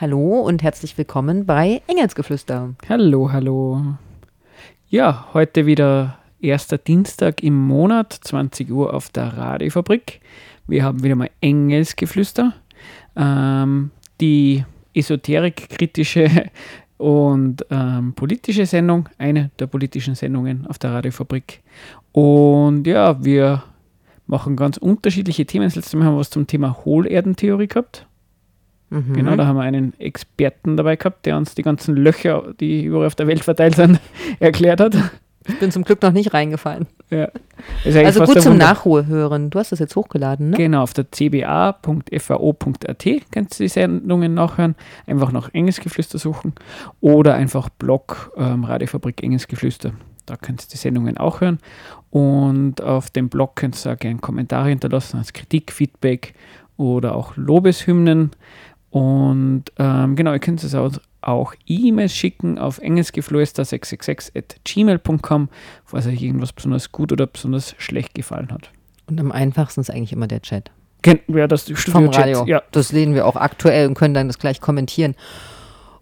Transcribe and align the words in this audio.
Hallo 0.00 0.40
und 0.40 0.62
herzlich 0.62 0.96
willkommen 0.96 1.44
bei 1.44 1.82
Engelsgeflüster. 1.86 2.74
Hallo, 2.88 3.32
hallo. 3.32 3.82
Ja, 4.88 5.28
heute 5.34 5.66
wieder 5.66 6.18
erster 6.40 6.78
Dienstag 6.78 7.42
im 7.42 7.54
Monat, 7.54 8.12
20 8.12 8.70
Uhr 8.70 8.94
auf 8.94 9.08
der 9.10 9.36
Radiofabrik. 9.36 10.20
Wir 10.66 10.84
haben 10.84 11.02
wieder 11.02 11.16
mal 11.16 11.30
Engelsgeflüster. 11.40 12.54
Ähm, 13.16 13.90
die 14.20 14.64
esoterikkritische 14.94 16.50
und 16.96 17.66
ähm, 17.70 18.14
politische 18.14 18.66
Sendung, 18.66 19.08
eine 19.18 19.50
der 19.58 19.66
politischen 19.66 20.14
Sendungen 20.14 20.66
auf 20.66 20.78
der 20.78 20.92
Radiofabrik. 20.92 21.60
Und 22.12 22.86
ja, 22.86 23.22
wir 23.24 23.64
machen 24.28 24.54
ganz 24.56 24.76
unterschiedliche 24.76 25.46
Themen. 25.46 25.64
Das 25.64 25.74
letzte 25.74 25.96
Mal 25.96 26.06
haben 26.06 26.14
wir 26.14 26.20
was 26.20 26.30
zum 26.30 26.46
Thema 26.46 26.84
Hohlerdentheorie 26.84 27.66
gehabt. 27.66 28.06
Mhm. 28.90 29.12
Genau, 29.12 29.36
da 29.36 29.46
haben 29.46 29.56
wir 29.56 29.62
einen 29.62 29.98
Experten 29.98 30.76
dabei 30.76 30.96
gehabt, 30.96 31.26
der 31.26 31.36
uns 31.36 31.54
die 31.54 31.62
ganzen 31.62 31.96
Löcher, 31.96 32.54
die 32.60 32.84
überall 32.84 33.06
auf 33.06 33.14
der 33.14 33.26
Welt 33.26 33.44
verteilt 33.44 33.74
sind, 33.74 34.00
erklärt 34.40 34.80
hat. 34.80 34.96
Ich 35.46 35.58
bin 35.58 35.70
zum 35.70 35.82
Glück 35.82 36.02
noch 36.02 36.12
nicht 36.12 36.34
reingefallen. 36.34 36.86
Ja. 37.08 37.30
Also 37.84 38.24
gut 38.24 38.42
zum. 38.42 38.58
Nachholen. 38.58 39.48
Du 39.48 39.58
hast 39.58 39.72
das 39.72 39.78
jetzt 39.78 39.96
hochgeladen, 39.96 40.50
ne? 40.50 40.56
Genau, 40.58 40.82
auf 40.82 40.92
der 40.92 41.06
cba.fao.at 41.10 43.06
kannst 43.30 43.58
du 43.58 43.64
die 43.64 43.68
Sendungen 43.68 44.34
nachhören. 44.34 44.74
Einfach 45.06 45.32
nach 45.32 45.48
Engelsgeflüster 45.54 46.18
suchen 46.18 46.52
oder 47.00 47.34
einfach 47.34 47.70
Blog 47.70 48.32
ähm, 48.36 48.64
Radiofabrik 48.64 49.22
Engelsgeflüster. 49.22 49.92
Da 50.26 50.36
kannst 50.36 50.68
du 50.68 50.72
die 50.72 50.78
Sendungen 50.78 51.16
auch 51.16 51.40
hören. 51.40 51.58
Und 52.10 52.80
auf 52.80 53.10
dem 53.10 53.28
Blog 53.28 53.56
du 53.84 53.90
auch 53.90 53.98
gerne 53.98 54.18
Kommentare 54.18 54.70
hinterlassen 54.70 55.18
als 55.18 55.32
Kritik, 55.32 55.72
Feedback 55.72 56.34
oder 56.76 57.14
auch 57.14 57.36
Lobeshymnen. 57.36 58.30
Und 58.90 59.64
ähm, 59.78 60.16
genau, 60.16 60.32
ihr 60.32 60.38
könnt 60.38 60.64
es 60.64 60.74
auch, 60.74 60.92
auch 61.20 61.54
E-Mails 61.66 62.14
schicken 62.14 62.58
auf 62.58 62.80
engelsgeflüster666 62.80 64.36
at 64.36 64.56
gmail.com, 64.64 65.48
falls 65.84 66.06
euch 66.06 66.22
irgendwas 66.22 66.52
besonders 66.52 66.90
gut 66.90 67.12
oder 67.12 67.26
besonders 67.26 67.74
schlecht 67.78 68.14
gefallen 68.14 68.50
hat. 68.50 68.70
Und 69.06 69.20
am 69.20 69.32
einfachsten 69.32 69.80
ist 69.80 69.90
eigentlich 69.90 70.12
immer 70.12 70.26
der 70.26 70.40
Chat. 70.40 70.70
Kennt 71.02 71.22
wer 71.28 71.46
das 71.46 71.64
Vom 71.64 71.76
Studio-Chat? 71.76 72.22
Radio. 72.22 72.44
Ja, 72.46 72.62
Das 72.72 72.92
lesen 72.92 73.14
wir 73.14 73.26
auch 73.26 73.36
aktuell 73.36 73.86
und 73.86 73.94
können 73.94 74.14
dann 74.14 74.26
das 74.26 74.38
gleich 74.38 74.60
kommentieren. 74.60 75.14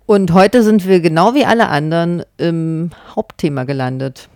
Und 0.07 0.33
heute 0.33 0.63
sind 0.63 0.87
wir 0.87 1.01
genau 1.01 1.35
wie 1.35 1.45
alle 1.45 1.69
anderen 1.69 2.23
im 2.39 2.91
Hauptthema 3.15 3.65
gelandet. 3.65 4.29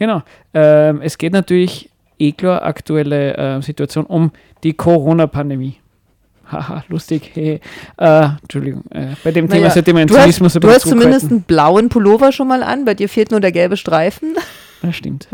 Genau. 0.00 0.22
Ähm, 0.52 1.00
es 1.02 1.16
geht 1.16 1.32
natürlich, 1.32 1.88
eh 2.18 2.32
klar, 2.32 2.64
aktuelle 2.64 3.36
äh, 3.36 3.62
Situation 3.62 4.04
um 4.06 4.32
die 4.64 4.72
Corona-Pandemie. 4.72 5.76
Haha, 6.50 6.82
lustig. 6.88 7.30
Hey. 7.34 7.60
Äh, 7.96 8.30
Entschuldigung. 8.42 8.82
Äh, 8.90 9.14
bei 9.22 9.30
dem 9.30 9.46
Thema 9.46 9.60
Naja, 9.60 9.70
sollte 9.70 9.92
man 9.92 10.02
den 10.02 10.08
Du 10.08 10.14
hast, 10.16 10.22
Zynismus 10.24 10.54
du 10.54 10.68
hast 10.68 10.88
zumindest 10.88 11.30
einen 11.30 11.42
blauen 11.42 11.88
Pullover 11.88 12.32
schon 12.32 12.48
mal 12.48 12.62
an, 12.64 12.84
bei 12.84 12.94
dir 12.94 13.08
fehlt 13.08 13.30
nur 13.30 13.40
der 13.40 13.52
gelbe 13.52 13.76
Streifen. 13.76 14.34
Das 14.82 14.96
stimmt. 14.96 15.28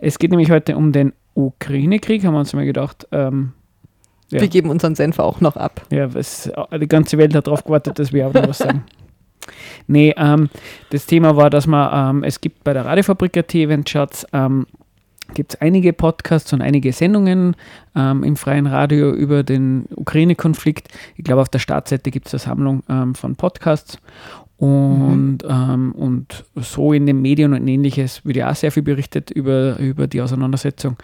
es 0.00 0.18
geht 0.18 0.32
nämlich 0.32 0.50
heute 0.50 0.76
um 0.76 0.90
den 0.90 1.12
Ukraine-Krieg, 1.34 2.24
haben 2.24 2.34
wir 2.34 2.40
uns 2.40 2.52
mal 2.52 2.66
gedacht. 2.66 3.06
Ähm, 3.12 3.52
Ja. 4.30 4.40
Wir 4.40 4.48
geben 4.48 4.70
unseren 4.70 4.96
Senf 4.96 5.20
auch 5.20 5.40
noch 5.40 5.56
ab. 5.56 5.82
Ja, 5.90 6.12
was, 6.12 6.50
die 6.80 6.88
ganze 6.88 7.16
Welt 7.16 7.32
hat 7.32 7.46
darauf 7.46 7.62
gewartet, 7.62 8.00
dass 8.00 8.12
wir 8.12 8.26
auch 8.26 8.34
noch 8.34 8.48
was 8.48 8.58
sagen. 8.58 8.82
Nee, 9.86 10.14
ähm, 10.16 10.48
das 10.90 11.06
Thema 11.06 11.36
war, 11.36 11.50
dass 11.50 11.66
man, 11.66 12.16
ähm, 12.16 12.24
es 12.24 12.40
gibt 12.40 12.64
bei 12.64 12.72
der 12.72 12.84
Radiofabrik 12.84 13.36
AT 13.36 13.54
Eventcharts, 13.54 14.26
ähm, 14.32 14.66
gibt 15.34 15.54
es 15.54 15.60
einige 15.60 15.92
Podcasts 15.92 16.52
und 16.52 16.62
einige 16.62 16.92
Sendungen 16.92 17.54
ähm, 17.94 18.24
im 18.24 18.36
freien 18.36 18.66
Radio 18.66 19.12
über 19.12 19.42
den 19.42 19.86
Ukraine-Konflikt. 19.94 20.88
Ich 21.16 21.24
glaube, 21.24 21.42
auf 21.42 21.48
der 21.48 21.58
Startseite 21.58 22.10
gibt 22.10 22.26
es 22.26 22.34
eine 22.34 22.40
Sammlung 22.40 22.82
ähm, 22.88 23.14
von 23.14 23.36
Podcasts. 23.36 23.98
Und, 24.56 25.38
ähm, 25.48 25.92
und 25.92 26.44
so 26.56 26.92
in 26.92 27.06
den 27.06 27.22
Medien 27.22 27.52
und 27.52 27.68
ähnliches 27.68 28.24
wird 28.24 28.38
ja 28.38 28.50
auch 28.50 28.56
sehr 28.56 28.72
viel 28.72 28.82
berichtet 28.82 29.30
über, 29.30 29.78
über 29.78 30.08
die 30.08 30.20
Auseinandersetzung. 30.20 30.96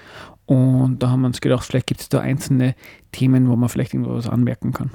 Und 0.47 0.99
da 1.03 1.11
haben 1.11 1.21
wir 1.21 1.28
uns 1.28 1.41
gedacht, 1.41 1.65
vielleicht 1.65 1.87
gibt 1.87 2.00
es 2.00 2.09
da 2.09 2.19
einzelne 2.19 2.75
Themen, 3.12 3.49
wo 3.49 3.55
man 3.55 3.69
vielleicht 3.69 3.94
irgendwas 3.94 4.28
anmerken 4.28 4.72
kann. 4.72 4.91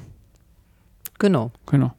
Genau. 1.20 1.52
Genau. 1.68 1.94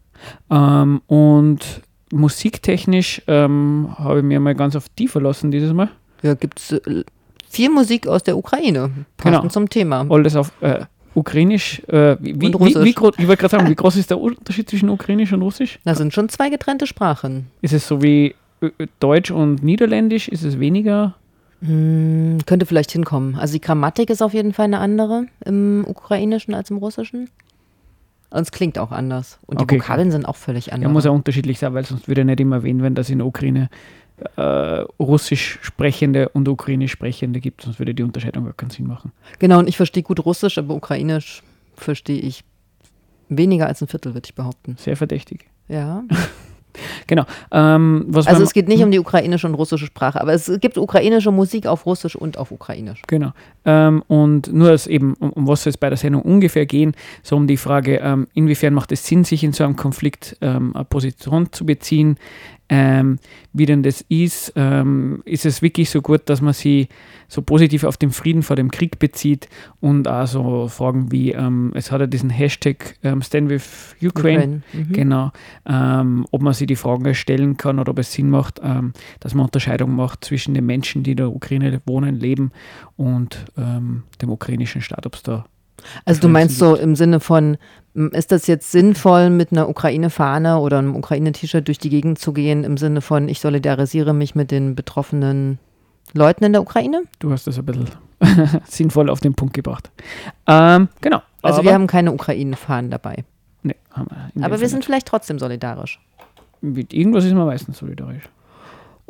Ähm, 0.51 1.01
und 1.07 1.81
musiktechnisch 2.13 3.23
ähm, 3.27 3.89
habe 3.99 4.19
ich 4.19 4.25
mir 4.25 4.41
mal 4.41 4.55
ganz 4.55 4.77
auf 4.77 4.87
die 4.99 5.09
verlassen 5.09 5.51
dieses 5.51 5.73
Mal. 5.73 5.89
Ja, 6.23 6.35
gibt 6.35 6.59
es 6.59 6.73
äh, 6.73 7.05
viel 7.49 7.71
Musik 7.71 8.07
aus 8.07 8.23
der 8.23 8.37
Ukraine. 8.37 8.91
Passend 9.17 9.41
Genau. 9.43 9.49
zum 9.53 9.69
Thema. 9.69 10.07
Alles 10.09 10.37
auf 10.37 10.53
äh, 10.61 10.85
Ukrainisch. 11.15 11.83
Äh, 11.89 12.17
wie, 12.21 12.33
Und 12.33 12.41
wie, 12.43 12.49
wie, 12.49 12.53
Russisch. 12.53 12.85
wie 12.85 12.93
groß, 12.95 13.15
ich 13.19 13.27
wollte 13.29 13.41
gerade 13.41 13.51
sagen, 13.57 13.69
wie 13.71 13.75
groß 13.75 13.97
ist 13.97 14.11
der 14.11 14.21
Unterschied 14.21 14.69
zwischen 14.69 14.89
Ukrainisch 14.91 15.33
und 15.33 15.43
Russisch? 15.43 15.79
Das 15.85 15.99
sind 15.99 16.13
schon 16.13 16.29
zwei 16.29 16.51
getrennte 16.51 16.87
Sprachen. 16.87 17.47
Ist 17.63 17.73
es 17.75 17.87
so 17.89 18.03
wie 18.03 18.35
äh, 18.61 18.71
Deutsch 19.01 19.31
und 19.31 19.63
Niederländisch? 19.63 20.29
Ist 20.29 20.45
es 20.45 20.59
weniger? 20.61 21.15
Hm, 21.63 22.39
könnte 22.47 22.65
vielleicht 22.67 22.91
hinkommen. 22.93 23.35
Also 23.37 23.53
die 23.53 23.61
Grammatik 23.61 24.11
ist 24.11 24.23
auf 24.23 24.33
jeden 24.35 24.53
Fall 24.53 24.65
eine 24.67 24.79
andere 24.79 25.27
im 25.45 25.85
Ukrainischen 25.87 26.55
als 26.55 26.71
im 26.71 26.79
Russischen. 26.79 27.29
Und 28.31 28.43
es 28.43 28.53
klingt 28.53 28.79
auch 28.79 28.93
anders. 28.93 29.39
Und 29.47 29.61
die 29.61 29.65
Okay, 29.65 29.79
Vokabeln 29.81 30.11
sind 30.13 30.25
auch 30.27 30.37
völlig 30.37 30.67
Ja, 30.67 30.75
anders. 30.75 30.93
muss 30.93 31.05
ja 31.05 31.11
unterschiedlich 31.11 31.59
sein, 31.59 31.75
weil 31.75 31.85
sonst 31.85 32.07
würde 32.09 32.21
ja 32.21 32.25
nicht 32.25 32.41
immer 32.41 32.57
erwähnen, 32.57 32.83
wenn 32.83 32.95
das 32.95 33.11
in 33.11 33.19
der 33.19 33.27
Ukraine 33.27 33.69
äh, 34.37 34.41
Russisch 35.01 35.59
sprechende 35.63 36.29
und 36.29 36.47
Ukrainisch 36.49 36.93
sprechende 36.93 37.41
gibt, 37.41 37.63
sonst 37.63 37.79
würde 37.79 37.95
die 37.95 38.03
Unterscheidung 38.03 38.45
gar 38.45 38.53
keinen 38.53 38.71
Sinn 38.71 38.87
machen. 38.87 39.13
genau, 39.39 39.59
und 39.59 39.69
ich 39.69 39.77
verstehe 39.77 40.03
gut 40.03 40.25
Russisch, 40.25 40.59
aber 40.59 40.75
Ukrainisch 40.75 41.43
verstehe 41.75 42.21
ich 42.21 42.45
weniger 43.29 43.67
als 43.67 43.81
ein 43.81 43.89
Viertel, 43.89 44.15
würde 44.15 44.27
ich 44.27 44.35
behaupten. 44.35 44.77
Sehr 44.79 44.97
verdächtig. 44.97 45.47
Ja. 45.69 46.05
Genau. 47.07 47.25
Ähm, 47.53 48.07
Also 48.15 48.43
es 48.43 48.53
geht 48.53 48.69
nicht 48.69 48.83
um 48.83 48.91
die 48.91 48.99
ukrainische 48.99 49.47
und 49.47 49.55
russische 49.55 49.87
Sprache, 49.87 50.21
aber 50.21 50.33
es 50.33 50.51
gibt 50.61 50.79
ukrainische 50.79 51.31
Musik 51.31 51.67
auf 51.67 51.87
Russisch 51.87 52.17
und 52.17 52.39
auf 52.39 52.51
Ukrainisch. 52.51 53.03
Genau. 53.07 53.33
Ähm, 53.65 54.03
und 54.09 54.53
nur 54.53 54.71
als 54.71 54.87
eben, 54.87 55.15
um, 55.15 55.31
um 55.31 55.47
was 55.49 55.63
soll 55.63 55.71
es 55.71 55.77
bei 55.77 55.89
der 55.89 55.99
Sendung 55.99 56.23
ungefähr 56.23 56.67
gehen, 56.67 56.95
so 57.23 57.37
um 57.37 57.47
die 57.47 57.57
Frage, 57.57 57.99
ähm, 57.99 58.27
inwiefern 58.35 58.75
macht 58.75 58.93
es 58.93 59.07
Sinn, 59.07 59.25
sich 59.25 59.45
in 59.45 59.53
so 59.53 59.65
einem 59.65 59.77
Konflikt 59.77 60.37
ähm, 60.41 60.75
eine 60.75 60.85
Position 60.85 61.53
zu 61.53 61.67
beziehen, 61.67 62.17
ähm, 62.71 63.19
wie 63.53 63.67
denn 63.67 63.83
das 63.83 64.01
ist, 64.09 64.53
ähm, 64.55 65.23
ist 65.25 65.45
es 65.45 65.61
wirklich 65.61 65.91
so 65.91 66.01
gut, 66.01 66.23
dass 66.27 66.41
man 66.41 66.53
sie 66.53 66.89
so 67.27 67.43
positiv 67.43 67.83
auf 67.83 67.97
den 67.97 68.13
Frieden 68.13 68.43
vor 68.43 68.55
dem 68.55 68.71
Krieg 68.71 69.01
bezieht 69.01 69.49
und 69.81 70.07
auch 70.07 70.27
so 70.27 70.69
Fragen 70.69 71.11
wie, 71.11 71.33
ähm, 71.33 71.73
es 71.75 71.91
hat 71.91 72.01
ja 72.01 72.07
diesen 72.07 72.31
Hashtag 72.31 72.97
ähm, 73.03 73.23
Stand 73.23 73.51
with 73.51 73.97
Ukraine, 74.01 74.63
Mhm. 74.73 74.93
Genau. 74.93 75.33
Ähm, 75.67 76.27
ob 76.31 76.43
man 76.43 76.53
sich 76.53 76.67
die 76.69 76.77
Fragen 76.77 77.13
stellen 77.15 77.57
kann 77.57 77.79
oder 77.79 77.91
ob 77.91 77.99
es 77.99 78.13
Sinn 78.13 78.31
macht, 78.31 78.61
ähm, 78.63 78.93
dass 79.19 79.35
man 79.35 79.47
Unterscheidung 79.47 79.95
macht 79.95 80.25
zwischen 80.25 80.55
den 80.55 80.67
Menschen, 80.67 81.03
die 81.03 81.13
in 81.13 81.17
der 81.17 81.35
Ukraine 81.35 81.81
wohnen, 81.87 82.15
leben 82.15 82.53
und 82.97 83.47
ähm, 83.57 84.05
dem 84.23 84.31
ukrainischen 84.31 84.81
Staat, 84.81 85.07
ob 85.07 85.17
es 85.17 85.23
da. 85.23 85.45
Also 86.05 86.21
du 86.21 86.29
meinst 86.29 86.59
so 86.59 86.75
im 86.75 86.97
Sinne 86.97 87.21
von, 87.21 87.57
ist 88.13 88.33
das 88.33 88.47
jetzt 88.47 88.71
sinnvoll, 88.71 89.31
mit 89.31 89.53
einer 89.53 89.69
Ukraine-Fahne 89.69 90.59
oder 90.59 90.79
einem 90.79 90.97
Ukraine-T-Shirt 90.97 91.67
durch 91.67 91.79
die 91.79 91.91
Gegend 91.91 92.19
zu 92.19 92.33
gehen, 92.33 92.65
im 92.65 92.77
Sinne 92.77 93.01
von, 93.01 93.29
ich 93.29 93.41
solidarisiere 93.41 94.15
mich 94.15 94.35
mit 94.35 94.51
den 94.51 94.75
betroffenen 94.75 95.59
Leuten 96.13 96.45
in 96.45 96.53
der 96.53 96.63
Ukraine? 96.63 97.03
Du 97.19 97.33
hast 97.33 97.47
das 97.47 97.59
ein 97.59 97.65
bisschen 97.65 97.89
sinnvoll 98.67 99.11
auf 99.11 99.21
den 99.21 99.35
Punkt 99.35 99.55
gebracht. 99.55 99.91
Ähm, 100.47 100.89
genau. 101.01 101.23
Also 101.43 101.63
wir 101.65 101.73
haben 101.73 101.87
keine 101.87 102.13
Ukraine-Fahnen 102.13 102.91
dabei. 102.91 103.25
Nee, 103.63 103.77
haben 103.91 104.09
wir 104.11 104.45
Aber 104.45 104.55
Fall 104.55 104.61
wir 104.61 104.69
sind 104.69 104.79
nicht. 104.79 104.87
vielleicht 104.87 105.07
trotzdem 105.07 105.39
solidarisch. 105.39 106.01
Mit 106.61 106.93
irgendwas 106.93 107.25
ist 107.25 107.35
man 107.35 107.47
meistens 107.47 107.79
solidarisch. 107.79 108.25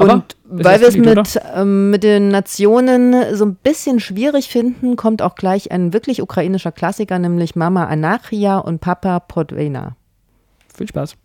Aber 0.00 0.14
Und 0.14 0.36
weil 0.46 0.80
wir 0.80 0.88
es 0.88 0.96
mit, 0.96 1.40
ähm, 1.54 1.90
mit 1.90 2.02
den 2.02 2.28
Nationen 2.28 3.36
so 3.36 3.44
ein 3.44 3.54
bisschen 3.56 4.00
schwierig 4.00 4.48
finden, 4.48 4.96
kommt 4.96 5.20
auch 5.20 5.34
gleich 5.34 5.70
ein 5.70 5.92
wirklich 5.92 6.22
ukrainischer 6.22 6.72
Klassiker, 6.72 7.18
nämlich 7.18 7.54
Mama 7.54 7.84
Anachia 7.84 8.58
und 8.58 8.80
Papa 8.80 9.20
Podvena. 9.20 9.96
Viel 10.74 10.88
Spaß. 10.88 11.16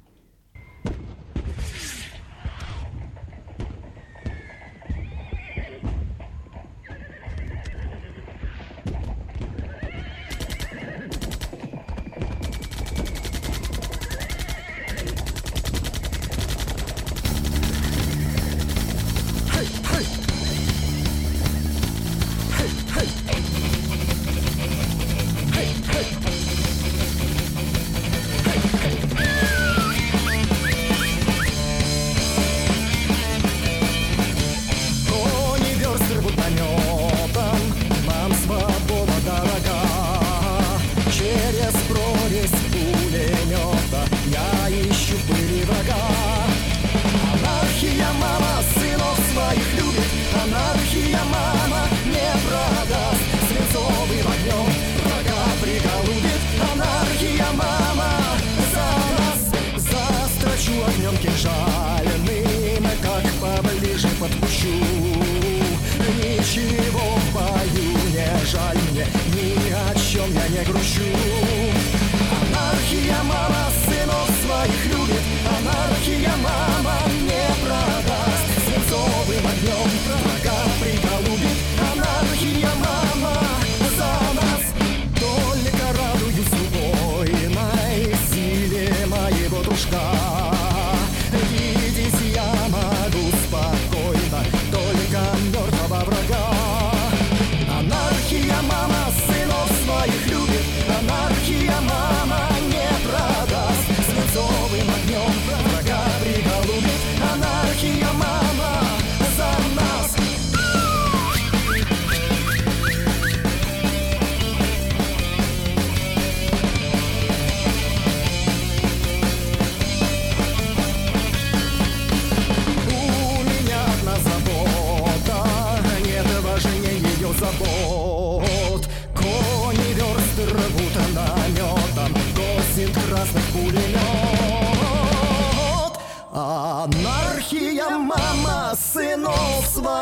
negro 70.65 70.79
you. 70.79 71.64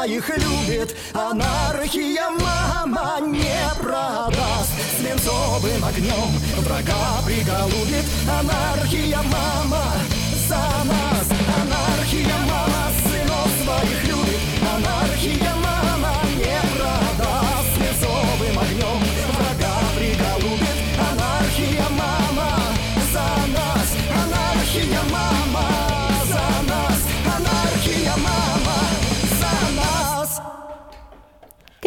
Своих 0.04 0.30
любит, 0.38 0.96
анархия 1.14 2.30
мама 2.30 3.20
не 3.22 3.82
продаст. 3.82 4.72
Свинцовым 5.00 5.86
огнем 5.86 6.32
врага 6.58 7.22
приголубит, 7.26 8.06
анархия 8.28 9.22
мама 9.24 9.63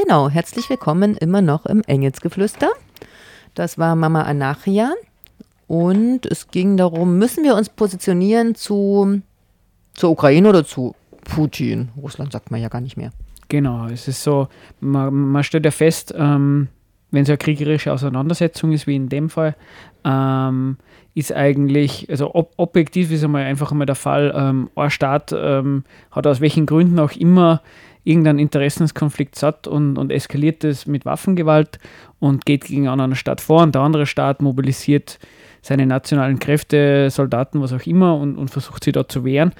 Genau, 0.06 0.28
herzlich 0.28 0.70
willkommen 0.70 1.16
immer 1.16 1.42
noch 1.42 1.66
im 1.66 1.82
Engelsgeflüster. 1.82 2.68
Das 3.56 3.76
war 3.76 3.96
Mama 3.96 4.22
Anarchia. 4.22 4.94
Und 5.66 6.26
es 6.26 6.46
ging 6.46 6.76
darum, 6.76 7.18
müssen 7.18 7.42
wir 7.42 7.56
uns 7.56 7.68
positionieren 7.68 8.54
zu, 8.54 9.20
zur 9.94 10.10
Ukraine 10.10 10.48
oder 10.48 10.64
zu 10.64 10.94
Putin? 11.24 11.88
Russland 12.00 12.30
sagt 12.30 12.52
man 12.52 12.62
ja 12.62 12.68
gar 12.68 12.80
nicht 12.80 12.96
mehr. 12.96 13.10
Genau, 13.48 13.86
es 13.86 14.06
ist 14.06 14.22
so, 14.22 14.46
man, 14.78 15.12
man 15.12 15.42
stellt 15.42 15.64
ja 15.64 15.72
fest, 15.72 16.14
ähm, 16.16 16.68
wenn 17.10 17.24
es 17.24 17.28
eine 17.28 17.38
kriegerische 17.38 17.92
Auseinandersetzung 17.92 18.70
ist, 18.70 18.86
wie 18.86 18.94
in 18.94 19.08
dem 19.08 19.28
Fall, 19.28 19.56
ähm, 20.04 20.76
ist 21.14 21.32
eigentlich, 21.32 22.08
also 22.10 22.32
ob, 22.32 22.52
objektiv 22.58 23.10
ist 23.10 23.24
einmal 23.24 23.42
einfach 23.42 23.72
einmal 23.72 23.86
der 23.86 23.96
Fall, 23.96 24.32
ähm, 24.36 24.70
ein 24.76 24.90
Staat 24.90 25.34
ähm, 25.36 25.82
hat 26.12 26.28
aus 26.28 26.40
welchen 26.40 26.66
Gründen 26.66 27.00
auch 27.00 27.12
immer 27.12 27.60
irgendeinen 28.06 28.38
Interessenskonflikt 28.38 29.34
satt 29.36 29.66
und, 29.66 29.98
und 29.98 30.12
eskaliert 30.12 30.62
es 30.64 30.86
mit 30.86 31.04
Waffengewalt 31.04 31.78
und 32.20 32.46
geht 32.46 32.64
gegen 32.64 32.82
einen 32.82 33.00
anderen 33.00 33.16
Staat 33.16 33.40
vor 33.40 33.62
und 33.62 33.74
der 33.74 33.82
andere 33.82 34.06
Staat 34.06 34.40
mobilisiert 34.40 35.18
seine 35.60 35.86
nationalen 35.86 36.38
Kräfte, 36.38 37.10
Soldaten, 37.10 37.60
was 37.60 37.72
auch 37.72 37.84
immer 37.84 38.16
und, 38.16 38.36
und 38.36 38.48
versucht 38.48 38.84
sie 38.84 38.92
da 38.92 39.08
zu 39.08 39.24
wehren. 39.24 39.52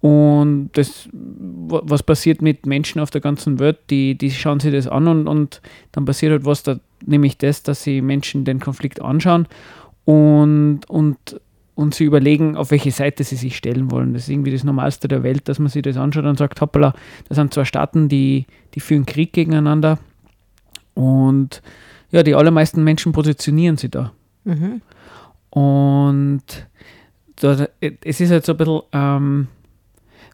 Und 0.00 0.70
das, 0.74 1.08
wa- 1.12 1.82
was 1.82 2.04
passiert 2.04 2.40
mit 2.40 2.66
Menschen 2.66 3.00
auf 3.00 3.10
der 3.10 3.20
ganzen 3.20 3.58
Welt, 3.58 3.78
die, 3.90 4.16
die 4.16 4.30
schauen 4.30 4.60
sich 4.60 4.72
das 4.72 4.86
an 4.86 5.08
und, 5.08 5.26
und 5.26 5.60
dann 5.90 6.04
passiert 6.04 6.30
halt 6.30 6.44
was, 6.44 6.62
da, 6.62 6.78
nämlich 7.04 7.36
das, 7.36 7.64
dass 7.64 7.82
sie 7.82 8.00
Menschen 8.00 8.44
den 8.44 8.60
Konflikt 8.60 9.02
anschauen 9.02 9.48
und, 10.04 10.82
und, 10.88 11.40
und 11.78 11.94
sie 11.94 12.02
überlegen, 12.02 12.56
auf 12.56 12.72
welche 12.72 12.90
Seite 12.90 13.22
sie 13.22 13.36
sich 13.36 13.56
stellen 13.56 13.92
wollen. 13.92 14.12
Das 14.12 14.22
ist 14.24 14.30
irgendwie 14.30 14.50
das 14.50 14.64
Normalste 14.64 15.06
der 15.06 15.22
Welt, 15.22 15.48
dass 15.48 15.60
man 15.60 15.68
sich 15.68 15.82
das 15.82 15.96
anschaut 15.96 16.24
und 16.24 16.36
sagt, 16.36 16.60
hoppala, 16.60 16.92
das 17.28 17.36
sind 17.36 17.54
zwei 17.54 17.64
Staaten, 17.64 18.08
die, 18.08 18.46
die 18.74 18.80
führen 18.80 19.06
Krieg 19.06 19.32
gegeneinander 19.32 20.00
und 20.94 21.62
ja, 22.10 22.24
die 22.24 22.34
allermeisten 22.34 22.82
Menschen 22.82 23.12
positionieren 23.12 23.76
sie 23.76 23.90
da. 23.90 24.10
Mhm. 24.42 24.82
Und 25.50 26.42
da, 27.36 27.68
es 28.02 28.20
ist 28.20 28.32
halt 28.32 28.44
so 28.44 28.54
ein 28.54 28.58
bisschen, 28.58 28.80
ähm, 28.92 29.46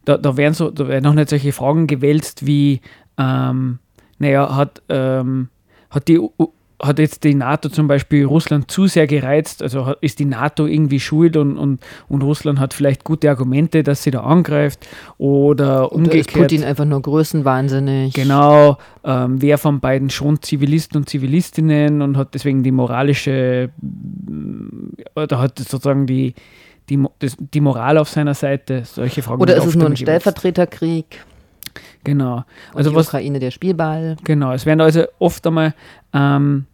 da, 0.07 0.17
da, 0.17 0.39
werden 0.39 0.55
so, 0.55 0.71
da 0.71 0.89
werden 0.89 1.07
auch 1.07 1.13
nicht 1.13 1.29
solche 1.29 1.53
Fragen 1.53 1.87
gewälzt 1.87 2.47
wie, 2.47 2.81
ähm, 3.19 3.81
naja, 4.19 4.57
hat, 4.57 4.81
ähm, 4.89 5.51
hat, 5.91 6.09
die, 6.09 6.19
U- 6.19 6.53
hat 6.87 6.99
jetzt 6.99 7.25
die 7.25 7.35
NATO 7.35 7.69
zum 7.69 7.89
Beispiel 7.89 8.25
Russland 8.25 8.71
zu 8.71 8.87
sehr 8.87 9.07
gereizt, 9.07 9.63
also 9.63 9.95
ist 10.01 10.19
die 10.19 10.25
NATO 10.25 10.67
irgendwie 10.67 11.01
schuld 11.01 11.37
und, 11.37 11.57
und, 11.57 11.81
und 12.09 12.23
Russland 12.23 12.61
hat 12.61 12.75
vielleicht 12.75 13.05
gute 13.05 13.31
Argumente, 13.31 13.83
dass 13.83 14.03
sie 14.03 14.11
da 14.11 14.21
angreift 14.21 14.87
oder 15.19 15.65
Oder 15.65 15.85
ist 15.85 15.93
umgekehrt. 15.93 16.33
Putin 16.33 16.65
einfach 16.65 16.85
nur 16.85 17.01
größenwahnsinnig? 17.03 18.13
Genau, 18.15 18.79
ähm, 19.05 19.41
wer 19.41 19.59
von 19.59 19.81
beiden 19.81 20.11
schon 20.11 20.43
Zivilisten 20.43 20.99
und 20.99 21.09
Zivilistinnen 21.09 22.03
und 22.03 22.17
hat 22.17 22.35
deswegen 22.35 22.63
die 22.63 22.73
moralische, 22.73 23.71
mm, 23.81 24.95
oder 25.17 25.41
hat 25.41 25.59
sozusagen 25.59 26.07
die, 26.07 26.35
die, 26.89 27.03
das, 27.19 27.37
die 27.39 27.61
Moral 27.61 27.99
auf 27.99 28.09
seiner 28.09 28.35
Seite? 28.35 28.83
Solche 28.85 29.23
Fragen. 29.23 29.41
Oder 29.41 29.57
ist 29.57 29.67
es 29.67 29.75
nur 29.75 29.89
ein. 29.89 29.97
Stellvertreterkrieg? 29.97 31.25
Genau. 32.05 32.37
Und 32.37 32.45
Also 32.75 32.91
die 32.91 32.97
was, 32.97 33.09
Ukraine 33.09 33.39
der 33.39 33.51
Spielball? 33.51 34.17
Genau, 34.25 34.53
es 34.53 34.67
werden 34.67 34.81
also 34.81 35.05
oft 35.19 35.47
einmal 35.47 35.75
ähm, 36.13 36.67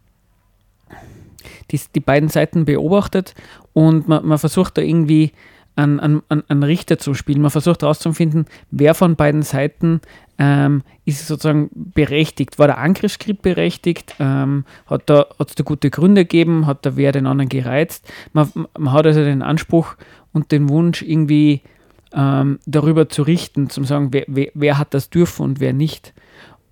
die, 1.72 1.80
die 1.94 2.00
beiden 2.00 2.28
Seiten 2.28 2.64
beobachtet 2.64 3.34
und 3.72 4.08
man, 4.08 4.26
man 4.26 4.38
versucht 4.38 4.78
da 4.78 4.82
irgendwie 4.82 5.32
einen, 5.76 6.00
einen- 6.00 6.22
einen 6.48 6.62
Richter 6.62 6.98
zu 6.98 7.14
spielen. 7.14 7.40
Man 7.40 7.50
versucht 7.50 7.82
herauszufinden, 7.82 8.46
wer 8.70 8.94
von 8.94 9.16
beiden 9.16 9.42
Seiten 9.42 10.00
ähm, 10.38 10.82
ist 11.04 11.26
sozusagen 11.26 11.70
berechtigt. 11.74 12.58
War 12.58 12.66
der 12.66 12.78
Angriffskrieg 12.78 13.40
berechtigt? 13.40 14.14
Ähm, 14.18 14.64
hat 14.86 15.02
da, 15.06 15.26
es 15.38 15.54
da 15.54 15.62
gute 15.64 15.90
Gründe 15.90 16.24
gegeben? 16.24 16.66
Hat 16.66 16.84
da 16.84 16.96
wer 16.96 17.12
den 17.12 17.26
anderen 17.26 17.48
gereizt? 17.48 18.10
Man, 18.32 18.50
man 18.78 18.92
hat 18.92 19.06
also 19.06 19.20
den 19.22 19.42
Anspruch 19.42 19.94
und 20.32 20.50
den 20.52 20.68
Wunsch, 20.68 21.02
irgendwie 21.02 21.60
ähm, 22.12 22.58
darüber 22.66 23.08
zu 23.08 23.22
richten, 23.22 23.70
zu 23.70 23.82
sagen, 23.84 24.08
wer, 24.12 24.24
wer, 24.26 24.50
wer 24.54 24.76
hat 24.78 24.92
das 24.94 25.08
dürfen 25.10 25.42
und 25.44 25.60
wer 25.60 25.72
nicht. 25.72 26.12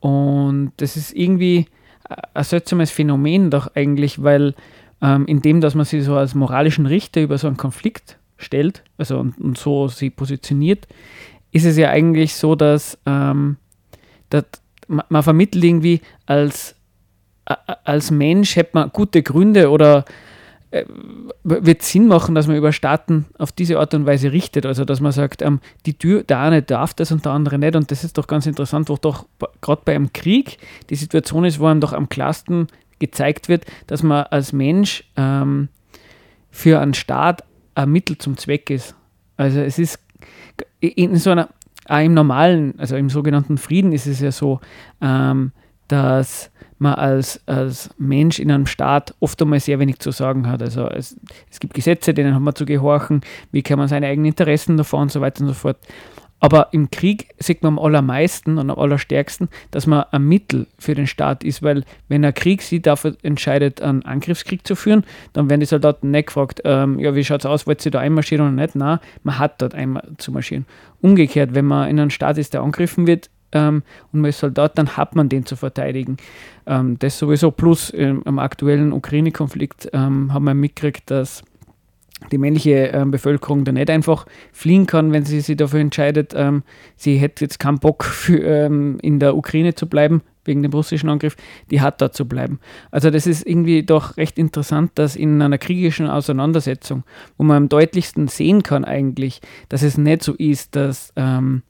Und 0.00 0.72
das 0.78 0.96
ist 0.96 1.12
irgendwie 1.14 1.66
ein 2.34 2.44
seltsames 2.44 2.90
Phänomen 2.90 3.50
doch 3.50 3.74
eigentlich, 3.74 4.22
weil 4.22 4.54
ähm, 5.02 5.26
indem, 5.26 5.60
dass 5.60 5.74
man 5.74 5.84
sich 5.84 6.04
so 6.04 6.16
als 6.16 6.34
moralischen 6.34 6.86
Richter 6.86 7.22
über 7.22 7.38
so 7.38 7.46
einen 7.46 7.56
Konflikt 7.56 8.18
stellt, 8.36 8.82
also 8.96 9.18
und, 9.18 9.38
und 9.38 9.58
so 9.58 9.88
sie 9.88 10.10
positioniert, 10.10 10.86
ist 11.52 11.64
es 11.64 11.76
ja 11.76 11.90
eigentlich 11.90 12.34
so, 12.34 12.54
dass, 12.54 12.98
ähm, 13.06 13.56
dass 14.30 14.44
man, 14.86 15.06
man 15.08 15.22
vermittelt 15.22 15.64
irgendwie 15.64 16.00
als, 16.26 16.74
als 17.44 18.10
Mensch 18.10 18.56
hätte 18.56 18.70
man 18.74 18.90
gute 18.90 19.22
Gründe 19.22 19.70
oder 19.70 20.04
äh, 20.70 20.84
wird 21.44 21.82
Sinn 21.82 22.08
machen, 22.08 22.34
dass 22.34 22.46
man 22.46 22.56
über 22.56 22.72
Staaten 22.72 23.26
auf 23.38 23.52
diese 23.52 23.78
Art 23.78 23.94
und 23.94 24.04
Weise 24.04 24.32
richtet. 24.32 24.66
Also 24.66 24.84
dass 24.84 25.00
man 25.00 25.12
sagt, 25.12 25.40
ähm, 25.40 25.60
die 25.86 25.94
Tür, 25.94 26.22
der 26.24 26.40
eine 26.40 26.62
darf 26.62 26.92
das 26.92 27.10
und 27.10 27.24
der 27.24 27.32
andere 27.32 27.58
nicht. 27.58 27.74
Und 27.74 27.90
das 27.90 28.04
ist 28.04 28.18
doch 28.18 28.26
ganz 28.26 28.46
interessant, 28.46 28.90
wo 28.90 28.96
doch 28.96 29.26
gerade 29.62 29.82
bei 29.84 29.94
einem 29.94 30.12
Krieg 30.12 30.58
die 30.90 30.96
Situation 30.96 31.44
ist, 31.44 31.58
wo 31.58 31.66
einem 31.66 31.80
doch 31.80 31.94
am 31.94 32.10
klarsten 32.10 32.66
gezeigt 32.98 33.48
wird, 33.48 33.64
dass 33.86 34.02
man 34.02 34.24
als 34.24 34.52
Mensch 34.52 35.04
ähm, 35.16 35.68
für 36.50 36.80
einen 36.80 36.94
Staat 36.94 37.44
ein 37.74 37.90
Mittel 37.90 38.18
zum 38.18 38.36
Zweck 38.36 38.70
ist. 38.70 38.94
Also 39.36 39.60
es 39.60 39.78
ist 39.78 40.00
in 40.80 41.16
so 41.16 41.30
einer, 41.30 41.48
auch 41.86 42.00
im 42.00 42.14
normalen, 42.14 42.74
also 42.78 42.96
im 42.96 43.08
sogenannten 43.08 43.58
Frieden 43.58 43.92
ist 43.92 44.06
es 44.06 44.20
ja 44.20 44.32
so, 44.32 44.60
ähm, 45.00 45.52
dass 45.86 46.50
man 46.78 46.94
als, 46.94 47.40
als 47.46 47.90
Mensch 47.98 48.38
in 48.38 48.50
einem 48.50 48.66
Staat 48.66 49.14
oft 49.20 49.40
einmal 49.42 49.60
sehr 49.60 49.78
wenig 49.78 49.98
zu 49.98 50.10
sagen 50.10 50.48
hat. 50.48 50.62
Also 50.62 50.88
es, 50.88 51.18
es 51.50 51.60
gibt 51.60 51.74
Gesetze, 51.74 52.14
denen 52.14 52.34
haben 52.34 52.44
wir 52.44 52.54
zu 52.54 52.66
gehorchen, 52.66 53.22
wie 53.50 53.62
kann 53.62 53.78
man 53.78 53.88
seine 53.88 54.06
eigenen 54.06 54.26
Interessen 54.26 54.76
davor 54.76 55.00
und 55.00 55.10
so 55.10 55.20
weiter 55.20 55.42
und 55.42 55.48
so 55.48 55.54
fort. 55.54 55.78
Aber 56.40 56.68
im 56.72 56.90
Krieg 56.90 57.34
sieht 57.38 57.62
man 57.62 57.74
am 57.74 57.84
allermeisten 57.84 58.58
und 58.58 58.70
am 58.70 58.78
allerstärksten, 58.78 59.48
dass 59.70 59.86
man 59.86 60.04
ein 60.10 60.22
Mittel 60.22 60.66
für 60.78 60.94
den 60.94 61.06
Staat 61.06 61.42
ist, 61.42 61.62
weil 61.62 61.84
wenn 62.08 62.24
ein 62.24 62.34
Krieg 62.34 62.62
sich 62.62 62.82
dafür 62.82 63.16
entscheidet, 63.22 63.82
einen 63.82 64.04
Angriffskrieg 64.04 64.66
zu 64.66 64.76
führen, 64.76 65.04
dann 65.32 65.50
werden 65.50 65.60
die 65.60 65.66
Soldaten 65.66 66.10
nicht 66.10 66.28
gefragt, 66.28 66.62
ähm, 66.64 66.98
ja, 66.98 67.14
wie 67.14 67.24
schaut 67.24 67.40
es 67.40 67.46
aus, 67.46 67.66
wollt 67.66 67.84
ihr 67.84 67.90
da 67.90 68.00
einmarschieren 68.00 68.46
oder 68.46 68.62
nicht? 68.62 68.76
Nein, 68.76 68.98
man 69.24 69.38
hat 69.38 69.60
dort 69.60 69.74
einmal 69.74 70.08
zu 70.18 70.30
marschieren. 70.30 70.66
Umgekehrt, 71.00 71.54
wenn 71.54 71.64
man 71.64 71.88
in 71.88 71.98
einem 71.98 72.10
Staat 72.10 72.38
ist, 72.38 72.54
der 72.54 72.62
angegriffen 72.62 73.06
wird, 73.06 73.30
ähm, 73.52 73.82
und 74.12 74.20
man 74.20 74.28
ist 74.28 74.40
Soldat, 74.40 74.76
dann 74.76 74.96
hat 74.96 75.16
man 75.16 75.28
den 75.28 75.46
zu 75.46 75.56
verteidigen. 75.56 76.18
Ähm, 76.66 76.98
das 76.98 77.18
sowieso. 77.18 77.50
Plus 77.50 77.92
ähm, 77.94 78.22
im 78.26 78.38
aktuellen 78.38 78.92
Ukraine-Konflikt 78.92 79.88
ähm, 79.92 80.32
haben 80.32 80.44
wir 80.44 80.54
mitgekriegt, 80.54 81.10
dass 81.10 81.42
die 82.32 82.38
männliche 82.38 82.88
ähm, 82.88 83.10
Bevölkerung 83.10 83.64
da 83.64 83.72
nicht 83.72 83.90
einfach 83.90 84.26
fliehen 84.52 84.86
kann, 84.86 85.12
wenn 85.12 85.24
sie 85.24 85.40
sich 85.40 85.56
dafür 85.56 85.80
entscheidet, 85.80 86.32
ähm, 86.36 86.62
sie 86.96 87.16
hätte 87.16 87.44
jetzt 87.44 87.58
keinen 87.58 87.78
Bock 87.78 88.04
für, 88.04 88.38
ähm, 88.42 88.98
in 89.02 89.20
der 89.20 89.36
Ukraine 89.36 89.74
zu 89.74 89.88
bleiben, 89.88 90.22
wegen 90.44 90.62
dem 90.62 90.72
russischen 90.72 91.10
Angriff, 91.10 91.36
die 91.70 91.80
hat 91.80 92.00
da 92.00 92.10
zu 92.10 92.26
bleiben. 92.26 92.58
Also 92.90 93.10
das 93.10 93.26
ist 93.26 93.46
irgendwie 93.46 93.84
doch 93.84 94.16
recht 94.16 94.38
interessant, 94.38 94.92
dass 94.96 95.14
in 95.14 95.40
einer 95.40 95.58
kriegischen 95.58 96.08
Auseinandersetzung, 96.08 97.04
wo 97.36 97.44
man 97.44 97.56
am 97.56 97.68
deutlichsten 97.68 98.28
sehen 98.28 98.62
kann 98.62 98.84
eigentlich, 98.84 99.40
dass 99.68 99.82
es 99.82 99.98
nicht 99.98 100.22
so 100.22 100.34
ist, 100.34 100.74
dass 100.74 101.12
ähm, 101.16 101.62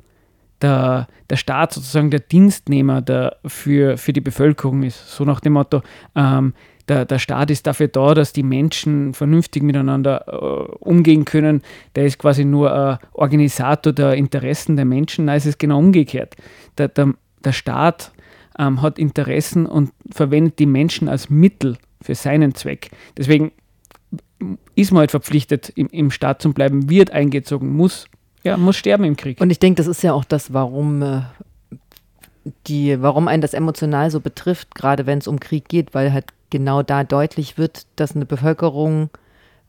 der, 0.62 1.08
der 1.28 1.36
Staat 1.36 1.72
sozusagen 1.72 2.10
der 2.10 2.20
Dienstnehmer 2.20 3.02
der 3.02 3.36
für, 3.44 3.96
für 3.96 4.12
die 4.12 4.20
Bevölkerung 4.20 4.82
ist. 4.82 5.10
So 5.10 5.24
nach 5.24 5.40
dem 5.40 5.54
Motto, 5.54 5.82
ähm, 6.14 6.54
der, 6.88 7.04
der 7.04 7.18
Staat 7.18 7.50
ist 7.50 7.66
dafür 7.66 7.88
da, 7.88 8.14
dass 8.14 8.32
die 8.32 8.42
Menschen 8.42 9.14
vernünftig 9.14 9.62
miteinander 9.62 10.24
äh, 10.26 10.76
umgehen 10.78 11.24
können. 11.24 11.62
Der 11.94 12.06
ist 12.06 12.18
quasi 12.18 12.44
nur 12.44 12.72
ein 12.72 12.98
Organisator 13.12 13.92
der 13.92 14.14
Interessen 14.14 14.76
der 14.76 14.84
Menschen. 14.84 15.26
Nein, 15.26 15.36
es 15.36 15.46
ist 15.46 15.58
genau 15.58 15.78
umgekehrt. 15.78 16.36
Der, 16.78 16.88
der, 16.88 17.14
der 17.44 17.52
Staat 17.52 18.12
ähm, 18.58 18.82
hat 18.82 18.98
Interessen 18.98 19.66
und 19.66 19.92
verwendet 20.10 20.58
die 20.58 20.66
Menschen 20.66 21.08
als 21.08 21.30
Mittel 21.30 21.76
für 22.00 22.14
seinen 22.14 22.54
Zweck. 22.54 22.90
Deswegen 23.16 23.52
ist 24.74 24.92
man 24.92 25.00
halt 25.00 25.10
verpflichtet, 25.10 25.70
im, 25.74 25.88
im 25.88 26.10
Staat 26.10 26.42
zu 26.42 26.52
bleiben, 26.52 26.88
wird 26.88 27.10
eingezogen, 27.10 27.74
muss, 27.74 28.06
ja, 28.44 28.56
muss 28.56 28.76
sterben 28.76 29.04
im 29.04 29.16
Krieg. 29.16 29.40
Und 29.40 29.50
ich 29.50 29.58
denke, 29.58 29.78
das 29.78 29.86
ist 29.86 30.02
ja 30.02 30.12
auch 30.12 30.24
das, 30.24 30.52
warum 30.52 31.02
äh, 31.02 31.22
die, 32.66 33.00
warum 33.02 33.28
einen 33.28 33.42
das 33.42 33.54
emotional 33.54 34.10
so 34.10 34.20
betrifft, 34.20 34.74
gerade 34.74 35.06
wenn 35.06 35.18
es 35.18 35.28
um 35.28 35.40
Krieg 35.40 35.68
geht, 35.68 35.94
weil 35.94 36.12
halt 36.12 36.26
genau 36.50 36.82
da 36.82 37.04
deutlich 37.04 37.58
wird, 37.58 37.86
dass 37.96 38.14
eine 38.14 38.26
Bevölkerung 38.26 39.10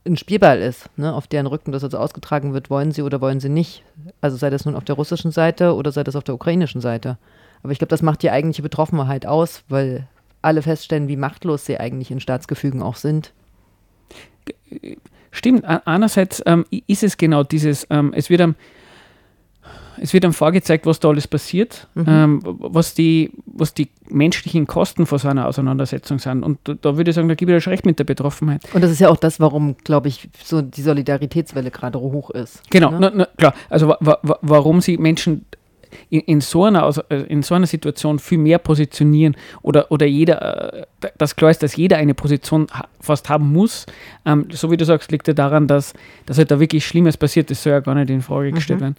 ein 0.06 0.16
Spielball 0.16 0.60
ist, 0.60 0.88
ne, 0.96 1.14
auf 1.14 1.26
deren 1.26 1.46
Rücken 1.46 1.72
das 1.72 1.84
also 1.84 1.98
ausgetragen 1.98 2.54
wird, 2.54 2.70
wollen 2.70 2.92
sie 2.92 3.02
oder 3.02 3.20
wollen 3.20 3.40
sie 3.40 3.50
nicht. 3.50 3.82
Also 4.20 4.36
sei 4.36 4.48
das 4.48 4.64
nun 4.64 4.74
auf 4.74 4.84
der 4.84 4.96
russischen 4.96 5.30
Seite 5.30 5.74
oder 5.74 5.92
sei 5.92 6.04
das 6.04 6.16
auf 6.16 6.24
der 6.24 6.34
ukrainischen 6.34 6.80
Seite. 6.80 7.18
Aber 7.62 7.72
ich 7.72 7.78
glaube, 7.78 7.90
das 7.90 8.02
macht 8.02 8.22
die 8.22 8.30
eigentliche 8.30 8.62
Betroffenheit 8.62 9.26
aus, 9.26 9.62
weil 9.68 10.06
alle 10.40 10.62
feststellen, 10.62 11.08
wie 11.08 11.16
machtlos 11.16 11.66
sie 11.66 11.78
eigentlich 11.78 12.10
in 12.10 12.20
Staatsgefügen 12.20 12.82
auch 12.82 12.96
sind. 12.96 13.32
Stimmt, 15.30 15.64
einerseits 15.64 16.42
ähm, 16.46 16.64
ist 16.86 17.02
es 17.02 17.18
genau 17.18 17.44
dieses, 17.44 17.86
ähm, 17.90 18.12
es 18.16 18.30
wird 18.30 18.40
am 18.40 18.54
es 20.02 20.14
wird 20.14 20.24
dann 20.24 20.32
vorgezeigt, 20.32 20.86
was 20.86 20.98
da 20.98 21.08
alles 21.08 21.28
passiert, 21.28 21.86
mhm. 21.94 22.04
ähm, 22.08 22.40
was, 22.42 22.94
die, 22.94 23.32
was 23.46 23.74
die 23.74 23.88
menschlichen 24.08 24.66
Kosten 24.66 25.04
vor 25.04 25.18
so 25.18 25.28
einer 25.28 25.46
Auseinandersetzung 25.46 26.18
sind. 26.18 26.42
Und 26.42 26.58
da, 26.64 26.74
da 26.74 26.96
würde 26.96 27.10
ich 27.10 27.14
sagen, 27.14 27.28
da 27.28 27.34
gebe 27.34 27.54
ich 27.54 27.64
ja 27.64 27.70
recht 27.70 27.84
mit 27.84 27.98
der 27.98 28.04
Betroffenheit. 28.04 28.62
Und 28.72 28.82
das 28.82 28.90
ist 28.90 29.00
ja 29.00 29.10
auch 29.10 29.18
das, 29.18 29.40
warum, 29.40 29.76
glaube 29.84 30.08
ich, 30.08 30.30
so 30.42 30.62
die 30.62 30.80
Solidaritätswelle 30.80 31.70
gerade 31.70 32.00
hoch 32.00 32.30
ist. 32.30 32.62
Genau, 32.70 32.92
ne? 32.92 32.98
na, 33.00 33.12
na, 33.14 33.28
klar. 33.36 33.54
Also 33.68 33.88
wa, 33.88 33.98
wa, 34.00 34.38
warum 34.40 34.80
sie 34.80 34.96
Menschen 34.96 35.44
in, 36.08 36.20
in, 36.20 36.40
so 36.40 36.64
einer, 36.64 36.84
also 36.84 37.02
in 37.28 37.42
so 37.42 37.54
einer 37.54 37.66
Situation 37.66 38.18
viel 38.18 38.38
mehr 38.38 38.58
positionieren 38.58 39.36
oder, 39.62 39.90
oder 39.90 40.06
jeder, 40.06 40.74
äh, 40.74 40.86
das 41.18 41.36
klar 41.36 41.50
ist, 41.50 41.62
dass 41.62 41.76
jeder 41.76 41.96
eine 41.96 42.14
Position 42.14 42.66
fast 43.00 43.28
haben 43.28 43.52
muss. 43.52 43.86
Ähm, 44.24 44.46
so 44.50 44.70
wie 44.70 44.76
du 44.76 44.84
sagst, 44.84 45.10
liegt 45.12 45.28
ja 45.28 45.34
daran, 45.34 45.66
dass, 45.66 45.94
dass 46.26 46.38
halt 46.38 46.50
da 46.50 46.60
wirklich 46.60 46.86
Schlimmes 46.86 47.16
passiert, 47.16 47.50
das 47.50 47.62
soll 47.62 47.72
ja 47.72 47.80
gar 47.80 47.94
nicht 47.94 48.10
in 48.10 48.22
Frage 48.22 48.52
gestellt 48.52 48.80
mhm. 48.80 48.84
werden. 48.84 48.96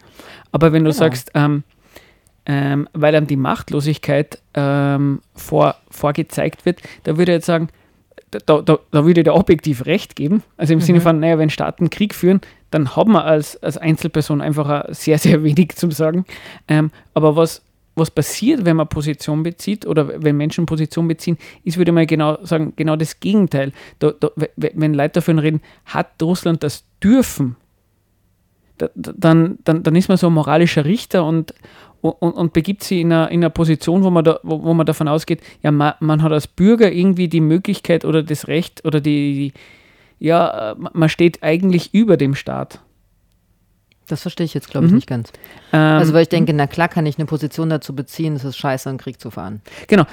Aber 0.52 0.74
wenn 0.74 0.84
du 0.84 0.92
genau. 0.92 1.00
sagst, 1.00 1.32
ähm, 1.34 1.64
ähm, 2.46 2.88
weil 2.94 3.14
dann 3.14 3.28
die 3.28 3.36
Machtlosigkeit 3.36 4.40
ähm, 4.54 5.22
vor, 5.36 5.76
vorgezeigt 5.90 6.66
wird, 6.66 6.82
da 7.04 7.18
würde 7.18 7.32
ich 7.32 7.38
jetzt 7.38 7.46
sagen, 7.46 7.70
da, 8.32 8.62
da, 8.62 8.80
da 8.92 9.06
würde 9.06 9.22
ich 9.22 9.26
dir 9.26 9.34
objektiv 9.34 9.86
recht 9.86 10.16
geben. 10.16 10.42
Also 10.58 10.74
im 10.74 10.80
mhm. 10.80 10.84
Sinne 10.84 11.02
von, 11.02 11.20
naja, 11.20 11.38
wenn 11.38 11.50
Staaten 11.50 11.90
Krieg 11.90 12.16
führen, 12.16 12.42
dann 12.72 12.96
hat 12.96 13.08
man 13.08 13.22
als, 13.22 13.62
als 13.62 13.78
Einzelperson 13.78 14.42
einfach 14.42 14.86
sehr, 14.90 15.20
sehr 15.20 15.44
wenig 15.44 15.70
zu 15.76 15.92
sagen. 15.92 16.26
Ähm, 16.68 16.92
aber 17.14 17.36
was, 17.36 17.62
was 17.96 18.10
passiert, 18.10 18.66
wenn 18.66 18.78
man 18.78 18.88
Position 18.88 19.44
bezieht 19.44 19.86
oder 19.86 20.24
wenn 20.24 20.38
Menschen 20.38 20.66
Position 20.66 21.08
beziehen, 21.08 21.38
ist, 21.64 21.78
würde 21.78 21.92
mal 21.92 22.06
genau 22.06 22.44
sagen, 22.44 22.74
genau 22.76 22.96
das 22.96 23.20
Gegenteil. 23.20 23.74
Da, 24.00 24.12
da, 24.12 24.30
wenn 24.56 24.94
Leute 24.94 25.16
davon 25.16 25.40
reden, 25.40 25.62
hat 25.86 26.22
Russland 26.22 26.64
das 26.64 26.86
dürfen, 27.04 27.58
da, 28.78 28.90
dann, 28.96 29.60
dann, 29.64 29.84
dann 29.84 29.96
ist 29.96 30.08
man 30.08 30.18
so 30.18 30.28
ein 30.28 30.34
moralischer 30.34 30.86
Richter 30.86 31.26
und, 31.26 31.54
und, 32.02 32.32
und 32.32 32.54
begibt 32.54 32.84
sich 32.84 33.00
in 33.00 33.12
einer, 33.12 33.30
in 33.30 33.42
einer 33.42 33.50
Position, 33.50 34.04
wo 34.04 34.10
man, 34.10 34.24
da, 34.24 34.40
wo, 34.44 34.64
wo 34.64 34.74
man 34.74 34.86
davon 34.86 35.08
ausgeht, 35.08 35.42
ja, 35.62 35.72
man, 35.72 35.94
man 36.00 36.24
hat 36.24 36.32
als 36.32 36.48
Bürger 36.48 36.92
irgendwie 36.92 37.28
die 37.28 37.42
Möglichkeit 37.42 38.06
oder 38.06 38.24
das 38.24 38.48
Recht 38.48 38.84
oder 38.86 39.02
die, 39.02 39.34
die 39.34 39.54
ja, 40.22 40.76
man 40.78 41.10
steht 41.10 41.42
eigentlich 41.42 41.96
über 41.96 42.16
dem 42.16 42.36
Staat. 42.36 42.80
Das 44.08 44.22
verstehe 44.22 44.46
ich 44.46 44.54
jetzt, 44.54 44.70
glaube 44.70 44.86
ich, 44.86 44.92
mhm. 44.92 44.98
nicht 44.98 45.08
ganz. 45.08 45.32
Ähm, 45.74 45.80
also, 45.80 46.14
weil 46.14 46.22
ich 46.22 46.30
denke, 46.30 46.54
na 46.54 46.68
klar 46.68 46.90
kann 46.90 47.08
ich 47.08 47.18
eine 47.18 47.26
Position 47.26 47.70
dazu 47.70 47.96
beziehen, 47.96 48.36
es 48.36 48.44
ist 48.44 48.58
scheiße, 48.58 48.88
einen 48.88 49.00
Krieg 49.00 49.20
zu 49.20 49.32
fahren. 49.32 49.62
Genau, 49.88 50.04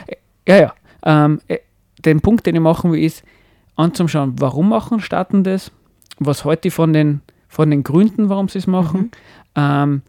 ja, 0.47 0.57
ja. 0.57 0.75
Ähm, 1.05 1.43
äh, 1.49 1.59
den 2.05 2.23
Punkt, 2.23 2.47
den 2.47 2.55
ich 2.55 2.61
machen 2.61 2.91
will, 2.91 3.05
ist 3.05 3.23
anzuschauen, 3.77 4.37
warum 4.39 4.71
machen 4.71 5.01
Staaten 5.01 5.45
das? 5.45 5.73
Was 6.19 6.45
heute 6.45 6.71
von 6.71 6.95
den, 6.95 7.21
von 7.47 7.71
den 7.71 7.83
Gründen, 7.83 8.31
warum 8.31 8.49
sie 8.49 8.59
es 8.59 8.67
machen? 8.67 9.01
Mhm. 9.01 9.11
Ähm, 9.57 10.03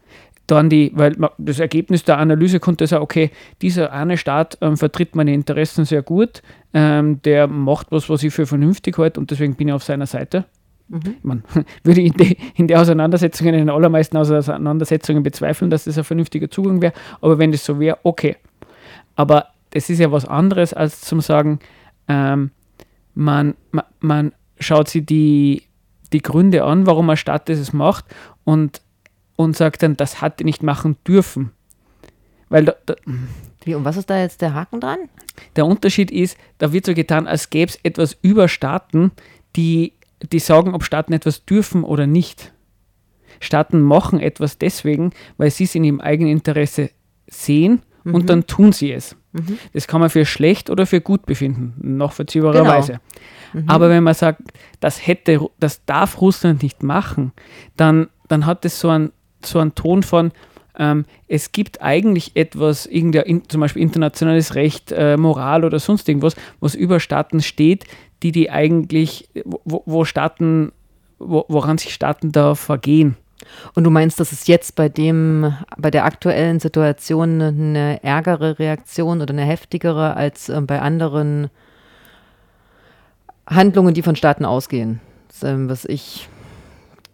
dann 0.50 0.68
die, 0.68 0.92
weil 0.94 1.16
das 1.38 1.60
Ergebnis 1.60 2.04
der 2.04 2.18
Analyse 2.18 2.60
konnte 2.60 2.86
sagen, 2.86 3.02
okay, 3.02 3.30
dieser 3.62 3.92
eine 3.92 4.16
Staat 4.16 4.58
ähm, 4.60 4.76
vertritt 4.76 5.14
meine 5.14 5.32
Interessen 5.32 5.84
sehr 5.84 6.02
gut, 6.02 6.42
ähm, 6.74 7.22
der 7.22 7.46
macht 7.46 7.88
was, 7.90 8.08
was 8.08 8.22
ich 8.22 8.32
für 8.32 8.46
vernünftig 8.46 8.98
halte 8.98 9.20
und 9.20 9.30
deswegen 9.30 9.54
bin 9.54 9.68
ich 9.68 9.74
auf 9.74 9.84
seiner 9.84 10.06
Seite. 10.06 10.44
Mhm. 10.88 11.16
Man 11.22 11.44
würde 11.84 12.00
in, 12.00 12.12
de, 12.14 12.36
in 12.56 12.66
der 12.66 12.80
Auseinandersetzung, 12.80 13.46
in 13.48 13.54
den 13.54 13.70
allermeisten 13.70 14.16
Auseinandersetzungen 14.16 15.22
bezweifeln, 15.22 15.70
dass 15.70 15.84
das 15.84 15.98
ein 15.98 16.04
vernünftiger 16.04 16.50
Zugang 16.50 16.82
wäre, 16.82 16.92
aber 17.20 17.38
wenn 17.38 17.52
das 17.52 17.64
so 17.64 17.78
wäre, 17.78 17.98
okay. 18.02 18.36
Aber 19.16 19.46
das 19.70 19.88
ist 19.88 20.00
ja 20.00 20.10
was 20.10 20.24
anderes, 20.24 20.74
als 20.74 21.00
zum 21.02 21.20
sagen, 21.20 21.60
ähm, 22.08 22.50
man, 23.14 23.54
man, 23.70 23.84
man 24.00 24.32
schaut 24.58 24.88
sich 24.88 25.06
die, 25.06 25.62
die 26.12 26.22
Gründe 26.22 26.64
an, 26.64 26.86
warum 26.86 27.08
ein 27.10 27.16
Staat 27.16 27.48
das 27.48 27.72
macht 27.72 28.04
und 28.44 28.82
und 29.42 29.56
sagt 29.56 29.82
dann, 29.82 29.96
das 29.96 30.20
hat 30.20 30.40
er 30.40 30.44
nicht 30.44 30.62
machen 30.62 30.96
dürfen. 31.06 31.50
Weil 32.48 32.64
da, 32.64 32.74
da, 32.86 32.94
Wie, 33.64 33.74
und 33.74 33.84
was 33.84 33.96
ist 33.96 34.10
da 34.10 34.18
jetzt 34.18 34.42
der 34.42 34.54
Haken 34.54 34.80
dran? 34.80 34.98
Der 35.56 35.66
Unterschied 35.66 36.10
ist, 36.10 36.36
da 36.58 36.72
wird 36.72 36.86
so 36.86 36.94
getan, 36.94 37.26
als 37.26 37.50
gäbe 37.50 37.70
es 37.70 37.78
etwas 37.82 38.16
über 38.22 38.48
Staaten, 38.48 39.12
die, 39.56 39.94
die 40.32 40.40
sagen, 40.40 40.74
ob 40.74 40.84
Staaten 40.84 41.12
etwas 41.12 41.44
dürfen 41.44 41.84
oder 41.84 42.06
nicht. 42.06 42.52
Staaten 43.40 43.80
machen 43.80 44.20
etwas 44.20 44.58
deswegen, 44.58 45.12
weil 45.38 45.50
sie 45.50 45.64
es 45.64 45.74
in 45.74 45.84
ihrem 45.84 46.00
eigenen 46.00 46.32
Interesse 46.32 46.90
sehen 47.26 47.82
mhm. 48.04 48.14
und 48.14 48.28
dann 48.28 48.46
tun 48.46 48.72
sie 48.72 48.92
es. 48.92 49.16
Mhm. 49.32 49.58
Das 49.72 49.86
kann 49.86 50.00
man 50.00 50.10
für 50.10 50.26
schlecht 50.26 50.68
oder 50.68 50.86
für 50.86 51.00
gut 51.00 51.24
befinden, 51.24 51.74
nachvollziehbarerweise. 51.96 53.00
Genau. 53.52 53.62
Mhm. 53.62 53.70
Aber 53.70 53.88
wenn 53.88 54.02
man 54.02 54.14
sagt, 54.14 54.42
das 54.80 55.06
hätte, 55.06 55.40
das 55.58 55.84
darf 55.84 56.20
Russland 56.20 56.62
nicht 56.62 56.82
machen, 56.82 57.32
dann, 57.76 58.08
dann 58.28 58.44
hat 58.44 58.64
es 58.64 58.80
so 58.80 58.88
einen 58.90 59.12
so 59.44 59.58
einen 59.58 59.74
Ton 59.74 60.02
von, 60.02 60.32
ähm, 60.78 61.04
es 61.28 61.52
gibt 61.52 61.82
eigentlich 61.82 62.36
etwas, 62.36 62.86
in, 62.86 63.12
zum 63.48 63.60
Beispiel 63.60 63.82
internationales 63.82 64.54
Recht, 64.54 64.92
äh, 64.92 65.16
Moral 65.16 65.64
oder 65.64 65.78
sonst 65.78 66.08
irgendwas, 66.08 66.36
was 66.60 66.74
über 66.74 67.00
Staaten 67.00 67.42
steht, 67.42 67.84
die 68.22 68.32
die 68.32 68.50
eigentlich, 68.50 69.28
wo, 69.44 69.82
wo 69.86 70.04
Staaten, 70.04 70.72
wo, 71.18 71.44
woran 71.48 71.78
sich 71.78 71.92
Staaten 71.92 72.32
da 72.32 72.54
vergehen. 72.54 73.16
Und 73.74 73.84
du 73.84 73.90
meinst, 73.90 74.20
dass 74.20 74.32
es 74.32 74.46
jetzt 74.46 74.76
bei 74.76 74.88
dem, 74.88 75.54
bei 75.76 75.90
der 75.90 76.04
aktuellen 76.04 76.60
Situation 76.60 77.40
eine 77.40 78.02
ärgere 78.02 78.58
Reaktion 78.58 79.22
oder 79.22 79.32
eine 79.32 79.44
heftigere 79.44 80.16
als 80.16 80.48
äh, 80.48 80.60
bei 80.60 80.80
anderen 80.80 81.50
Handlungen, 83.46 83.94
die 83.94 84.02
von 84.02 84.16
Staaten 84.16 84.44
ausgehen? 84.44 85.00
Das, 85.28 85.42
ähm, 85.42 85.68
was 85.68 85.84
ich 85.84 86.28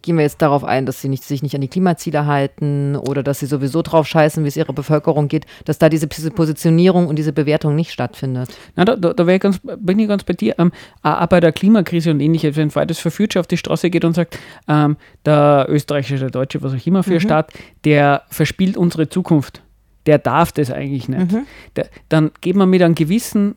gehen 0.07 0.15
wir 0.15 0.23
jetzt 0.23 0.41
darauf 0.41 0.63
ein, 0.63 0.85
dass 0.85 1.01
sie 1.01 1.09
nicht, 1.09 1.25
sich 1.25 1.43
nicht 1.43 1.53
an 1.53 1.59
die 1.59 1.67
Klimaziele 1.67 2.25
halten 2.25 2.95
oder 2.95 3.23
dass 3.23 3.39
sie 3.39 3.45
sowieso 3.45 3.81
drauf 3.81 4.07
scheißen, 4.07 4.41
wie 4.43 4.47
es 4.47 4.55
ihrer 4.55 4.71
Bevölkerung 4.71 5.27
geht, 5.27 5.45
dass 5.65 5.79
da 5.79 5.89
diese 5.89 6.07
Positionierung 6.07 7.07
und 7.07 7.17
diese 7.17 7.33
Bewertung 7.33 7.75
nicht 7.75 7.91
stattfindet. 7.91 8.49
Na, 8.77 8.85
da, 8.85 8.95
da, 8.95 9.13
da 9.13 9.27
ich 9.27 9.41
ganz, 9.41 9.59
bin 9.79 9.99
ich 9.99 10.07
ganz 10.07 10.23
bei 10.23 10.31
dir. 10.31 10.55
Ähm, 10.59 10.71
auch 11.03 11.25
bei 11.27 11.41
der 11.41 11.51
Klimakrise 11.51 12.09
und 12.11 12.21
ähnliches, 12.21 12.55
wenn 12.55 12.71
Fridays 12.71 12.99
for 12.99 13.11
Future 13.11 13.41
auf 13.41 13.47
die 13.47 13.57
Straße 13.57 13.89
geht 13.89 14.05
und 14.05 14.13
sagt, 14.13 14.39
ähm, 14.69 14.95
der 15.25 15.65
österreichische, 15.67 16.19
der 16.19 16.29
deutsche, 16.29 16.61
was 16.61 16.73
auch 16.73 16.87
immer 16.87 17.03
für 17.03 17.15
mhm. 17.15 17.19
Staat, 17.19 17.51
der 17.83 18.23
verspielt 18.29 18.77
unsere 18.77 19.09
Zukunft. 19.09 19.61
Der 20.05 20.19
darf 20.19 20.53
das 20.53 20.71
eigentlich 20.71 21.09
nicht. 21.09 21.33
Mhm. 21.33 21.45
Der, 21.75 21.89
dann 22.07 22.31
geht 22.39 22.55
man 22.55 22.69
mit 22.69 22.81
einem 22.81 22.95
gewissen 22.95 23.55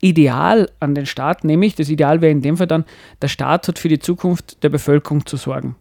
Ideal 0.00 0.70
an 0.80 0.94
den 0.94 1.06
Staat, 1.06 1.44
nämlich 1.44 1.74
das 1.74 1.88
Ideal 1.88 2.20
wäre 2.20 2.32
in 2.32 2.42
dem 2.42 2.56
Fall 2.56 2.66
dann, 2.66 2.84
der 3.20 3.28
Staat 3.28 3.68
hat 3.68 3.78
für 3.78 3.88
die 3.88 3.98
Zukunft 3.98 4.62
der 4.62 4.70
Bevölkerung 4.70 5.26
zu 5.26 5.36
sorgen. 5.36 5.76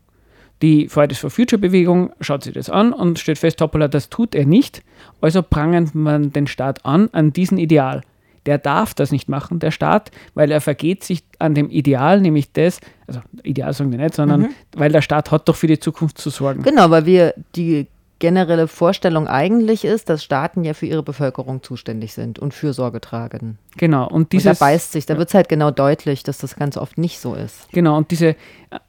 Die 0.61 0.89
Fridays 0.89 1.19
for 1.19 1.29
Future 1.29 1.59
Bewegung 1.59 2.11
schaut 2.19 2.43
sich 2.43 2.53
das 2.53 2.69
an 2.69 2.91
und 2.91 3.17
stellt 3.17 3.37
fest, 3.37 3.61
hoppala, 3.61 3.87
das 3.87 4.09
tut 4.09 4.35
er 4.35 4.45
nicht. 4.45 4.83
Also 5.21 5.41
prangert 5.41 5.95
man 5.95 6.33
den 6.33 6.47
Staat 6.47 6.85
an, 6.85 7.09
an 7.13 7.31
diesem 7.31 7.57
Ideal. 7.57 8.01
Der 8.45 8.57
darf 8.57 8.93
das 8.93 9.11
nicht 9.11 9.29
machen, 9.29 9.59
der 9.59 9.71
Staat, 9.71 10.11
weil 10.33 10.51
er 10.51 10.59
vergeht 10.59 11.03
sich 11.03 11.23
an 11.39 11.53
dem 11.55 11.69
Ideal, 11.69 12.19
nämlich 12.19 12.51
das, 12.51 12.81
also 13.07 13.21
Ideal 13.43 13.73
sagen 13.73 13.91
wir 13.91 13.99
nicht, 13.99 14.15
sondern 14.15 14.41
mhm. 14.41 14.49
weil 14.75 14.91
der 14.91 15.01
Staat 15.01 15.31
hat 15.31 15.47
doch 15.47 15.55
für 15.55 15.67
die 15.67 15.79
Zukunft 15.79 16.17
zu 16.17 16.29
sorgen. 16.29 16.63
Genau, 16.63 16.89
weil 16.89 17.05
wir 17.05 17.33
die 17.55 17.87
generelle 18.19 18.67
Vorstellung 18.67 19.27
eigentlich 19.27 19.85
ist, 19.85 20.09
dass 20.09 20.23
Staaten 20.23 20.63
ja 20.63 20.73
für 20.73 20.85
ihre 20.85 21.03
Bevölkerung 21.03 21.63
zuständig 21.63 22.13
sind 22.13 22.37
und 22.37 22.53
Fürsorge 22.53 23.01
tragen. 23.01 23.57
Genau. 23.77 24.07
Und, 24.07 24.33
dieses, 24.33 24.45
und 24.45 24.61
da 24.61 24.65
beißt 24.65 24.91
sich, 24.91 25.05
da 25.05 25.17
wird 25.17 25.29
es 25.29 25.33
halt 25.33 25.49
genau 25.49 25.71
deutlich, 25.71 26.23
dass 26.23 26.37
das 26.37 26.55
ganz 26.55 26.77
oft 26.77 26.97
nicht 26.97 27.19
so 27.19 27.33
ist. 27.33 27.71
Genau. 27.71 27.97
Und 27.97 28.11
diese, 28.11 28.35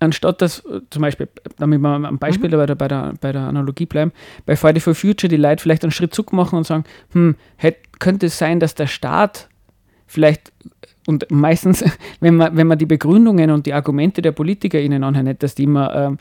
anstatt 0.00 0.42
dass 0.42 0.62
zum 0.90 1.02
Beispiel, 1.02 1.28
damit 1.58 1.80
wir 1.80 1.88
am 1.88 2.18
Beispiel 2.18 2.50
mhm. 2.50 2.56
bei, 2.56 2.66
der, 2.66 2.74
bei, 2.74 2.88
der, 2.88 3.14
bei 3.20 3.32
der 3.32 3.42
Analogie 3.42 3.86
bleiben, 3.86 4.12
bei 4.46 4.56
Friday 4.56 4.80
for 4.80 4.94
Future 4.94 5.28
die 5.28 5.36
Leute 5.36 5.62
vielleicht 5.62 5.84
einen 5.84 5.92
Schritt 5.92 6.14
zurück 6.14 6.32
machen 6.32 6.56
und 6.56 6.66
sagen, 6.66 6.84
hm, 7.12 7.36
hätte, 7.56 7.80
könnte 7.98 8.26
es 8.26 8.38
sein, 8.38 8.60
dass 8.60 8.74
der 8.74 8.88
Staat 8.88 9.48
vielleicht 10.06 10.52
und 11.06 11.30
meistens, 11.30 11.84
wenn 12.20 12.36
man, 12.36 12.56
wenn 12.56 12.66
man 12.66 12.78
die 12.78 12.86
Begründungen 12.86 13.50
und 13.50 13.66
die 13.66 13.74
Argumente 13.74 14.22
der 14.22 14.32
Politiker 14.32 14.80
ihnen 14.80 15.04
anhört, 15.04 15.42
dass 15.42 15.54
die 15.54 15.64
immer 15.64 15.94
ähm, 15.94 16.18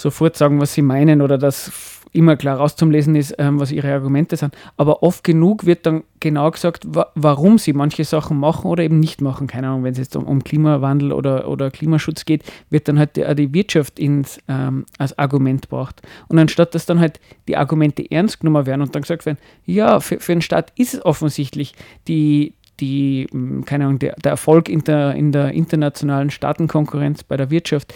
sofort 0.00 0.36
sagen, 0.36 0.60
was 0.60 0.74
sie 0.74 0.82
meinen 0.82 1.22
oder 1.22 1.38
dass 1.38 2.00
immer 2.12 2.36
klar 2.36 2.56
rauszulesen 2.56 3.14
ist, 3.14 3.34
ähm, 3.38 3.60
was 3.60 3.70
ihre 3.70 3.92
Argumente 3.92 4.36
sind. 4.36 4.54
Aber 4.76 5.02
oft 5.02 5.22
genug 5.22 5.64
wird 5.64 5.86
dann 5.86 6.02
genau 6.18 6.50
gesagt, 6.50 6.84
wa 6.88 7.06
warum 7.14 7.58
sie 7.58 7.72
manche 7.72 8.04
Sachen 8.04 8.38
machen 8.38 8.68
oder 8.68 8.82
eben 8.82 8.98
nicht 8.98 9.20
machen. 9.20 9.46
Keine 9.46 9.68
Ahnung, 9.68 9.84
wenn 9.84 9.92
es 9.92 9.98
jetzt 9.98 10.16
um, 10.16 10.24
um, 10.24 10.42
Klimawandel 10.42 11.12
oder, 11.12 11.48
oder 11.48 11.70
Klimaschutz 11.70 12.24
geht, 12.24 12.42
wird 12.68 12.88
dann 12.88 12.98
halt 12.98 13.16
die, 13.16 13.34
die 13.36 13.54
Wirtschaft 13.54 13.98
ins, 13.98 14.40
ähm, 14.48 14.86
als 14.98 15.16
Argument 15.18 15.62
gebracht. 15.62 16.02
Und 16.28 16.38
anstatt 16.38 16.74
dass 16.74 16.86
dann 16.86 16.98
halt 16.98 17.20
die 17.46 17.56
Argumente 17.56 18.10
ernst 18.10 18.40
genommen 18.40 18.66
werden 18.66 18.82
und 18.82 18.94
dann 18.94 19.02
gesagt 19.02 19.26
werden, 19.26 19.38
ja, 19.64 20.00
für, 20.00 20.18
für 20.18 20.32
den 20.32 20.42
Staat 20.42 20.72
ist 20.76 20.94
es 20.94 21.04
offensichtlich 21.04 21.74
die, 22.08 22.54
die, 22.80 23.28
hm, 23.30 23.64
keine 23.64 23.84
Ahnung, 23.84 23.98
der, 23.98 24.16
der 24.16 24.32
Erfolg 24.32 24.68
in 24.68 24.82
der, 24.84 25.14
in 25.14 25.32
der 25.32 25.52
internationalen 25.52 26.30
Staatenkonkurrenz 26.30 27.22
bei 27.22 27.36
der 27.36 27.50
Wirtschaft 27.50 27.94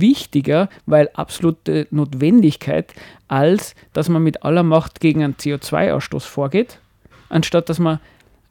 wichtiger, 0.00 0.68
weil 0.86 1.10
absolute 1.14 1.86
Notwendigkeit, 1.90 2.94
als 3.28 3.74
dass 3.92 4.08
man 4.08 4.22
mit 4.22 4.42
aller 4.42 4.62
Macht 4.62 5.00
gegen 5.00 5.22
einen 5.22 5.34
CO2-Ausstoß 5.34 6.24
vorgeht, 6.24 6.78
anstatt 7.28 7.68
dass 7.68 7.78
man 7.78 8.00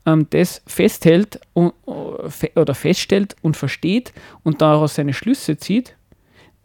ähm, 0.06 0.28
das 0.30 0.62
festhält 0.68 1.40
und, 1.54 1.74
äh, 1.88 2.60
oder 2.60 2.76
feststellt 2.76 3.36
und 3.42 3.58
versteht 3.58 4.14
und 4.44 4.62
daraus 4.62 4.96
seine 4.96 5.14
Schlüsse 5.14 5.58
zieht. 5.58 5.96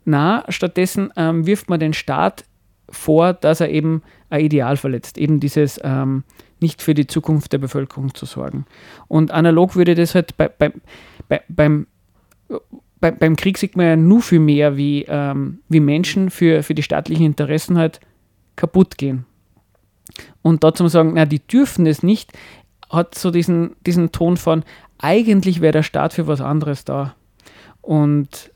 Na, 0.05 0.45
stattdessen 0.49 1.13
ähm, 1.17 1.47
wirft 1.47 1.69
man 1.69 1.81
den 1.81 1.93
Staat 1.93 2.45
vor, 2.89 3.33
dass 3.33 3.61
er 3.61 3.71
eben 3.71 4.03
ein 4.29 4.45
Ideal 4.45 4.77
verletzt, 4.77 5.19
eben 5.19 5.41
dieses 5.41 5.81
ähm, 5.83 6.25
nicht 6.61 6.83
für 6.83 6.95
die 6.95 7.07
Zukunft 7.07 7.53
der 7.53 7.59
Bevölkerung 7.59 8.15
zu 8.15 8.27
sorgen. 8.27 8.67
Und 9.09 9.31
analog 9.31 9.77
würde 9.77 9.95
das 9.95 10.15
halt 10.15 10.37
bei, 10.37 10.49
bei, 10.49 10.73
bei, 11.29 11.43
beim 11.49 11.87
bei, 13.01 13.11
beim 13.11 13.37
Krieg 13.37 13.59
sieht 13.59 13.77
man 13.77 13.87
ja 13.87 13.97
nur 13.97 14.23
viel 14.23 14.41
mehr, 14.41 14.77
wie, 14.77 15.05
ähm, 15.09 15.61
wie 15.69 15.81
Menschen 15.81 16.31
für, 16.31 16.63
für 16.63 16.75
die 16.75 16.83
staatlichen 16.83 17.27
Interessen 17.27 17.79
halt 17.79 18.01
kaputt 18.57 18.99
gehen. 18.99 19.25
Und 20.43 20.65
dazu 20.65 20.87
sagen, 20.89 21.13
na, 21.15 21.25
die 21.25 21.41
dürfen 21.41 21.87
es 21.87 22.03
nicht, 22.03 22.33
hat 22.91 23.15
so 23.15 23.31
diesen, 23.31 23.77
diesen 23.87 24.13
Ton 24.13 24.37
von, 24.37 24.65
eigentlich 24.99 25.61
wäre 25.61 25.73
der 25.73 25.83
Staat 25.83 26.13
für 26.13 26.27
was 26.27 26.41
anderes 26.41 26.85
da. 26.85 27.15
Und 27.81 28.51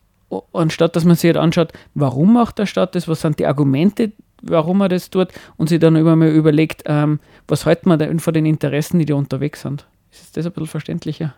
anstatt 0.53 0.97
dass 0.97 1.05
man 1.05 1.17
sich 1.17 1.29
halt 1.29 1.37
anschaut, 1.37 1.73
warum 1.95 2.33
macht 2.33 2.59
der 2.59 2.67
Staat 2.67 2.95
das, 2.95 3.09
was 3.09 3.21
sind 3.21 3.39
die 3.39 3.47
Argumente, 3.47 4.13
warum 4.43 4.81
er 4.81 4.89
das 4.89 5.11
tut, 5.11 5.29
und 5.57 5.69
sich 5.69 5.79
dann 5.79 5.97
immer 5.97 6.17
mal 6.17 6.29
überlegt, 6.29 6.83
ähm, 6.87 7.21
was 7.49 7.65
halten 7.65 7.89
wir 7.89 7.97
denn 7.97 8.21
von 8.21 8.35
den 8.35 8.47
Interessen, 8.47 8.99
die 8.99 9.07
da 9.07 9.15
unterwegs 9.15 9.63
sind. 9.63 9.87
Ist 10.11 10.37
das 10.37 10.47
ein 10.47 10.53
bisschen 10.53 10.67
verständlicher? 10.67 11.35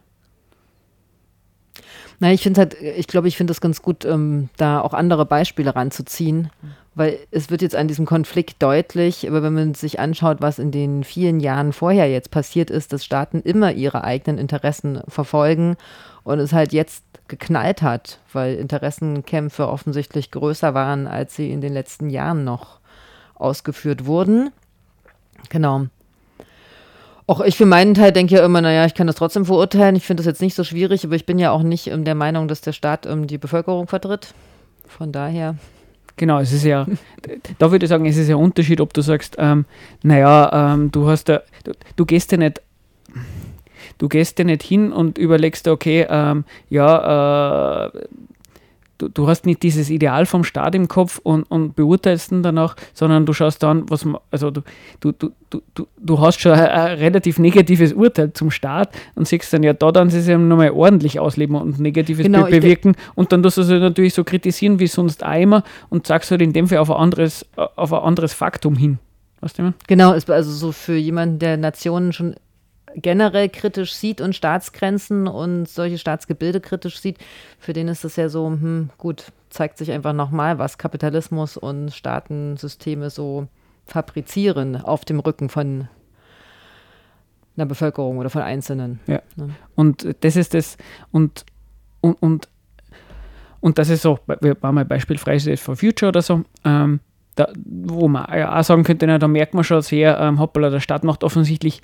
Na, 2.19 2.33
ich 2.33 2.43
finde 2.43 2.61
halt, 2.61 2.77
ich 2.81 3.07
glaube, 3.07 3.29
ich 3.29 3.37
finde 3.37 3.53
es 3.53 3.61
ganz 3.61 3.83
gut, 3.83 4.05
ähm, 4.05 4.49
da 4.57 4.81
auch 4.81 4.95
andere 4.95 5.27
Beispiele 5.27 5.77
ranzuziehen, 5.77 6.51
weil 6.95 7.19
es 7.31 7.51
wird 7.51 7.61
jetzt 7.61 7.77
an 7.77 7.89
diesem 7.89 8.07
Konflikt 8.07 8.63
deutlich, 8.63 9.29
aber 9.29 9.43
wenn 9.43 9.53
man 9.53 9.75
sich 9.75 10.01
anschaut, 10.01 10.39
was 10.41 10.59
in 10.59 10.71
den 10.71 11.05
vielen 11.05 11.41
Jahren 11.41 11.75
vorher 11.75 12.11
jetzt 12.11 12.31
passiert 12.31 12.71
ist, 12.71 12.93
dass 12.93 13.05
Staaten 13.05 13.41
immer 13.41 13.73
ihre 13.73 14.03
eigenen 14.03 14.39
Interessen 14.39 15.03
verfolgen 15.09 15.77
und 16.25 16.39
es 16.39 16.53
halt 16.55 16.73
jetzt 16.73 17.05
geknallt 17.29 17.83
hat, 17.83 18.21
weil 18.33 18.55
Interessenkämpfe 18.55 19.69
offensichtlich 19.69 20.31
größer 20.31 20.75
waren, 20.75 21.07
als 21.07 21.37
sie 21.37 21.51
in 21.51 21.61
den 21.61 21.73
letzten 21.73 22.09
Jahren 22.09 22.45
noch 22.45 22.81
ausgeführt 23.35 24.07
wurden. 24.07 24.53
Genau. 25.51 25.87
Auch 27.29 27.41
ich 27.41 27.57
für 27.57 27.67
meinen 27.67 27.95
Teil 27.95 28.12
denke 28.12 28.37
ja 28.37 28.45
immer, 28.45 28.61
naja, 28.61 28.87
ich 28.87 28.95
kann 28.95 29.09
das 29.09 29.17
trotzdem 29.17 29.47
verurteilen. 29.47 29.97
Ich 29.97 30.07
finde 30.07 30.21
das 30.23 30.27
jetzt 30.27 30.43
nicht 30.43 30.55
so 30.55 30.62
schwierig, 30.62 31.05
aber 31.05 31.17
ich 31.17 31.27
bin 31.27 31.39
ja 31.39 31.51
auch 31.51 31.62
nicht 31.62 31.89
ähm, 31.89 32.05
der 32.05 32.15
Meinung, 32.15 32.47
dass 32.47 32.61
der 32.61 32.73
Staat 32.73 33.05
ähm, 33.07 33.27
die 33.27 33.39
Bevölkerung 33.39 33.89
vertritt. 33.89 34.33
Von 34.87 35.11
daher. 35.11 35.57
Genau, 36.17 36.39
es 36.39 36.53
ist 36.53 36.65
ja, 36.65 36.87
da 37.59 37.71
würde 37.71 37.85
ich 37.85 37.91
sagen, 37.91 38.07
es 38.07 38.17
ist 38.17 38.29
ja 38.29 38.37
ein 38.37 38.43
Unterschied, 38.43 38.81
ob 38.81 38.95
du 38.95 39.03
sagst, 39.03 39.37
ähm, 39.39 39.67
naja, 40.03 40.75
ähm, 40.75 40.91
du 40.91 41.09
hast 41.09 41.29
da, 41.29 41.43
du, 41.65 41.73
du, 41.97 42.07
gehst 42.07 42.33
ja 42.33 42.39
nicht, 42.39 42.62
du 43.99 44.09
gehst 44.09 44.39
ja 44.39 44.47
nicht 44.47 44.62
hin 44.62 44.93
und 44.93 45.19
überlegst, 45.19 45.69
okay, 45.69 46.07
ähm, 46.09 46.45
ja, 46.71 47.87
äh, 47.87 47.91
du, 48.99 49.09
du 49.09 49.29
hast 49.29 49.47
nicht 49.47 49.63
dieses 49.63 49.91
Ideal 49.91 50.27
vom 50.27 50.45
Staat 50.45 50.75
im 50.75 50.89
Kopf 50.89 51.19
und, 51.23 51.45
und 51.45 51.77
beurteilst 51.77 52.33
ihn 52.33 52.43
danach, 52.43 52.77
sondern 52.95 53.27
du 53.27 53.33
schaust 53.33 53.63
dann, 53.63 53.89
was 53.91 54.07
also 54.31 54.51
du, 54.51 54.63
du, 55.01 55.13
du, 55.13 55.63
du, 55.75 55.87
du 55.99 56.21
hast 56.21 56.41
schon 56.41 56.53
ein, 56.53 56.67
ein 56.67 56.99
relativ 56.99 57.39
negatives 57.39 57.93
Urteil 57.93 58.33
zum 58.33 58.51
Staat 58.51 58.91
und 59.15 59.29
siehst 59.29 59.53
dann, 59.53 59.63
ja, 59.63 59.73
da 59.73 59.93
dann 59.93 60.11
sie 60.11 60.19
es 60.19 60.27
ja 60.27 60.39
nochmal 60.39 60.71
ordentlich 60.71 61.21
ausleben 61.21 61.57
und 61.57 61.79
negatives 61.79 62.25
genau, 62.25 62.45
Bild 62.45 62.63
bewirken 62.63 62.97
und 63.15 63.33
dann 63.33 63.43
tust 63.43 63.59
du 63.59 63.63
sie 63.63 63.79
natürlich 63.79 64.15
so 64.15 64.25
kritisieren 64.25 64.79
wie 64.79 64.87
sonst 64.87 65.23
einmal 65.23 65.63
und 65.89 66.07
sagst 66.07 66.31
halt 66.31 66.43
in 66.43 66.53
dem 66.53 66.69
Fall 66.69 66.79
auf 66.79 66.91
ein 66.91 66.97
anderes, 66.97 67.47
auf 67.57 67.93
ein 67.93 68.01
anderes 68.01 68.33
Faktum 68.33 68.77
hin. 68.77 68.99
Genau, 69.87 70.13
also 70.13 70.51
so 70.51 70.73
für 70.73 70.97
jemanden, 70.97 71.39
der 71.39 71.57
Nationen 71.57 72.13
schon 72.13 72.35
generell 72.97 73.49
kritisch 73.49 73.95
sieht 73.95 74.21
und 74.21 74.35
Staatsgrenzen 74.35 75.29
und 75.29 75.69
solche 75.69 75.99
Staatsgebilde 75.99 76.61
kritisch 76.61 76.99
sieht, 76.99 77.19
für 77.59 77.73
den 77.73 77.89
ist 77.89 78.05
es 78.05 78.17
ja 78.17 78.29
so, 78.29 78.47
hm, 78.47 78.91
gut, 78.99 79.33
zeigt 79.51 79.79
sich 79.79 79.93
einfach 79.93 80.13
nochmal, 80.13 80.59
was 80.59 80.79
Kapitalismus 80.79 81.57
und 81.57 81.91
Staatensysteme 81.91 83.11
so 83.11 83.49
fabrizieren 83.87 84.77
auf 84.77 85.05
dem 85.05 85.21
Rücken 85.21 85.49
von 85.49 85.89
einer 87.57 87.67
Bevölkerung 87.67 88.19
oder 88.19 88.31
von 88.31 88.43
Einzelnen. 88.43 89.01
Ja. 89.07 89.21
Ne? 89.37 89.51
Und 89.75 90.17
das 90.21 90.37
ist 90.37 90.55
das, 90.55 90.77
und, 91.13 91.45
und, 92.01 92.21
und, 92.23 92.49
und 93.61 93.79
das 93.79 93.89
ist 93.91 94.03
so, 94.03 94.19
wir 94.41 94.61
waren 94.63 94.75
mal 94.75 94.85
Beispiel 94.85 95.19
Fridays 95.19 95.61
for 95.61 95.77
Future 95.77 96.09
oder 96.09 96.23
so, 96.23 96.43
ähm, 96.65 97.01
da, 97.35 97.49
wo 97.65 98.09
man 98.09 98.27
ja 98.35 98.59
auch 98.59 98.65
sagen 98.65 98.83
könnte, 98.83 99.07
na, 99.07 99.19
da 99.19 99.29
merkt 99.29 99.55
man 99.55 99.65
schon 99.65 99.83
sehr, 99.83 100.19
ähm, 100.19 100.39
hoppala, 100.41 100.71
der 100.71 100.81
Staat 100.81 101.05
macht 101.05 101.23
offensichtlich 101.23 101.83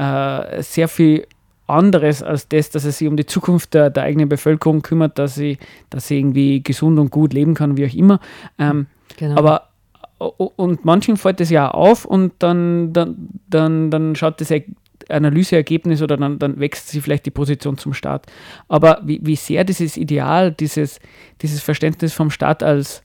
äh, 0.00 0.62
sehr 0.62 0.88
viel 0.88 1.26
anderes 1.66 2.22
als 2.22 2.48
das, 2.48 2.70
dass 2.70 2.84
er 2.84 2.92
sich 2.92 3.06
um 3.06 3.16
die 3.16 3.26
Zukunft 3.26 3.74
der, 3.74 3.90
der 3.90 4.04
eigenen 4.04 4.28
Bevölkerung 4.28 4.82
kümmert, 4.82 5.18
dass 5.18 5.34
sie, 5.34 5.58
dass 5.90 6.08
sie 6.08 6.18
irgendwie 6.18 6.62
gesund 6.62 6.98
und 6.98 7.10
gut 7.10 7.32
leben 7.32 7.54
kann, 7.54 7.76
wie 7.76 7.86
auch 7.86 7.94
immer. 7.94 8.18
Ähm, 8.58 8.86
genau. 9.16 9.36
Aber 9.36 9.66
und 10.18 10.84
manchen 10.84 11.16
fällt 11.16 11.40
das 11.40 11.48
ja 11.48 11.70
auf 11.70 12.04
und 12.04 12.32
dann, 12.40 12.92
dann, 12.92 13.30
dann, 13.48 13.90
dann 13.90 14.14
schaut 14.16 14.40
das 14.40 14.52
Analyseergebnis 15.08 16.02
oder 16.02 16.18
dann, 16.18 16.38
dann 16.38 16.60
wächst 16.60 16.88
sie 16.88 17.00
vielleicht 17.00 17.24
die 17.24 17.30
Position 17.30 17.78
zum 17.78 17.94
Staat. 17.94 18.26
Aber 18.68 19.00
wie, 19.02 19.20
wie 19.22 19.36
sehr 19.36 19.64
dieses 19.64 19.96
Ideal, 19.96 20.52
dieses, 20.52 21.00
dieses 21.40 21.62
Verständnis 21.62 22.12
vom 22.12 22.30
Staat 22.30 22.62
als 22.62 23.02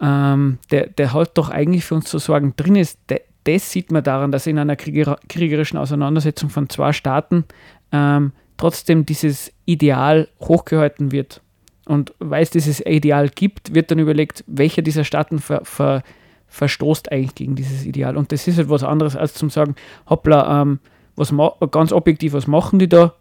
ähm, 0.00 0.58
der, 0.70 0.88
der 0.88 1.12
halt 1.12 1.30
doch 1.34 1.48
eigentlich 1.48 1.84
für 1.84 1.94
uns 1.94 2.06
zu 2.06 2.18
sorgen 2.18 2.54
drin 2.56 2.76
ist, 2.76 2.98
der, 3.08 3.20
das 3.46 3.70
sieht 3.70 3.92
man 3.92 4.02
daran, 4.02 4.32
dass 4.32 4.46
in 4.46 4.58
einer 4.58 4.76
krieger 4.76 5.18
kriegerischen 5.28 5.78
Auseinandersetzung 5.78 6.50
von 6.50 6.68
zwei 6.68 6.92
Staaten 6.92 7.44
ähm, 7.92 8.32
trotzdem 8.56 9.06
dieses 9.06 9.52
Ideal 9.64 10.28
hochgehalten 10.40 11.12
wird. 11.12 11.40
Und 11.86 12.14
weil 12.18 12.42
es 12.42 12.50
dieses 12.50 12.84
Ideal 12.84 13.28
gibt, 13.28 13.74
wird 13.74 13.90
dann 13.90 13.98
überlegt, 13.98 14.42
welcher 14.48 14.82
dieser 14.82 15.04
Staaten 15.04 15.38
ver, 15.38 15.64
ver, 15.64 16.02
verstoßt 16.48 17.12
eigentlich 17.12 17.36
gegen 17.36 17.54
dieses 17.54 17.84
Ideal. 17.84 18.16
Und 18.16 18.32
das 18.32 18.48
ist 18.48 18.58
halt 18.58 18.68
was 18.68 18.82
anderes, 18.82 19.14
als 19.14 19.34
zum 19.34 19.50
sagen, 19.50 19.76
hoppla, 20.08 20.62
ähm, 20.62 20.80
was 21.14 21.32
ganz 21.70 21.92
objektiv, 21.92 22.32
was 22.32 22.46
machen 22.46 22.78
die 22.78 22.88
da? 22.88 23.14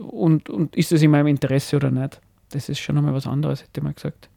Und, 0.00 0.48
und 0.48 0.74
ist 0.76 0.92
das 0.92 1.02
in 1.02 1.10
meinem 1.10 1.26
Interesse 1.26 1.76
oder 1.76 1.90
nicht? 1.90 2.20
Das 2.50 2.68
ist 2.68 2.78
schon 2.78 2.94
nochmal 2.94 3.14
was 3.14 3.26
anderes, 3.26 3.62
hätte 3.62 3.82
man 3.82 3.94
gesagt. 3.94 4.30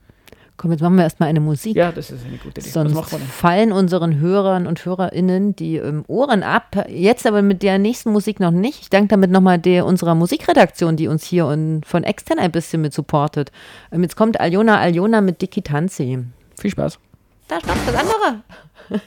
Komm, 0.61 0.69
jetzt 0.73 0.81
machen 0.81 0.95
wir 0.95 1.03
erstmal 1.05 1.27
eine 1.29 1.39
Musik. 1.39 1.75
Ja, 1.75 1.91
das 1.91 2.11
ist 2.11 2.23
eine 2.23 2.37
gute 2.37 2.61
Idee. 2.61 2.69
Sonst 2.69 3.15
fallen 3.31 3.71
unseren 3.71 4.19
Hörern 4.19 4.67
und 4.67 4.85
HörerInnen 4.85 5.55
die 5.55 5.77
ähm, 5.77 6.03
Ohren 6.07 6.43
ab. 6.43 6.85
Jetzt 6.87 7.25
aber 7.25 7.41
mit 7.41 7.63
der 7.63 7.79
nächsten 7.79 8.11
Musik 8.11 8.39
noch 8.39 8.51
nicht. 8.51 8.79
Ich 8.81 8.89
danke 8.91 9.07
damit 9.07 9.31
nochmal 9.31 9.57
der, 9.57 9.87
unserer 9.87 10.13
Musikredaktion, 10.13 10.97
die 10.97 11.07
uns 11.07 11.23
hier 11.25 11.47
und 11.47 11.83
von 11.87 12.03
extern 12.03 12.37
ein 12.37 12.51
bisschen 12.51 12.79
mit 12.83 12.93
supportet. 12.93 13.51
Ähm, 13.91 14.03
jetzt 14.03 14.15
kommt 14.15 14.39
Aljona 14.39 14.77
Aljona 14.79 15.21
mit 15.21 15.41
Dicky 15.41 15.63
Tanzi. 15.63 16.19
Viel 16.59 16.69
Spaß. 16.69 16.99
Da 17.47 17.57
stopp, 17.59 17.77
das 17.87 17.95
andere. 17.95 18.41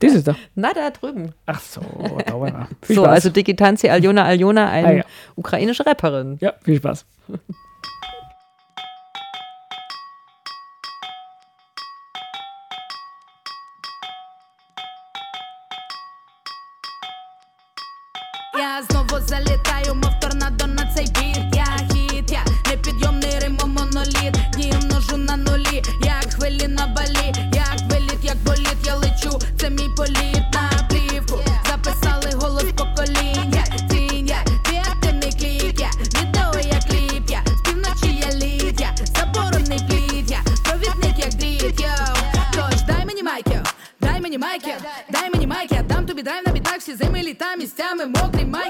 Das 0.00 0.14
ist 0.14 0.26
da. 0.26 0.34
Na, 0.54 0.72
da 0.72 0.88
drüben. 0.90 1.34
Ach 1.46 1.60
so, 1.60 1.80
da 2.26 2.40
war 2.40 2.48
er. 2.48 2.68
Viel 2.82 2.96
so, 2.96 3.02
Spaß. 3.02 3.12
also 3.14 3.28
Dicky 3.30 3.54
Tanzi, 3.54 3.90
Aljona 3.90 4.24
Aljona, 4.24 4.68
eine 4.70 4.88
Ah, 4.88 4.92
ja. 4.92 5.04
ukrainische 5.36 5.84
Rapperin. 5.86 6.38
ja, 6.40 6.54
viel 6.62 6.78
Spaß. 6.78 7.04
Знову 18.88 19.26
залітаю, 19.26 19.94
мов 19.94 20.20
торнадо 20.20 20.66
на 20.66 20.94
цей 20.94 21.04
біт 21.06 21.54
Я 21.54 21.66
хіт, 21.92 22.30
я 22.32 22.44
непідйомний 22.70 23.38
римо 23.40 23.66
моноліт. 23.66 24.34
Дні 24.52 24.74
множу 24.82 25.16
на 25.16 25.36
нулі, 25.36 25.82
як 26.02 26.34
хвилі 26.34 26.68
на 26.68 26.86
балі. 26.86 27.34
Як 27.54 27.80
виліт, 27.90 28.18
як 28.22 28.36
боліт, 28.36 28.76
я 28.84 28.94
лечу, 28.94 29.38
це 29.60 29.70
мій 29.70 29.90
політ 29.96 30.44
на 30.52 30.88
плівку. 30.88 31.38
Записали 31.68 32.30
голос 32.34 32.64
покоління 32.64 33.64
Тінь 33.90 34.26
я, 34.28 34.44
креативний 34.64 35.32
клік 35.32 35.80
я 35.80 35.90
Відео 36.00 36.72
я 36.74 36.80
кліп. 36.80 37.30
Я 37.30 37.42
З 37.56 37.60
півночі 37.60 38.20
я 38.26 38.34
лід. 38.34 38.80
Я 38.80 38.94
Заборонний 39.16 39.78
плід. 39.88 40.30
Я 40.30 40.40
Провідник 40.64 41.18
як 41.18 41.34
дріт, 41.34 41.80
йоу 41.80 42.16
Тож 42.52 42.82
дай 42.82 43.04
мені 43.06 43.22
майки, 43.22 43.60
дай 44.00 44.20
мені 44.20 44.38
майки 44.38 44.74
Дай 45.10 45.30
мені 45.30 45.46
майки, 45.46 45.74
я 45.74 45.82
дам 45.82 46.06
тобі 46.06 46.22
драйв 46.22 46.42
на 46.46 46.52
бітах. 46.52 46.78
Всі 46.78 46.94
зими 46.94 47.22
літа 47.22 47.56
місцями 47.56 48.06
мокрі 48.06 48.44
майки 48.44 48.69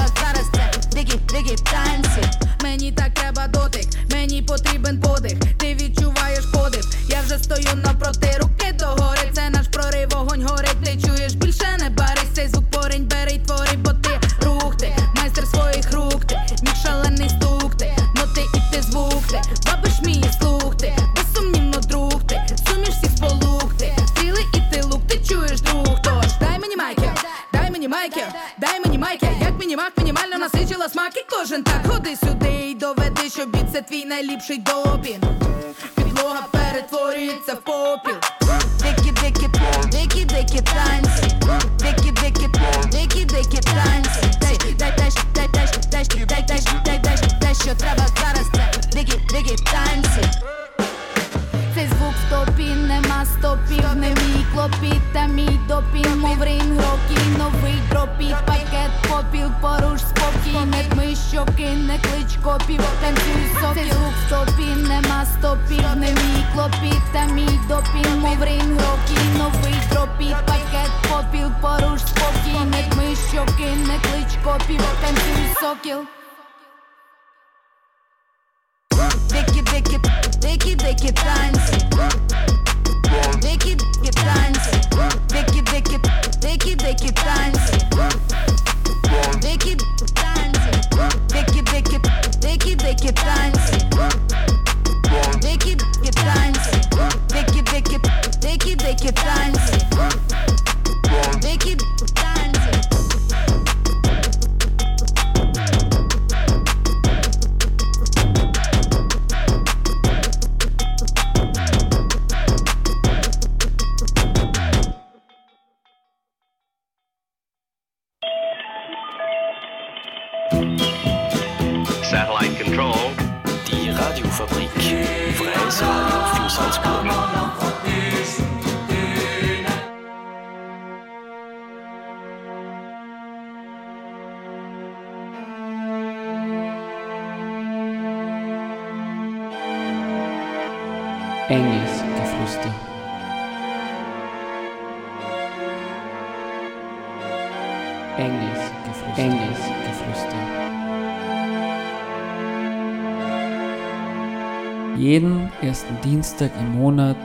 Jeden 155.01 155.51
ersten 155.63 155.99
Dienstag 156.03 156.51
im 156.59 156.77
Monat 156.77 157.17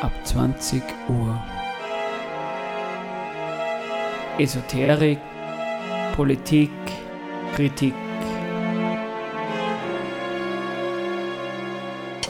ab 0.00 0.12
20 0.24 0.82
Uhr. 1.10 1.38
Esoterik, 4.38 5.18
Politik, 6.16 6.70
Kritik. 7.54 7.92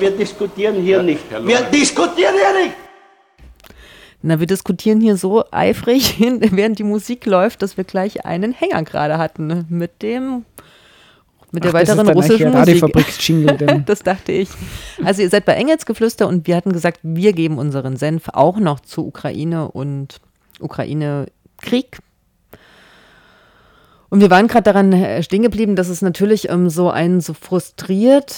Wir 0.01 0.11
diskutieren 0.11 0.83
hier 0.83 1.01
nicht. 1.05 1.31
Wir 1.47 1.61
diskutieren 1.63 2.35
hier 2.35 2.65
nicht. 2.65 2.75
Na, 4.21 4.41
wir 4.41 4.49
diskutieren 4.49 5.01
hier 5.01 5.17
so 5.17 5.45
eifrig, 5.53 6.17
während 6.51 6.81
die 6.81 6.83
Musik 6.83 7.25
läuft, 7.25 7.63
dass 7.63 7.77
wir 7.77 7.85
gleich 7.85 8.27
einen 8.27 8.51
Hänger 8.51 8.83
gerade 8.83 9.19
hatten 9.19 9.65
mit 9.69 10.03
dem 10.03 10.45
mit 11.53 11.65
der 11.65 11.75
Ach, 11.75 11.81
das 11.81 11.89
ist 11.89 11.97
weiteren 11.97 12.09
russischen 12.15 12.53
Musik. 12.53 12.85
Das 13.87 14.01
dachte 14.01 14.33
ich. 14.33 14.49
Also 15.05 15.23
ihr 15.23 15.31
seid 15.31 15.45
bei 15.45 15.55
Engelsgeflüster 15.55 16.29
und 16.29 16.47
wir 16.47 16.57
hatten 16.57 16.73
gesagt, 16.73 17.01
wir 17.03 17.33
geben 17.33 17.59
unseren 17.59 17.97
Senf 17.97 18.29
auch 18.33 18.59
noch 18.59 18.81
zu 18.81 19.07
Ukraine 19.07 19.71
und 19.71 20.21
Ukraine-Krieg. 20.61 21.99
Und 24.11 24.21
wir 24.21 24.31
waren 24.31 24.49
gerade 24.49 24.65
daran 24.65 24.93
äh, 24.93 25.23
stehen 25.23 25.43
geblieben, 25.43 25.77
dass 25.77 25.89
es 25.89 26.03
natürlich 26.03 26.49
ähm, 26.49 26.71
so 26.71 26.91
einen 26.91 27.21
so 27.21 27.35
frustriert, 27.35 28.35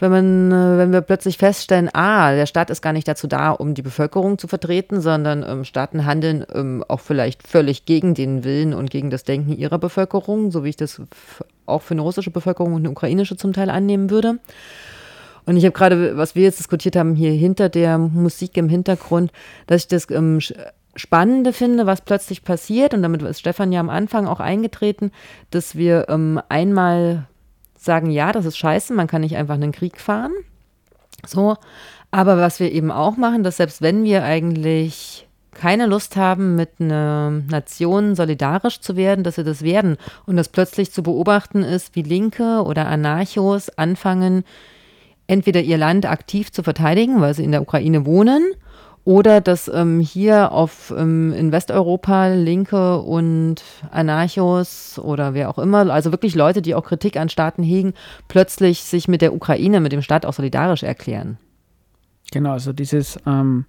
wenn 0.00 0.10
man, 0.10 0.52
äh, 0.52 0.78
wenn 0.78 0.92
wir 0.92 1.00
plötzlich 1.00 1.38
feststellen, 1.38 1.90
ah, 1.92 2.32
der 2.34 2.46
Staat 2.46 2.70
ist 2.70 2.82
gar 2.82 2.92
nicht 2.92 3.08
dazu 3.08 3.26
da, 3.26 3.50
um 3.50 3.74
die 3.74 3.82
Bevölkerung 3.82 4.38
zu 4.38 4.48
vertreten, 4.48 5.00
sondern 5.00 5.42
ähm, 5.42 5.64
Staaten 5.64 6.04
handeln 6.06 6.44
ähm, 6.54 6.84
auch 6.88 7.00
vielleicht 7.00 7.46
völlig 7.46 7.84
gegen 7.84 8.14
den 8.14 8.44
Willen 8.44 8.74
und 8.74 8.90
gegen 8.90 9.10
das 9.10 9.24
Denken 9.24 9.56
ihrer 9.56 9.78
Bevölkerung, 9.78 10.50
so 10.50 10.64
wie 10.64 10.70
ich 10.70 10.76
das 10.76 11.00
auch 11.66 11.82
für 11.82 11.94
eine 11.94 12.02
russische 12.02 12.30
Bevölkerung 12.30 12.74
und 12.74 12.82
eine 12.82 12.90
ukrainische 12.90 13.36
zum 13.36 13.52
Teil 13.52 13.70
annehmen 13.70 14.10
würde. 14.10 14.38
Und 15.46 15.56
ich 15.56 15.64
habe 15.64 15.72
gerade, 15.72 16.16
was 16.16 16.34
wir 16.34 16.42
jetzt 16.42 16.58
diskutiert 16.58 16.94
haben, 16.94 17.14
hier 17.14 17.32
hinter 17.32 17.68
der 17.68 17.96
Musik 17.96 18.56
im 18.56 18.68
Hintergrund, 18.68 19.32
dass 19.66 19.82
ich 19.82 19.88
das 19.88 20.10
ähm, 20.10 20.40
Spannende 20.94 21.52
finde, 21.52 21.86
was 21.86 22.00
plötzlich 22.00 22.44
passiert, 22.44 22.92
und 22.92 23.02
damit 23.02 23.22
ist 23.22 23.40
Stefan 23.40 23.72
ja 23.72 23.80
am 23.80 23.88
Anfang 23.88 24.26
auch 24.26 24.40
eingetreten, 24.40 25.12
dass 25.50 25.76
wir 25.76 26.06
ähm, 26.08 26.40
einmal 26.48 27.28
sagen, 27.84 28.10
ja, 28.10 28.32
das 28.32 28.44
ist 28.44 28.56
scheiße, 28.56 28.92
man 28.92 29.06
kann 29.06 29.22
nicht 29.22 29.36
einfach 29.36 29.54
einen 29.54 29.72
Krieg 29.72 30.00
fahren. 30.00 30.32
So, 31.26 31.56
aber 32.10 32.38
was 32.38 32.60
wir 32.60 32.72
eben 32.72 32.90
auch 32.90 33.16
machen, 33.16 33.42
dass 33.42 33.58
selbst 33.58 33.82
wenn 33.82 34.04
wir 34.04 34.24
eigentlich 34.24 35.26
keine 35.52 35.86
Lust 35.86 36.16
haben, 36.16 36.54
mit 36.54 36.70
einer 36.78 37.30
Nation 37.30 38.14
solidarisch 38.14 38.80
zu 38.80 38.96
werden, 38.96 39.24
dass 39.24 39.36
wir 39.36 39.44
das 39.44 39.62
werden 39.62 39.96
und 40.24 40.36
das 40.36 40.48
plötzlich 40.48 40.92
zu 40.92 41.02
beobachten 41.02 41.64
ist, 41.64 41.96
wie 41.96 42.02
Linke 42.02 42.62
oder 42.64 42.86
Anarchos 42.86 43.68
anfangen, 43.70 44.44
entweder 45.26 45.60
ihr 45.60 45.76
Land 45.76 46.06
aktiv 46.06 46.52
zu 46.52 46.62
verteidigen, 46.62 47.20
weil 47.20 47.34
sie 47.34 47.44
in 47.44 47.52
der 47.52 47.62
Ukraine 47.62 48.06
wohnen, 48.06 48.44
oder 49.04 49.40
dass 49.40 49.68
ähm, 49.68 50.00
hier 50.00 50.52
auf, 50.52 50.92
ähm, 50.96 51.32
in 51.32 51.52
Westeuropa 51.52 52.28
Linke 52.28 52.98
und 52.98 53.62
Anarchos 53.90 54.98
oder 54.98 55.34
wer 55.34 55.48
auch 55.48 55.58
immer, 55.58 55.90
also 55.90 56.12
wirklich 56.12 56.34
Leute, 56.34 56.62
die 56.62 56.74
auch 56.74 56.84
Kritik 56.84 57.16
an 57.16 57.28
Staaten 57.28 57.62
hegen, 57.62 57.94
plötzlich 58.28 58.82
sich 58.82 59.08
mit 59.08 59.22
der 59.22 59.34
Ukraine, 59.34 59.80
mit 59.80 59.92
dem 59.92 60.02
Staat 60.02 60.26
auch 60.26 60.34
solidarisch 60.34 60.82
erklären. 60.82 61.38
Genau, 62.30 62.52
also 62.52 62.72
dieses, 62.72 63.18
ähm, 63.26 63.64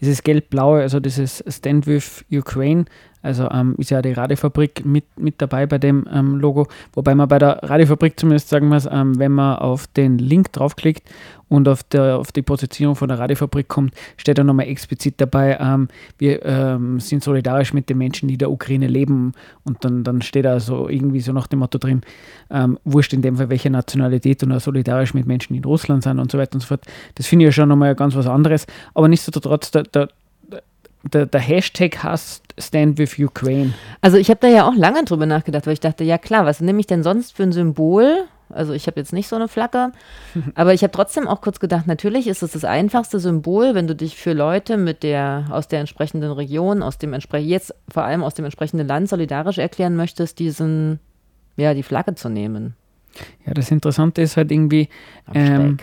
dieses 0.00 0.22
gelb-blaue, 0.22 0.82
also 0.82 1.00
dieses 1.00 1.42
Stand 1.48 1.86
with 1.86 2.24
Ukraine, 2.30 2.84
also 3.22 3.48
ähm, 3.50 3.74
ist 3.78 3.90
ja 3.90 4.02
die 4.02 4.12
Radiofabrik 4.12 4.84
mit, 4.84 5.04
mit 5.16 5.40
dabei 5.40 5.66
bei 5.66 5.78
dem 5.78 6.06
ähm, 6.12 6.36
Logo, 6.36 6.66
wobei 6.92 7.14
man 7.14 7.28
bei 7.28 7.38
der 7.38 7.60
Radiofabrik 7.62 8.18
zumindest 8.18 8.48
sagen 8.48 8.68
muss, 8.68 8.86
ähm, 8.90 9.18
wenn 9.18 9.32
man 9.32 9.58
auf 9.58 9.86
den 9.88 10.18
Link 10.18 10.52
draufklickt 10.52 11.08
und 11.48 11.68
auf, 11.68 11.82
der, 11.82 12.18
auf 12.18 12.32
die 12.32 12.42
Positionierung 12.42 12.96
von 12.96 13.08
der 13.08 13.18
Radiofabrik 13.18 13.68
kommt, 13.68 13.94
steht 14.16 14.38
da 14.38 14.44
nochmal 14.44 14.66
explizit 14.66 15.14
dabei, 15.18 15.56
ähm, 15.60 15.88
wir 16.18 16.44
ähm, 16.44 17.00
sind 17.00 17.22
solidarisch 17.22 17.72
mit 17.72 17.88
den 17.88 17.98
Menschen, 17.98 18.28
die 18.28 18.34
in 18.34 18.38
der 18.38 18.50
Ukraine 18.50 18.86
leben. 18.86 19.32
Und 19.64 19.84
dann, 19.84 20.04
dann 20.04 20.22
steht 20.22 20.44
da 20.44 20.60
so 20.60 20.88
irgendwie 20.88 21.20
so 21.20 21.32
nach 21.32 21.46
dem 21.46 21.60
Motto 21.60 21.78
drin, 21.78 22.02
ähm, 22.50 22.78
wurscht 22.84 23.12
in 23.12 23.22
dem 23.22 23.36
Fall 23.36 23.48
welche 23.48 23.70
Nationalität 23.70 24.42
und 24.42 24.52
auch 24.52 24.60
solidarisch 24.60 25.14
mit 25.14 25.26
Menschen, 25.26 25.54
die 25.54 25.58
in 25.58 25.64
Russland 25.64 26.02
sind 26.02 26.18
und 26.18 26.30
so 26.30 26.38
weiter 26.38 26.54
und 26.54 26.60
so 26.60 26.66
fort. 26.66 26.84
Das 27.14 27.26
finde 27.26 27.44
ich 27.44 27.48
ja 27.48 27.52
schon 27.52 27.68
nochmal 27.68 27.94
ganz 27.94 28.14
was 28.14 28.26
anderes, 28.26 28.66
aber 28.94 29.08
nichtsdestotrotz, 29.08 29.70
der, 29.70 29.84
der, 29.84 30.08
der, 31.12 31.26
der 31.26 31.40
Hashtag 31.40 32.02
heißt 32.02 32.42
Stand 32.58 32.98
with 32.98 33.18
Ukraine. 33.18 33.74
Also 34.00 34.16
ich 34.16 34.30
habe 34.30 34.40
da 34.40 34.48
ja 34.48 34.66
auch 34.68 34.74
lange 34.74 35.04
drüber 35.04 35.26
nachgedacht, 35.26 35.66
weil 35.66 35.74
ich 35.74 35.80
dachte, 35.80 36.04
ja 36.04 36.18
klar, 36.18 36.44
was 36.44 36.60
nehme 36.60 36.80
ich 36.80 36.86
denn 36.86 37.02
sonst 37.02 37.36
für 37.36 37.44
ein 37.44 37.52
Symbol? 37.52 38.24
Also 38.50 38.72
ich 38.72 38.86
habe 38.86 38.98
jetzt 38.98 39.12
nicht 39.12 39.28
so 39.28 39.36
eine 39.36 39.46
Flagge, 39.46 39.92
aber 40.54 40.72
ich 40.72 40.82
habe 40.82 40.90
trotzdem 40.90 41.28
auch 41.28 41.40
kurz 41.40 41.60
gedacht, 41.60 41.86
natürlich 41.86 42.26
ist 42.26 42.42
es 42.42 42.52
das 42.52 42.64
einfachste 42.64 43.20
Symbol, 43.20 43.74
wenn 43.74 43.86
du 43.86 43.94
dich 43.94 44.16
für 44.16 44.32
Leute 44.32 44.76
mit 44.76 45.02
der 45.02 45.46
aus 45.50 45.68
der 45.68 45.80
entsprechenden 45.80 46.32
Region, 46.32 46.82
aus 46.82 46.98
dem 46.98 47.12
entspre 47.12 47.38
jetzt 47.38 47.74
vor 47.88 48.04
allem 48.04 48.22
aus 48.22 48.34
dem 48.34 48.44
entsprechenden 48.46 48.88
Land 48.88 49.08
solidarisch 49.08 49.58
erklären 49.58 49.96
möchtest, 49.96 50.38
diesen 50.38 50.98
ja 51.56 51.74
die 51.74 51.82
Flagge 51.82 52.14
zu 52.14 52.28
nehmen. 52.28 52.74
Ja, 53.46 53.52
das 53.52 53.70
Interessante 53.70 54.22
ist 54.22 54.36
halt 54.36 54.50
irgendwie, 54.50 54.88
ähm. 55.34 55.78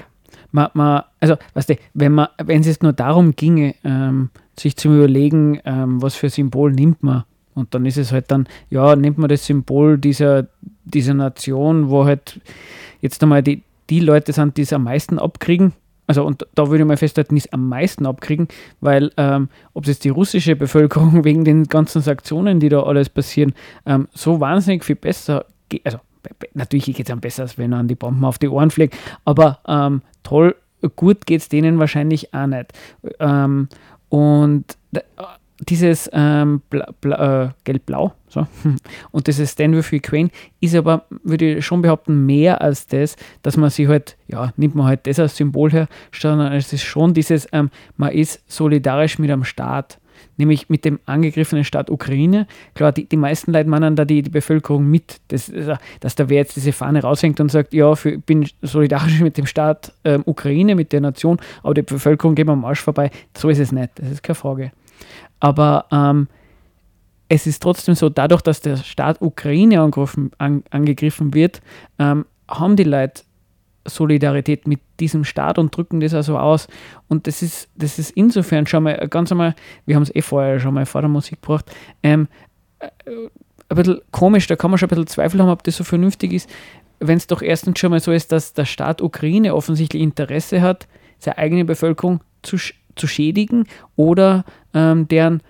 Man, 0.56 0.70
man, 0.74 1.04
also 1.20 1.36
weißt 1.54 1.70
du, 1.70 1.76
wenn 1.94 2.14
man, 2.14 2.30
wenn 2.44 2.62
es 2.62 2.68
jetzt 2.68 2.82
nur 2.82 2.94
darum 2.94 3.36
ginge, 3.36 3.76
ähm, 3.84 4.30
sich 4.58 4.78
zu 4.78 4.88
überlegen, 4.88 5.60
ähm, 5.66 6.02
was 6.02 6.16
für 6.16 6.30
Symbol 6.30 6.72
nimmt 6.72 7.04
man, 7.04 7.26
und 7.54 7.74
dann 7.74 7.86
ist 7.86 7.98
es 7.98 8.12
halt 8.12 8.32
dann, 8.32 8.48
ja, 8.70 8.96
nimmt 8.96 9.18
man 9.18 9.30
das 9.30 9.46
Symbol 9.46 9.98
dieser, 9.98 10.48
dieser 10.86 11.14
Nation, 11.14 11.90
wo 11.90 12.06
halt 12.06 12.42
jetzt 13.02 13.22
einmal 13.22 13.44
die, 13.44 13.64
die 13.90 14.00
Leute 14.00 14.34
sind, 14.34 14.58
die 14.58 14.64
es 14.64 14.74
am 14.74 14.84
meisten 14.84 15.20
abkriegen. 15.20 15.74
Also, 16.08 16.24
und 16.24 16.46
da 16.54 16.68
würde 16.68 16.84
ich 16.84 16.88
mal 16.88 16.98
festhalten, 16.98 17.36
die 17.36 17.40
es 17.40 17.54
am 17.54 17.68
meisten 17.68 18.06
abkriegen, 18.06 18.48
weil, 18.80 19.12
ähm, 19.18 19.50
ob 19.74 19.84
es 19.84 19.90
jetzt 19.90 20.04
die 20.04 20.10
russische 20.10 20.56
Bevölkerung 20.56 21.24
wegen 21.24 21.46
den 21.46 21.66
ganzen 21.66 22.02
Sanktionen, 22.02 22.60
die 22.60 22.70
da 22.70 22.84
alles 22.84 23.10
passieren, 23.10 23.54
ähm, 23.86 24.08
so 24.14 24.40
wahnsinnig 24.40 24.84
viel 24.84 24.98
besser, 24.98 25.46
also 25.84 26.00
natürlich 26.54 26.86
geht 26.86 27.08
es 27.08 27.12
am 27.12 27.20
besser, 27.20 27.44
als 27.44 27.58
wenn 27.58 27.74
er 27.74 27.80
an 27.80 27.88
die 27.88 27.96
Bomben 27.96 28.26
auf 28.26 28.38
die 28.38 28.48
Ohren 28.48 28.72
fliegt, 28.72 28.98
aber 29.26 29.60
ähm, 29.68 30.02
toll, 30.24 30.56
gut 30.96 31.26
geht 31.26 31.42
es 31.42 31.50
denen 31.50 31.80
wahrscheinlich 31.80 32.34
auch 32.34 32.48
nicht. 32.48 32.74
Ähm, 33.20 33.70
und 34.10 34.78
dieses 35.60 36.10
ähm, 36.14 36.62
äh, 36.72 37.48
gelb-blau 37.64 38.14
so, 38.28 38.46
und 39.12 39.28
dieses 39.28 39.54
Stand 39.54 39.76
with 39.76 39.94
Ukraine 39.94 40.30
ist 40.60 40.76
aber, 40.76 41.06
würde 41.24 41.58
ich 41.58 41.66
schon 41.66 41.82
behaupten, 41.82 42.26
mehr 42.26 42.62
als 42.62 42.88
das, 42.88 43.16
dass 43.42 43.56
man 43.56 43.70
sich 43.70 43.88
halt, 43.88 44.18
ja, 44.28 44.52
nimmt 44.58 44.76
man 44.76 44.88
halt 44.88 45.08
das 45.08 45.20
als 45.20 45.38
Symbol 45.38 45.72
her, 45.72 45.88
sondern 46.12 46.52
es 46.54 46.74
ist 46.74 46.84
schon 46.84 47.14
dieses, 47.14 47.48
ähm, 47.54 47.70
man 47.96 48.12
ist 48.12 48.44
solidarisch 48.52 49.18
mit 49.18 49.32
einem 49.32 49.46
Staat, 49.46 50.00
nämlich 50.38 50.70
mit 50.70 50.86
dem 50.86 51.00
angegriffenen 51.06 51.64
Staat 51.64 51.90
Ukraine. 51.90 52.48
Klar, 52.74 52.92
die, 52.92 53.06
die 53.06 53.18
meisten 53.18 53.52
Leute 53.52 53.70
meinen 53.70 53.96
da 53.96 54.06
die, 54.06 54.22
die 54.22 54.30
Bevölkerung 54.30 54.88
mit, 54.88 55.22
das, 55.30 55.50
äh, 55.50 55.76
dass 56.00 56.16
da 56.16 56.30
wer 56.30 56.38
jetzt 56.38 56.56
diese 56.56 56.72
Fahne 56.72 57.02
raushängt 57.02 57.40
und 57.40 57.50
sagt, 57.50 57.74
ja, 57.74 57.94
ich 57.94 58.24
bin 58.26 58.48
solidarisch 58.62 59.20
mit 59.22 59.38
dem 59.38 59.46
Staat 59.46 59.94
ähm, 60.04 60.24
Ukraine, 60.26 60.76
mit 60.76 60.92
der 60.92 61.02
Nation, 61.02 61.38
aber 61.64 61.74
die 61.74 61.82
Bevölkerung 61.82 62.36
geht 62.36 62.50
am 62.50 62.66
Arsch 62.66 62.82
vorbei. 62.82 63.12
So 63.36 63.50
ist 63.50 63.60
es 63.60 63.72
nicht, 63.72 63.92
das 63.96 64.10
ist 64.10 64.24
keine 64.24 64.36
Frage. 64.36 64.72
Aber 65.40 65.86
ähm, 65.92 66.28
es 67.28 67.48
ist 67.48 67.62
trotzdem 67.62 67.96
so, 67.96 68.10
dadurch, 68.10 68.42
dass 68.42 68.62
der 68.62 68.78
Staat 68.78 69.22
Ukraine 69.22 69.82
angegriffen, 69.82 70.32
an, 70.38 70.64
angegriffen 70.70 71.34
wird, 71.34 71.62
ähm, 72.00 72.26
haben 72.48 72.76
die 72.76 72.84
Leute 72.84 73.24
Solidarität 73.86 74.68
mit 74.68 74.80
diesem 75.00 75.24
Staat 75.24 75.58
und 75.60 75.76
drücken 75.76 76.00
das 76.00 76.14
also 76.14 76.38
aus. 76.38 76.68
Und 77.08 77.28
das 77.28 77.42
ist, 77.42 77.70
das 77.76 78.00
ist 78.00 78.12
insofern 78.12 78.68
schon 78.68 78.84
mal 78.84 79.08
ganz 79.10 79.32
einmal, 79.32 79.56
wir 79.86 79.96
haben 79.96 80.04
es 80.04 80.16
eh 80.16 80.22
vorher 80.22 80.60
schon 80.60 80.74
mal 80.74 80.86
vor 80.86 81.02
der 81.02 81.10
Musik 81.10 81.42
gebracht, 81.42 81.72
ähm, 82.04 82.28
äh, 82.80 82.90
ein 83.68 83.76
bisschen 83.78 84.02
komisch, 84.12 84.48
da 84.48 84.56
kann 84.56 84.70
man 84.70 84.78
schon 84.78 84.88
ein 84.88 84.90
bisschen 84.90 85.08
Zweifel 85.08 85.42
haben, 85.42 85.50
ob 85.50 85.64
das 85.64 85.78
so 85.78 85.84
vernünftig 85.84 86.34
ist, 86.34 86.50
wenn 87.00 87.18
es 87.18 87.28
doch 87.28 87.42
erstens 87.42 87.80
schon 87.80 87.92
mal 87.92 88.00
so 88.00 88.12
ist, 88.12 88.32
dass 88.32 88.54
der 88.54 88.66
Staat 88.66 89.02
Ukraine 89.02 89.56
offensichtlich 89.56 90.02
Interesse 90.02 90.62
hat, 90.62 90.88
seine 91.20 91.38
eigene 91.38 91.66
Bevölkerung 91.66 92.22
zu, 92.44 92.58
sch- 92.58 92.76
zu 92.96 93.08
schädigen 93.08 93.68
oder 93.96 94.46
ähm, 94.74 95.08
deren 95.08 95.42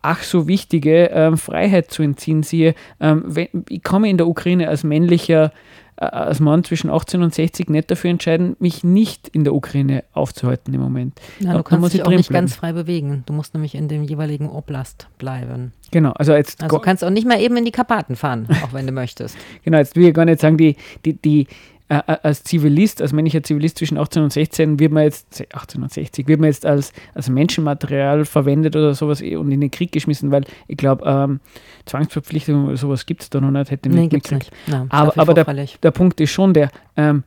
ach 0.00 0.22
so 0.22 0.48
wichtige 0.48 1.10
ähm, 1.12 1.36
Freiheit 1.36 1.90
zu 1.90 2.02
entziehen. 2.02 2.42
Siehe, 2.42 2.74
ähm, 3.00 3.22
wenn, 3.26 3.48
ich 3.68 3.82
mich 3.92 4.10
in 4.10 4.16
der 4.16 4.28
Ukraine 4.28 4.68
als 4.68 4.82
männlicher, 4.84 5.52
als 5.96 6.40
Mann 6.40 6.64
zwischen 6.64 6.90
18 6.90 7.22
und 7.22 7.34
60 7.34 7.68
nicht 7.70 7.90
dafür 7.90 8.10
entscheiden, 8.10 8.56
mich 8.58 8.82
nicht 8.82 9.28
in 9.28 9.44
der 9.44 9.54
Ukraine 9.54 10.04
aufzuhalten 10.12 10.74
im 10.74 10.80
Moment. 10.80 11.20
Ja, 11.38 11.52
du 11.52 11.58
da 11.58 11.62
kannst 11.62 11.94
dich 11.94 12.04
auch 12.04 12.10
nicht 12.10 12.28
bleiben. 12.28 12.46
ganz 12.46 12.56
frei 12.56 12.72
bewegen. 12.72 13.22
Du 13.26 13.32
musst 13.32 13.54
nämlich 13.54 13.74
in 13.74 13.88
dem 13.88 14.02
jeweiligen 14.02 14.48
Oblast 14.48 15.08
bleiben. 15.18 15.72
Genau, 15.92 16.10
also 16.12 16.32
jetzt, 16.34 16.62
Also 16.62 16.76
du 16.76 16.82
kannst 16.82 17.04
auch 17.04 17.10
nicht 17.10 17.26
mal 17.26 17.40
eben 17.40 17.56
in 17.56 17.64
die 17.64 17.70
Karpaten 17.70 18.16
fahren, 18.16 18.48
auch 18.64 18.72
wenn 18.72 18.86
du 18.86 18.92
möchtest. 18.92 19.36
genau, 19.64 19.78
jetzt 19.78 19.94
will 19.94 20.08
ich 20.08 20.14
gar 20.14 20.24
nicht 20.24 20.40
sagen, 20.40 20.58
die, 20.58 20.76
die, 21.04 21.14
die 21.14 21.46
äh, 21.88 21.96
äh, 22.06 22.16
als 22.22 22.42
Zivilist, 22.44 23.02
als 23.02 23.12
männlicher 23.12 23.42
Zivilist 23.42 23.76
zwischen 23.78 23.98
18 23.98 24.22
und 24.22 24.32
16 24.32 24.78
wird 24.78 24.90
man 24.90 25.02
jetzt, 25.02 25.44
18 25.52 25.82
und 25.82 25.92
60, 25.92 26.26
wird 26.28 26.40
man 26.40 26.48
jetzt 26.48 26.64
als, 26.64 26.92
als 27.14 27.28
Menschenmaterial 27.28 28.24
verwendet 28.24 28.74
oder 28.74 28.94
sowas 28.94 29.20
eh 29.20 29.36
und 29.36 29.50
in 29.52 29.60
den 29.60 29.70
Krieg 29.70 29.92
geschmissen, 29.92 30.30
weil 30.30 30.44
ich 30.66 30.78
glaube, 30.78 31.04
ähm, 31.06 31.40
Zwangsverpflichtung 31.84 32.66
oder 32.68 32.76
sowas 32.78 33.04
gibt 33.06 33.22
es 33.22 33.30
da 33.30 33.40
noch 33.40 33.50
nicht, 33.50 33.70
hätte 33.70 33.88
ich 33.88 33.94
Nee, 33.94 34.02
nicht 34.02 34.10
gibt's 34.10 34.30
mitgekriegt. 34.30 34.66
nicht. 34.66 34.74
Ja, 34.74 34.86
Aber, 34.88 35.18
aber 35.18 35.34
der, 35.34 35.44
der 35.82 35.90
Punkt 35.90 36.20
ist 36.20 36.30
schon 36.30 36.54
der, 36.54 36.70
ähm, 36.96 37.22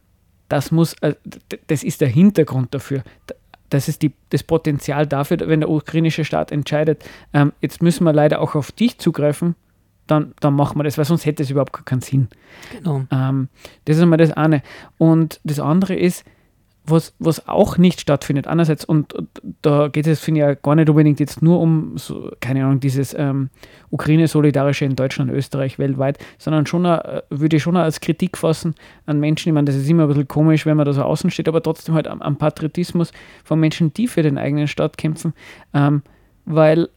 das 0.49 0.71
muss, 0.71 0.93
äh, 1.01 1.13
das 1.67 1.83
ist 1.83 2.01
der 2.01 2.07
Hintergrund 2.07 2.73
dafür. 2.73 3.03
Das 3.69 3.87
ist 3.89 4.01
die, 4.01 4.13
das 4.29 4.43
Potenzial 4.43 5.05
dafür, 5.05 5.37
wenn 5.41 5.59
der 5.59 5.69
ukrainische 5.69 6.23
Staat 6.25 6.51
entscheidet, 6.51 7.03
ähm, 7.33 7.51
jetzt 7.61 7.81
müssen 7.83 8.05
wir 8.05 8.13
leider 8.13 8.41
auch 8.41 8.55
auf 8.55 8.71
dich 8.71 8.97
zugreifen, 8.97 9.55
dann, 10.07 10.33
dann 10.39 10.53
machen 10.53 10.77
wir 10.79 10.83
das, 10.83 10.97
weil 10.97 11.05
sonst 11.05 11.25
hätte 11.25 11.43
es 11.43 11.49
überhaupt 11.49 11.85
keinen 11.85 12.01
Sinn. 12.01 12.27
Genau. 12.77 13.03
Ähm, 13.11 13.49
das 13.85 13.97
ist 13.97 14.03
einmal 14.03 14.17
das 14.17 14.31
eine. 14.31 14.61
Und 14.97 15.39
das 15.43 15.59
andere 15.59 15.95
ist, 15.95 16.25
was, 16.89 17.13
was 17.19 17.47
auch 17.47 17.77
nicht 17.77 17.99
stattfindet. 17.99 18.47
Einerseits, 18.47 18.85
und, 18.85 19.13
und 19.13 19.29
da 19.61 19.89
geht 19.89 20.07
es, 20.07 20.21
finde 20.21 20.39
ich, 20.39 20.47
ja 20.47 20.53
gar 20.53 20.75
nicht 20.75 20.89
unbedingt 20.89 21.19
jetzt 21.19 21.41
nur 21.41 21.59
um, 21.59 21.97
so, 21.97 22.31
keine 22.39 22.63
Ahnung, 22.63 22.79
dieses 22.79 23.13
ähm, 23.13 23.49
Ukraine-Solidarische 23.91 24.85
in 24.85 24.95
Deutschland, 24.95 25.29
Österreich, 25.31 25.77
weltweit, 25.79 26.17
sondern 26.37 26.65
schon, 26.65 26.85
äh, 26.85 27.21
würde 27.29 27.57
ich 27.57 27.63
schon 27.63 27.75
als 27.75 27.99
Kritik 27.99 28.37
fassen 28.37 28.73
an 29.05 29.19
Menschen. 29.19 29.49
Ich 29.49 29.53
meine, 29.53 29.65
das 29.65 29.75
ist 29.75 29.89
immer 29.89 30.03
ein 30.03 30.07
bisschen 30.07 30.27
komisch, 30.27 30.65
wenn 30.65 30.77
man 30.77 30.85
da 30.85 30.93
so 30.93 31.03
außen 31.03 31.29
steht, 31.29 31.49
aber 31.49 31.61
trotzdem 31.61 31.93
halt 31.93 32.07
am, 32.07 32.21
am 32.21 32.37
Patriotismus 32.37 33.11
von 33.43 33.59
Menschen, 33.59 33.93
die 33.93 34.07
für 34.07 34.23
den 34.23 34.37
eigenen 34.37 34.67
Staat 34.67 34.97
kämpfen, 34.97 35.33
ähm, 35.73 36.03
weil 36.45 36.87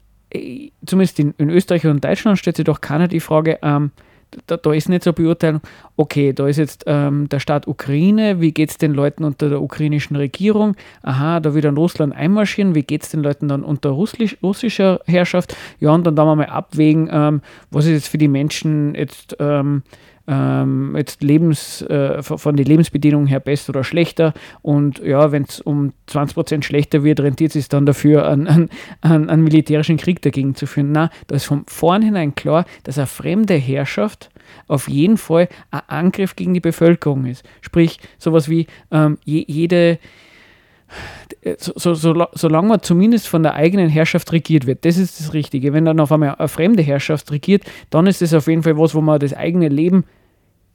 zumindest 0.86 1.18
in, 1.18 1.34
in 1.38 1.50
Österreich 1.50 1.86
und 1.86 2.04
Deutschland 2.04 2.38
stellt 2.38 2.56
sich 2.56 2.64
doch 2.64 2.80
keiner 2.80 3.08
die 3.08 3.20
Frage, 3.20 3.58
ähm, 3.62 3.90
da, 4.46 4.56
da 4.56 4.72
ist 4.72 4.88
nicht 4.88 5.02
so 5.02 5.12
Beurteilung, 5.12 5.60
okay, 5.96 6.32
da 6.32 6.46
ist 6.46 6.58
jetzt 6.58 6.84
ähm, 6.86 7.28
der 7.28 7.40
Staat 7.40 7.66
Ukraine, 7.66 8.40
wie 8.40 8.52
geht 8.52 8.70
es 8.70 8.78
den 8.78 8.92
Leuten 8.92 9.24
unter 9.24 9.48
der 9.48 9.60
ukrainischen 9.60 10.16
Regierung? 10.16 10.76
Aha, 11.02 11.40
da 11.40 11.54
wird 11.54 11.64
dann 11.64 11.76
Russland 11.76 12.14
einmarschieren, 12.14 12.74
wie 12.74 12.82
geht 12.82 13.02
es 13.02 13.10
den 13.10 13.22
Leuten 13.22 13.48
dann 13.48 13.64
unter 13.64 13.90
russisch, 13.90 14.36
russischer 14.42 15.00
Herrschaft? 15.06 15.56
Ja, 15.80 15.90
und 15.90 16.06
dann 16.06 16.16
da 16.16 16.24
mal 16.24 16.46
abwägen, 16.46 17.08
ähm, 17.10 17.42
was 17.70 17.86
ist 17.86 17.92
jetzt 17.92 18.08
für 18.08 18.18
die 18.18 18.28
Menschen 18.28 18.94
jetzt 18.94 19.36
ähm, 19.40 19.82
ähm, 20.30 20.94
jetzt 20.96 21.22
Lebens, 21.22 21.82
äh, 21.82 22.22
von 22.22 22.56
den 22.56 22.64
Lebensbedingungen 22.64 23.26
her 23.26 23.40
besser 23.40 23.70
oder 23.70 23.82
schlechter. 23.82 24.32
Und 24.62 25.00
ja, 25.00 25.32
wenn 25.32 25.42
es 25.42 25.60
um 25.60 25.92
20 26.06 26.34
Prozent 26.34 26.64
schlechter 26.64 27.02
wird, 27.02 27.18
rentiert 27.18 27.50
es 27.50 27.54
sich 27.54 27.68
dann 27.68 27.84
dafür, 27.84 28.28
einen, 28.28 28.70
einen, 29.00 29.28
einen 29.28 29.42
militärischen 29.42 29.96
Krieg 29.96 30.22
dagegen 30.22 30.54
zu 30.54 30.66
führen. 30.66 30.92
Na, 30.92 31.10
da 31.26 31.34
ist 31.34 31.46
von 31.46 31.64
vornherein 31.66 32.36
klar, 32.36 32.64
dass 32.84 32.96
eine 32.96 33.08
fremde 33.08 33.54
Herrschaft 33.54 34.30
auf 34.68 34.88
jeden 34.88 35.16
Fall 35.16 35.48
ein 35.72 35.82
Angriff 35.88 36.36
gegen 36.36 36.54
die 36.54 36.60
Bevölkerung 36.60 37.26
ist. 37.26 37.44
Sprich, 37.60 37.98
sowas 38.18 38.48
wie 38.48 38.68
ähm, 38.92 39.18
je, 39.24 39.44
jede 39.48 39.98
so, 41.58 41.72
so, 41.76 41.94
so, 41.94 42.26
solange 42.32 42.68
man 42.68 42.82
zumindest 42.82 43.28
von 43.28 43.44
der 43.44 43.54
eigenen 43.54 43.88
Herrschaft 43.88 44.32
regiert 44.32 44.66
wird, 44.66 44.84
das 44.84 44.96
ist 44.96 45.20
das 45.20 45.32
Richtige. 45.32 45.72
Wenn 45.72 45.84
dann 45.84 46.00
auf 46.00 46.10
einmal 46.10 46.34
eine 46.34 46.48
fremde 46.48 46.82
Herrschaft 46.82 47.30
regiert, 47.30 47.62
dann 47.90 48.08
ist 48.08 48.22
das 48.22 48.34
auf 48.34 48.48
jeden 48.48 48.64
Fall 48.64 48.76
was, 48.76 48.94
wo 48.94 49.00
man 49.00 49.20
das 49.20 49.32
eigene 49.32 49.68
Leben 49.68 50.04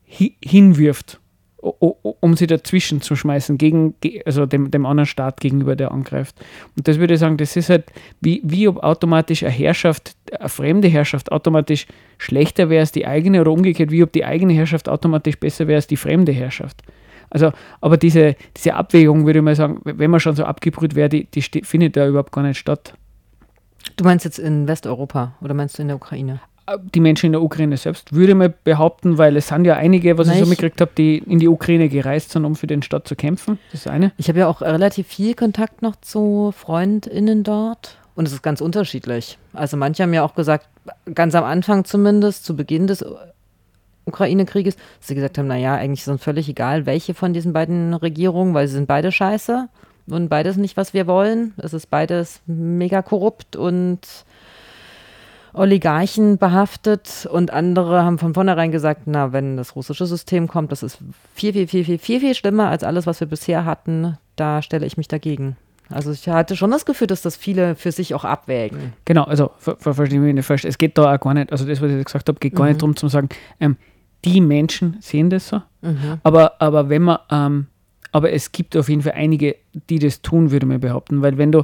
hinwirft, 0.08 1.20
um 1.58 2.36
sie 2.36 2.48
dazwischen 2.48 3.02
zu 3.02 3.16
schmeißen, 3.16 3.58
gegen, 3.58 3.96
also 4.26 4.46
dem, 4.46 4.70
dem 4.70 4.86
anderen 4.86 5.08
Staat 5.08 5.40
gegenüber, 5.40 5.76
der 5.76 5.92
angreift. 5.92 6.36
Und 6.78 6.88
das 6.88 7.00
würde 7.00 7.16
ich 7.16 7.20
sagen, 7.20 7.38
das 7.38 7.56
ist 7.56 7.70
halt, 7.70 7.86
wie, 8.22 8.42
wie 8.44 8.68
ob 8.68 8.84
automatisch 8.84 9.44
eine 9.44 9.52
Herrschaft, 9.52 10.16
eine 10.38 10.50
fremde 10.50 10.88
Herrschaft 10.88 11.32
automatisch 11.32 11.88
schlechter 12.18 12.70
wäre 12.70 12.82
als 12.82 12.92
die 12.92 13.08
eigene 13.08 13.42
oder 13.42 13.52
umgekehrt, 13.52 13.92
wie 13.92 14.04
ob 14.04 14.12
die 14.12 14.26
eigene 14.26 14.54
Herrschaft 14.54 14.88
automatisch 14.88 15.40
besser 15.40 15.68
wäre 15.68 15.78
als 15.78 15.88
die 15.88 15.98
fremde 15.98 16.32
Herrschaft. 16.32 16.84
Also, 17.32 17.52
aber 17.82 17.98
diese, 17.98 18.36
diese 18.56 18.76
Abwägung, 18.76 19.26
würde 19.26 19.40
ich 19.40 19.46
mal 19.46 19.56
sagen, 19.56 19.82
wenn 19.84 20.12
man 20.12 20.20
schon 20.20 20.36
so 20.36 20.46
abgebrüht 20.46 20.96
wäre, 20.96 21.10
die, 21.10 21.26
die 21.26 21.42
findet 21.64 21.98
da 21.98 22.08
überhaupt 22.08 22.32
gar 22.32 22.44
nicht 22.44 22.60
statt. 22.60 22.94
Du 23.98 24.04
meinst 24.04 24.26
jetzt 24.26 24.40
in 24.40 24.68
Westeuropa 24.68 25.36
oder 25.42 25.54
meinst 25.54 25.78
du 25.78 25.82
in 25.82 25.88
der 25.88 25.98
Ukraine? 25.98 26.42
Die 26.94 27.00
Menschen 27.00 27.28
in 27.28 27.32
der 27.34 27.42
Ukraine 27.42 27.78
selbst, 27.78 28.14
würde 28.14 28.32
ich 28.32 28.38
mal 28.38 28.54
behaupten, 28.64 29.18
weil 29.18 29.38
es 29.38 29.48
sind 29.48 29.66
ja 29.66 29.76
einige, 29.76 30.18
was 30.18 30.28
Nein, 30.28 30.38
ich 30.38 30.44
so 30.44 30.50
mitgekriegt 30.50 30.82
habe, 30.82 30.92
die 30.98 31.18
in 31.18 31.40
die 31.40 31.48
Ukraine 31.48 31.90
gereist 31.90 32.32
sind, 32.32 32.46
um 32.46 32.56
für 32.56 32.68
den 32.68 32.82
Staat 32.82 33.08
zu 33.08 33.16
kämpfen. 33.16 33.60
Das 33.72 33.82
ist 33.82 33.88
eine. 33.88 34.12
Ich 34.18 34.30
habe 34.30 34.40
ja 34.40 34.48
auch 34.48 34.62
relativ 34.62 35.08
viel 35.08 35.36
Kontakt 35.36 35.82
noch 35.82 35.96
zu 35.98 36.54
FreundInnen 36.58 37.44
dort 37.44 37.98
und 38.16 38.28
es 38.28 38.34
ist 38.34 38.42
ganz 38.42 38.62
unterschiedlich. 38.62 39.38
Also 39.54 39.78
manche 39.78 40.04
haben 40.04 40.14
ja 40.14 40.24
auch 40.24 40.36
gesagt, 40.36 40.68
ganz 41.14 41.36
am 41.36 41.44
Anfang 41.44 41.86
zumindest, 41.86 42.46
zu 42.46 42.56
Beginn 42.56 42.88
des 42.88 43.06
Ukraine-Krieges, 44.06 44.76
dass 44.76 45.08
sie 45.08 45.16
gesagt 45.16 45.38
haben, 45.38 45.48
naja, 45.48 45.76
eigentlich 45.76 46.02
ist 46.02 46.08
uns 46.08 46.24
völlig 46.24 46.50
egal, 46.50 46.86
welche 46.86 47.14
von 47.14 47.34
diesen 47.34 47.54
beiden 47.54 47.94
Regierungen, 47.94 48.54
weil 48.54 48.68
sie 48.68 48.76
sind 48.76 48.88
beide 48.88 49.12
scheiße 49.12 49.68
und 50.08 50.30
beides 50.30 50.58
nicht, 50.58 50.78
was 50.78 50.94
wir 50.94 51.08
wollen. 51.08 51.54
Es 51.58 51.74
ist 51.74 51.90
beides 51.90 52.42
mega 52.46 53.02
korrupt 53.02 53.56
und 53.56 54.00
Oligarchen 55.56 56.38
behaftet 56.38 57.28
und 57.32 57.52
andere 57.52 58.04
haben 58.04 58.18
von 58.18 58.34
vornherein 58.34 58.72
gesagt, 58.72 59.04
na, 59.06 59.32
wenn 59.32 59.58
das 59.58 59.76
russische 59.76 60.06
System 60.06 60.48
kommt, 60.48 60.72
das 60.72 60.84
ist 60.84 61.00
viel, 61.34 61.54
viel, 61.54 61.68
viel, 61.68 61.86
viel, 61.86 61.98
viel, 61.98 62.20
viel 62.20 62.36
schlimmer 62.36 62.70
als 62.70 62.84
alles, 62.84 63.08
was 63.08 63.20
wir 63.20 63.28
bisher 63.28 63.66
hatten, 63.66 64.18
da 64.36 64.62
stelle 64.62 64.86
ich 64.86 64.98
mich 64.98 65.08
dagegen. 65.08 65.56
Also 65.90 66.12
ich 66.12 66.28
hatte 66.28 66.56
schon 66.56 66.72
das 66.72 66.86
Gefühl, 66.86 67.08
dass 67.08 67.22
das 67.22 67.36
viele 67.36 67.76
für 67.76 67.92
sich 67.92 68.16
auch 68.16 68.26
abwägen. 68.26 68.94
Genau, 69.06 69.24
also 69.24 69.52
verstehe 69.58 70.20
mich 70.20 70.34
nicht 70.34 70.46
falsch. 70.46 70.66
Es 70.66 70.78
geht 70.78 70.98
da 70.98 71.14
auch 71.14 71.20
gar 71.20 71.34
nicht, 71.34 71.52
also 71.52 71.66
das, 71.66 71.82
was 71.82 71.92
ich 71.92 72.04
gesagt 72.04 72.28
habe, 72.28 72.40
geht 72.40 72.56
gar 72.56 72.64
mhm. 72.64 72.70
nicht 72.70 72.82
darum 72.82 72.96
zu 72.96 73.08
sagen, 73.08 73.30
ähm, 73.60 73.78
die 74.26 74.42
Menschen 74.42 74.98
sehen 75.00 75.30
das 75.30 75.48
so. 75.48 75.62
Mhm. 75.82 76.20
Aber, 76.24 76.60
aber 76.60 76.90
wenn 76.90 77.04
man, 77.04 77.20
ähm, 77.30 77.68
aber 78.12 78.32
es 78.32 78.52
gibt 78.52 78.76
auf 78.76 78.90
jeden 78.90 79.04
Fall 79.04 79.14
einige, 79.14 79.56
die 79.90 80.00
das 80.00 80.22
tun, 80.22 80.50
würde 80.52 80.66
man 80.66 80.80
behaupten. 80.80 81.22
Weil 81.22 81.38
wenn 81.38 81.52
du, 81.52 81.64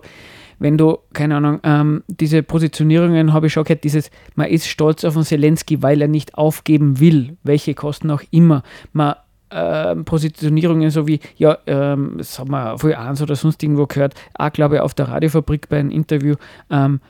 wenn 0.62 0.78
du, 0.78 1.00
keine 1.14 1.38
Ahnung, 1.38 1.60
ähm, 1.64 2.04
diese 2.08 2.44
Positionierungen 2.44 3.34
habe 3.34 3.48
ich 3.48 3.54
schon 3.54 3.64
gehört, 3.64 3.84
dieses, 3.84 4.12
man 4.36 4.48
ist 4.48 4.68
stolz 4.68 5.04
auf 5.04 5.16
den 5.16 5.24
Zelensky, 5.24 5.82
weil 5.82 6.00
er 6.04 6.08
nicht 6.08 6.36
aufgeben 6.36 7.00
will, 7.00 7.36
welche 7.42 7.74
Kosten 7.74 8.12
auch 8.12 8.22
immer. 8.30 8.62
Man 8.94 9.16
ähm, 9.50 10.06
Positionierungen 10.06 10.92
so 10.92 11.08
wie, 11.08 11.20
ja, 11.36 11.58
ähm, 11.66 12.14
das 12.20 12.38
haben 12.38 12.52
wir 12.52 12.78
vor 12.78 12.96
eins 12.96 13.24
oder 13.24 13.36
sonst 13.36 13.64
irgendwo 13.64 13.88
gehört, 13.88 14.14
auch 14.36 14.52
glaube 14.54 14.76
ich 14.76 14.82
auf 14.82 14.94
der 14.94 15.08
Radiofabrik 15.08 15.68
bei 15.68 15.80
einem 15.80 15.90
Interview, 15.90 16.36
ähm, 16.70 17.02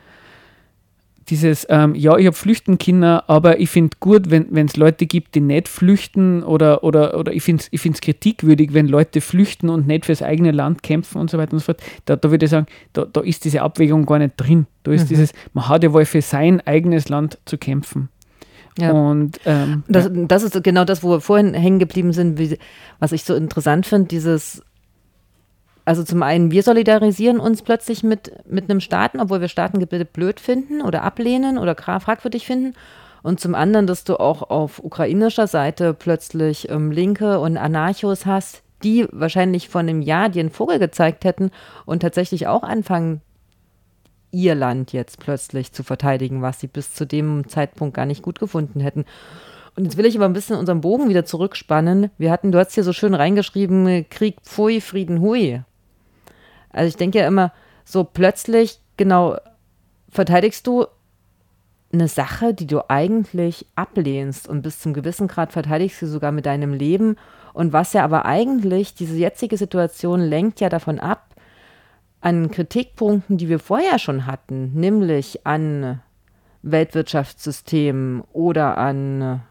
dieses, 1.30 1.66
ähm, 1.70 1.96
ja, 1.96 2.18
ich 2.18 2.26
habe 2.26 2.36
Flüchtenkinder, 2.36 3.30
aber 3.30 3.60
ich 3.60 3.70
finde 3.70 3.96
gut, 4.00 4.30
wenn 4.32 4.66
es 4.66 4.76
Leute 4.76 5.06
gibt, 5.06 5.36
die 5.36 5.42
nicht 5.42 5.68
flüchten 5.68 6.44
oder, 6.44 6.84
oder, 6.84 7.18
oder 7.18 7.32
ich 7.32 7.44
finde 7.44 7.64
es 7.72 7.86
ich 7.86 8.02
kritikwürdig, 8.02 8.74
wenn 8.74 8.88
Leute 8.88 9.22
flüchten 9.22 9.70
und 9.70 9.88
nicht 9.88 10.06
fürs 10.06 10.22
eigene 10.22 10.52
Land 10.52 10.84
kämpfen 10.84 11.20
und 11.20 11.30
so 11.30 11.38
weiter 11.38 11.54
und 11.54 11.60
so 11.60 11.66
fort. 11.66 11.82
Da, 12.06 12.16
da 12.16 12.32
würde 12.32 12.46
ich 12.46 12.52
sagen, 12.52 12.66
da, 12.94 13.06
da 13.06 13.22
ist 13.22 13.46
diese 13.46 13.62
Abwägung 13.62 14.06
gar 14.06 14.20
nicht 14.20 14.34
drin. 14.36 14.66
Da 14.84 14.92
ist 14.92 15.06
mhm. 15.06 15.10
dieses, 15.10 15.34
man 15.54 15.70
hat 15.70 15.84
ja 15.84 15.94
wohl 15.94 16.06
für 16.06 16.22
sein 16.22 16.60
eigenes 16.62 17.08
Land 17.10 17.38
zu 17.46 17.58
kämpfen. 17.58 18.10
Ja. 18.78 18.92
Und 18.92 19.40
ähm, 19.46 19.84
das, 19.88 20.10
das, 20.12 20.44
ist 20.44 20.64
genau 20.64 20.86
das, 20.86 21.04
wo 21.04 21.10
wir 21.10 21.22
vorhin 21.22 21.54
hängen 21.54 21.80
geblieben 21.80 22.14
sind, 22.14 22.40
wie, 22.40 22.58
was 23.00 23.12
ich 23.12 23.24
so 23.24 23.36
interessant 23.36 23.86
finde, 23.86 24.08
dieses 24.08 24.64
also 25.86 26.04
zum 26.04 26.22
einen, 26.24 26.52
wir 26.52 26.64
solidarisieren 26.64 27.40
uns 27.40 27.62
plötzlich 27.64 28.04
mit, 28.04 28.32
mit 28.48 28.70
einem 28.70 28.80
Staaten, 28.82 29.20
obwohl 29.20 29.42
wir 29.42 29.48
Staatengebilde 29.48 30.06
blöd 30.06 30.40
finden 30.40 30.82
oder 30.82 31.04
ablehnen 31.04 31.58
oder 31.58 31.76
fragwürdig 31.76 32.46
finden. 32.46 32.76
Und 33.24 33.40
zum 33.40 33.56
anderen, 33.56 33.88
dass 33.88 34.04
du 34.04 34.20
auch 34.20 34.50
auf 34.50 34.84
ukrainischer 34.84 35.48
Seite 35.48 35.94
plötzlich 35.94 36.70
ähm, 36.70 36.92
Linke 36.92 37.40
und 37.40 37.58
Anarchos 37.58 38.26
hast, 38.26 38.64
die 38.84 39.08
wahrscheinlich 39.12 39.70
vor 39.70 39.82
einem 39.82 40.02
Jahr 40.02 40.30
dir 40.30 40.40
einen 40.40 40.50
Vogel 40.50 40.80
gezeigt 40.80 41.24
hätten 41.24 41.52
und 41.86 42.02
tatsächlich 42.02 42.48
auch 42.48 42.64
anfangen, 42.64 43.22
ihr 44.32 44.56
Land 44.56 44.94
jetzt 44.94 45.20
plötzlich 45.20 45.72
zu 45.72 45.84
verteidigen, 45.84 46.42
was 46.42 46.60
sie 46.60 46.68
bis 46.68 46.94
zu 46.94 47.06
dem 47.06 47.48
Zeitpunkt 47.48 47.96
gar 47.96 48.06
nicht 48.06 48.24
gut 48.24 48.40
gefunden 48.40 48.80
hätten. 48.80 49.06
Und 49.76 49.86
jetzt 49.86 49.98
will 49.98 50.06
ich 50.06 50.16
aber 50.16 50.26
ein 50.26 50.34
bisschen 50.34 50.58
unseren 50.58 50.82
Bogen 50.82 51.10
wieder 51.10 51.26
zurückspannen. 51.26 52.10
Wir 52.18 52.32
hatten, 52.32 52.52
du 52.52 52.60
hast 52.60 52.74
hier 52.74 52.84
so 52.84 52.94
schön 52.94 53.14
reingeschrieben, 53.14 54.06
Krieg 54.10 54.38
pfui, 54.42 54.82
Frieden 54.82 55.22
hui. 55.22 55.62
Also 56.72 56.88
ich 56.88 56.98
denke 56.98 57.20
ja 57.20 57.28
immer, 57.28 57.52
so 57.84 58.04
plötzlich, 58.04 58.80
genau, 58.98 59.38
verteidigst 60.10 60.66
du 60.68 60.86
eine 61.94 62.08
Sache, 62.08 62.54
die 62.54 62.68
du 62.68 62.90
eigentlich 62.90 63.66
ablehnst 63.76 64.48
und 64.48 64.62
bis 64.62 64.80
zum 64.80 64.94
gewissen 64.94 65.28
Grad 65.28 65.52
verteidigst 65.52 66.02
du 66.02 66.08
sogar 66.08 66.32
mit 66.32 66.46
deinem 66.46 66.74
Leben. 66.74 67.18
Und 67.54 67.74
was 67.74 67.94
ja 67.94 68.04
aber 68.04 68.26
eigentlich, 68.26 68.94
diese 68.94 69.18
jetzige 69.18 69.58
Situation 69.58 70.22
lenkt 70.22 70.62
ja 70.62 70.70
davon 70.70 71.00
ab, 71.00 71.36
an 72.22 72.52
Kritikpunkten, 72.52 73.38
die 73.38 73.50
wir 73.50 73.60
vorher 73.60 74.00
schon 74.00 74.26
hatten, 74.26 74.72
nämlich 74.74 75.46
an 75.46 76.02
Weltwirtschaftssystemen 76.62 78.22
oder 78.32 78.78
an 78.78 79.42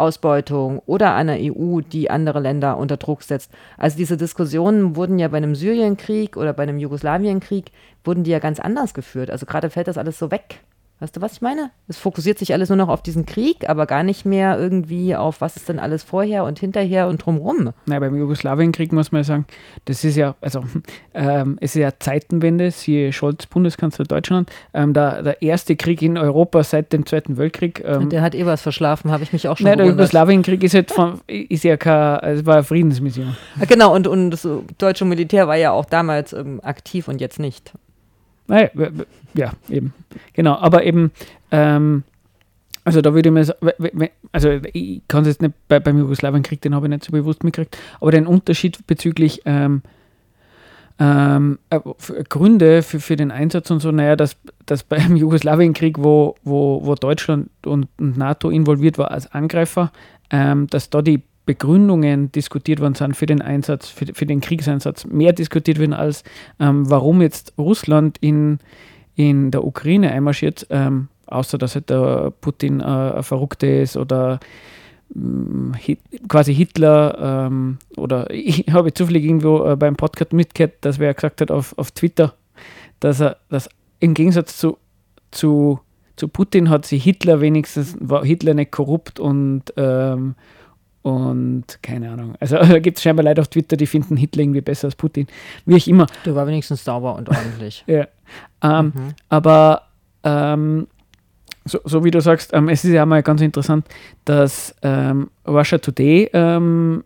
Ausbeutung 0.00 0.80
oder 0.86 1.14
einer 1.14 1.36
EU, 1.38 1.80
die 1.80 2.10
andere 2.10 2.40
Länder 2.40 2.76
unter 2.78 2.96
Druck 2.96 3.22
setzt. 3.22 3.52
Also 3.76 3.96
diese 3.96 4.16
Diskussionen 4.16 4.96
wurden 4.96 5.18
ja 5.18 5.28
bei 5.28 5.36
einem 5.36 5.54
Syrienkrieg 5.54 6.36
oder 6.36 6.52
bei 6.52 6.64
einem 6.64 6.78
Jugoslawienkrieg, 6.78 7.70
wurden 8.04 8.24
die 8.24 8.30
ja 8.30 8.38
ganz 8.38 8.58
anders 8.58 8.94
geführt. 8.94 9.30
Also 9.30 9.46
gerade 9.46 9.70
fällt 9.70 9.88
das 9.88 9.98
alles 9.98 10.18
so 10.18 10.30
weg. 10.30 10.60
Weißt 11.00 11.16
du, 11.16 11.22
was 11.22 11.32
ich 11.32 11.40
meine? 11.40 11.70
Es 11.88 11.96
fokussiert 11.96 12.38
sich 12.38 12.52
alles 12.52 12.68
nur 12.68 12.76
noch 12.76 12.90
auf 12.90 13.02
diesen 13.02 13.24
Krieg, 13.24 13.70
aber 13.70 13.86
gar 13.86 14.02
nicht 14.02 14.26
mehr 14.26 14.58
irgendwie 14.58 15.16
auf, 15.16 15.40
was 15.40 15.56
ist 15.56 15.70
denn 15.70 15.78
alles 15.78 16.02
vorher 16.02 16.44
und 16.44 16.58
hinterher 16.58 17.08
und 17.08 17.24
drumrum. 17.24 17.72
Na, 17.86 17.98
beim 17.98 18.14
Jugoslawienkrieg 18.14 18.92
muss 18.92 19.10
man 19.10 19.20
ja 19.20 19.24
sagen, 19.24 19.46
das 19.86 20.04
ist 20.04 20.16
ja, 20.16 20.34
also 20.42 20.62
ähm, 21.14 21.56
es 21.62 21.74
ist 21.74 21.80
ja 21.80 21.92
Zeitenwende, 21.98 22.70
siehe 22.70 23.14
Scholz, 23.14 23.46
Bundeskanzler 23.46 24.04
Deutschland, 24.04 24.50
ähm, 24.74 24.92
der, 24.92 25.22
der 25.22 25.40
erste 25.40 25.74
Krieg 25.74 26.02
in 26.02 26.18
Europa 26.18 26.62
seit 26.64 26.92
dem 26.92 27.06
Zweiten 27.06 27.38
Weltkrieg. 27.38 27.82
Ähm, 27.82 28.10
der 28.10 28.20
hat 28.20 28.34
eh 28.34 28.44
was 28.44 28.60
verschlafen, 28.60 29.10
habe 29.10 29.22
ich 29.22 29.32
mich 29.32 29.48
auch 29.48 29.56
schon 29.56 29.68
Nein, 29.68 29.78
der 29.78 29.86
Jugoslawienkrieg 29.86 30.62
ist, 30.62 30.74
halt 30.74 30.90
von, 30.90 31.22
ist 31.26 31.64
ja 31.64 31.78
keine, 31.78 32.22
es 32.24 32.44
war 32.44 32.56
eine 32.56 32.64
Friedensmission. 32.64 33.34
Genau, 33.66 33.94
und, 33.94 34.06
und 34.06 34.32
das 34.32 34.46
deutsche 34.76 35.06
Militär 35.06 35.48
war 35.48 35.56
ja 35.56 35.70
auch 35.70 35.86
damals 35.86 36.34
ähm, 36.34 36.60
aktiv 36.62 37.08
und 37.08 37.22
jetzt 37.22 37.38
nicht. 37.38 37.72
Naja, 38.50 38.68
ja, 39.32 39.52
eben. 39.68 39.94
Genau, 40.32 40.56
aber 40.56 40.84
eben, 40.84 41.12
ähm, 41.52 42.02
also 42.82 43.00
da 43.00 43.14
würde 43.14 43.28
ich 43.28 43.32
mir, 43.94 44.10
also 44.32 44.50
ich 44.72 45.02
kann 45.06 45.22
es 45.22 45.28
jetzt 45.28 45.42
nicht 45.42 45.54
bei, 45.68 45.78
beim 45.78 45.98
Jugoslawienkrieg, 45.98 46.60
den 46.60 46.74
habe 46.74 46.86
ich 46.86 46.90
nicht 46.90 47.04
so 47.04 47.12
bewusst 47.12 47.44
mitgekriegt, 47.44 47.78
aber 48.00 48.10
den 48.10 48.26
Unterschied 48.26 48.84
bezüglich 48.88 49.42
ähm, 49.44 49.82
ähm, 50.98 51.60
äh, 51.70 51.78
Gründe 52.28 52.82
für, 52.82 52.98
für 52.98 53.14
den 53.14 53.30
Einsatz 53.30 53.70
und 53.70 53.78
so, 53.78 53.92
naja, 53.92 54.16
dass, 54.16 54.36
dass 54.66 54.82
beim 54.82 55.14
Jugoslawienkrieg, 55.16 55.98
wo, 55.98 56.34
wo, 56.42 56.84
wo 56.84 56.96
Deutschland 56.96 57.50
und, 57.64 57.86
und 57.98 58.18
NATO 58.18 58.50
involviert 58.50 58.98
war 58.98 59.12
als 59.12 59.32
Angreifer, 59.32 59.92
ähm, 60.32 60.66
dass 60.66 60.90
da 60.90 61.02
die 61.02 61.22
Begründungen 61.50 62.30
diskutiert 62.30 62.78
worden 62.78 62.94
sind 62.94 63.16
für 63.16 63.26
den 63.26 63.42
Einsatz, 63.42 63.88
für, 63.88 64.06
für 64.06 64.24
den 64.24 64.40
Kriegseinsatz, 64.40 65.04
mehr 65.06 65.32
diskutiert 65.32 65.80
werden 65.80 65.94
als 65.94 66.22
ähm, 66.60 66.88
warum 66.88 67.22
jetzt 67.22 67.54
Russland 67.58 68.18
in, 68.20 68.60
in 69.16 69.50
der 69.50 69.64
Ukraine 69.64 70.12
einmarschiert, 70.12 70.68
ähm, 70.70 71.08
außer 71.26 71.58
dass 71.58 71.74
halt 71.74 71.90
der 71.90 72.32
Putin 72.40 72.78
äh, 72.78 72.84
ein 72.84 73.22
Verrückter 73.24 73.80
ist 73.82 73.96
oder 73.96 74.38
Hit, 75.76 75.98
quasi 76.28 76.54
Hitler 76.54 77.48
ähm, 77.48 77.78
oder 77.96 78.30
ich 78.30 78.66
habe 78.70 78.94
zufällig 78.94 79.24
irgendwo 79.24 79.64
äh, 79.64 79.74
beim 79.74 79.96
Podcast 79.96 80.32
mitgehört, 80.32 80.74
dass 80.82 81.00
wer 81.00 81.12
gesagt 81.12 81.40
hat 81.40 81.50
auf, 81.50 81.76
auf 81.76 81.90
Twitter, 81.90 82.34
dass 83.00 83.18
er 83.18 83.38
dass 83.48 83.68
im 83.98 84.14
Gegensatz 84.14 84.56
zu, 84.56 84.78
zu, 85.32 85.80
zu 86.14 86.28
Putin 86.28 86.70
hat 86.70 86.86
sich 86.86 87.02
Hitler 87.02 87.40
wenigstens, 87.40 87.96
war 87.98 88.24
Hitler 88.24 88.54
nicht 88.54 88.70
korrupt 88.70 89.18
und 89.18 89.64
ähm, 89.76 90.36
und 91.02 91.64
keine 91.82 92.10
Ahnung. 92.10 92.34
Also 92.40 92.56
da 92.58 92.78
gibt 92.78 92.98
es 92.98 93.02
scheinbar 93.02 93.24
Leute 93.24 93.40
auf 93.40 93.48
Twitter, 93.48 93.76
die 93.76 93.86
finden 93.86 94.16
Hitler 94.16 94.42
irgendwie 94.42 94.60
besser 94.60 94.86
als 94.86 94.96
Putin. 94.96 95.26
Wie 95.66 95.76
ich 95.76 95.88
immer. 95.88 96.06
Der 96.24 96.34
war 96.34 96.46
wenigstens 96.46 96.84
sauber 96.84 97.14
und 97.16 97.28
ordentlich. 97.28 97.84
Ja. 97.86 98.06
Ähm, 98.62 98.92
Mhm. 98.94 99.14
Aber 99.28 99.82
ähm, 100.24 100.86
so, 101.64 101.78
so 101.84 102.04
wie 102.04 102.10
du 102.10 102.20
sagst, 102.20 102.52
ähm, 102.54 102.68
es 102.68 102.84
ist 102.84 102.92
ja 102.92 103.04
mal 103.06 103.22
ganz 103.22 103.40
interessant, 103.42 103.86
dass 104.24 104.74
ähm, 104.82 105.30
Russia 105.46 105.78
Today 105.78 106.30
ähm, 106.32 107.04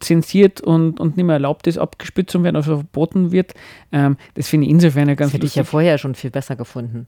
zensiert 0.00 0.60
und, 0.60 1.00
und 1.00 1.16
nicht 1.16 1.24
mehr 1.26 1.34
erlaubt 1.34 1.66
ist, 1.66 1.78
abgespitzt 1.78 2.30
zu 2.32 2.42
werden, 2.42 2.56
also 2.56 2.76
verboten 2.76 3.32
wird. 3.32 3.54
Ähm, 3.92 4.16
das 4.34 4.48
finde 4.48 4.66
ich 4.66 4.72
insofern 4.72 5.08
ja 5.08 5.14
ganz 5.14 5.30
Das 5.32 5.34
hätte 5.34 5.46
ich 5.46 5.54
ja 5.54 5.60
lustig. 5.62 5.70
vorher 5.70 5.98
schon 5.98 6.14
viel 6.14 6.30
besser 6.30 6.54
gefunden. 6.56 7.06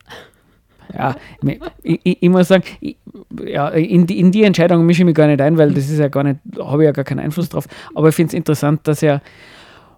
Ja, 0.95 1.17
ich, 1.83 2.01
ich, 2.05 2.23
ich 2.23 2.29
muss 2.29 2.49
sagen, 2.49 2.65
ich, 2.81 2.97
ja, 3.45 3.69
in, 3.69 4.07
die, 4.07 4.19
in 4.19 4.31
die 4.33 4.45
Entscheidung 4.45 4.87
mische 4.87 5.03
ich 5.03 5.07
mich 5.07 5.15
gar 5.15 5.27
nicht 5.27 5.41
ein, 5.41 5.59
weil 5.59 5.73
das 5.73 5.91
ist 5.91 5.99
ja 5.99 6.09
gar 6.09 6.23
nicht, 6.23 6.39
habe 6.59 6.83
ich 6.83 6.87
ja 6.87 6.93
gar 6.93 7.05
keinen 7.05 7.21
Einfluss 7.21 7.49
drauf. 7.49 7.67
Aber 7.95 8.09
ich 8.09 8.15
finde 8.15 8.29
es 8.29 8.35
interessant, 8.35 8.81
dass 8.85 9.01
ja 9.01 9.21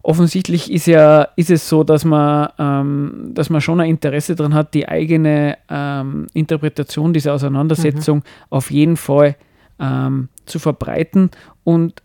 offensichtlich 0.03 0.73
ist 0.73 0.87
ja, 0.87 1.29
ist 1.37 1.51
es 1.51 1.69
so, 1.69 1.85
dass 1.85 2.05
man, 2.05 2.49
ähm, 2.59 3.31
dass 3.35 3.51
man 3.51 3.61
schon 3.61 3.81
ein 3.81 3.91
Interesse 3.91 4.35
daran 4.35 4.55
hat, 4.55 4.73
die 4.73 4.89
eigene 4.89 5.59
ähm, 5.69 6.27
Interpretation 6.33 7.13
dieser 7.13 7.35
Auseinandersetzung 7.35 8.23
auf 8.49 8.71
jeden 8.71 8.97
Fall 8.97 9.37
ähm, 9.79 10.29
zu 10.47 10.59
verbreiten. 10.59 11.31
Und 11.65 12.03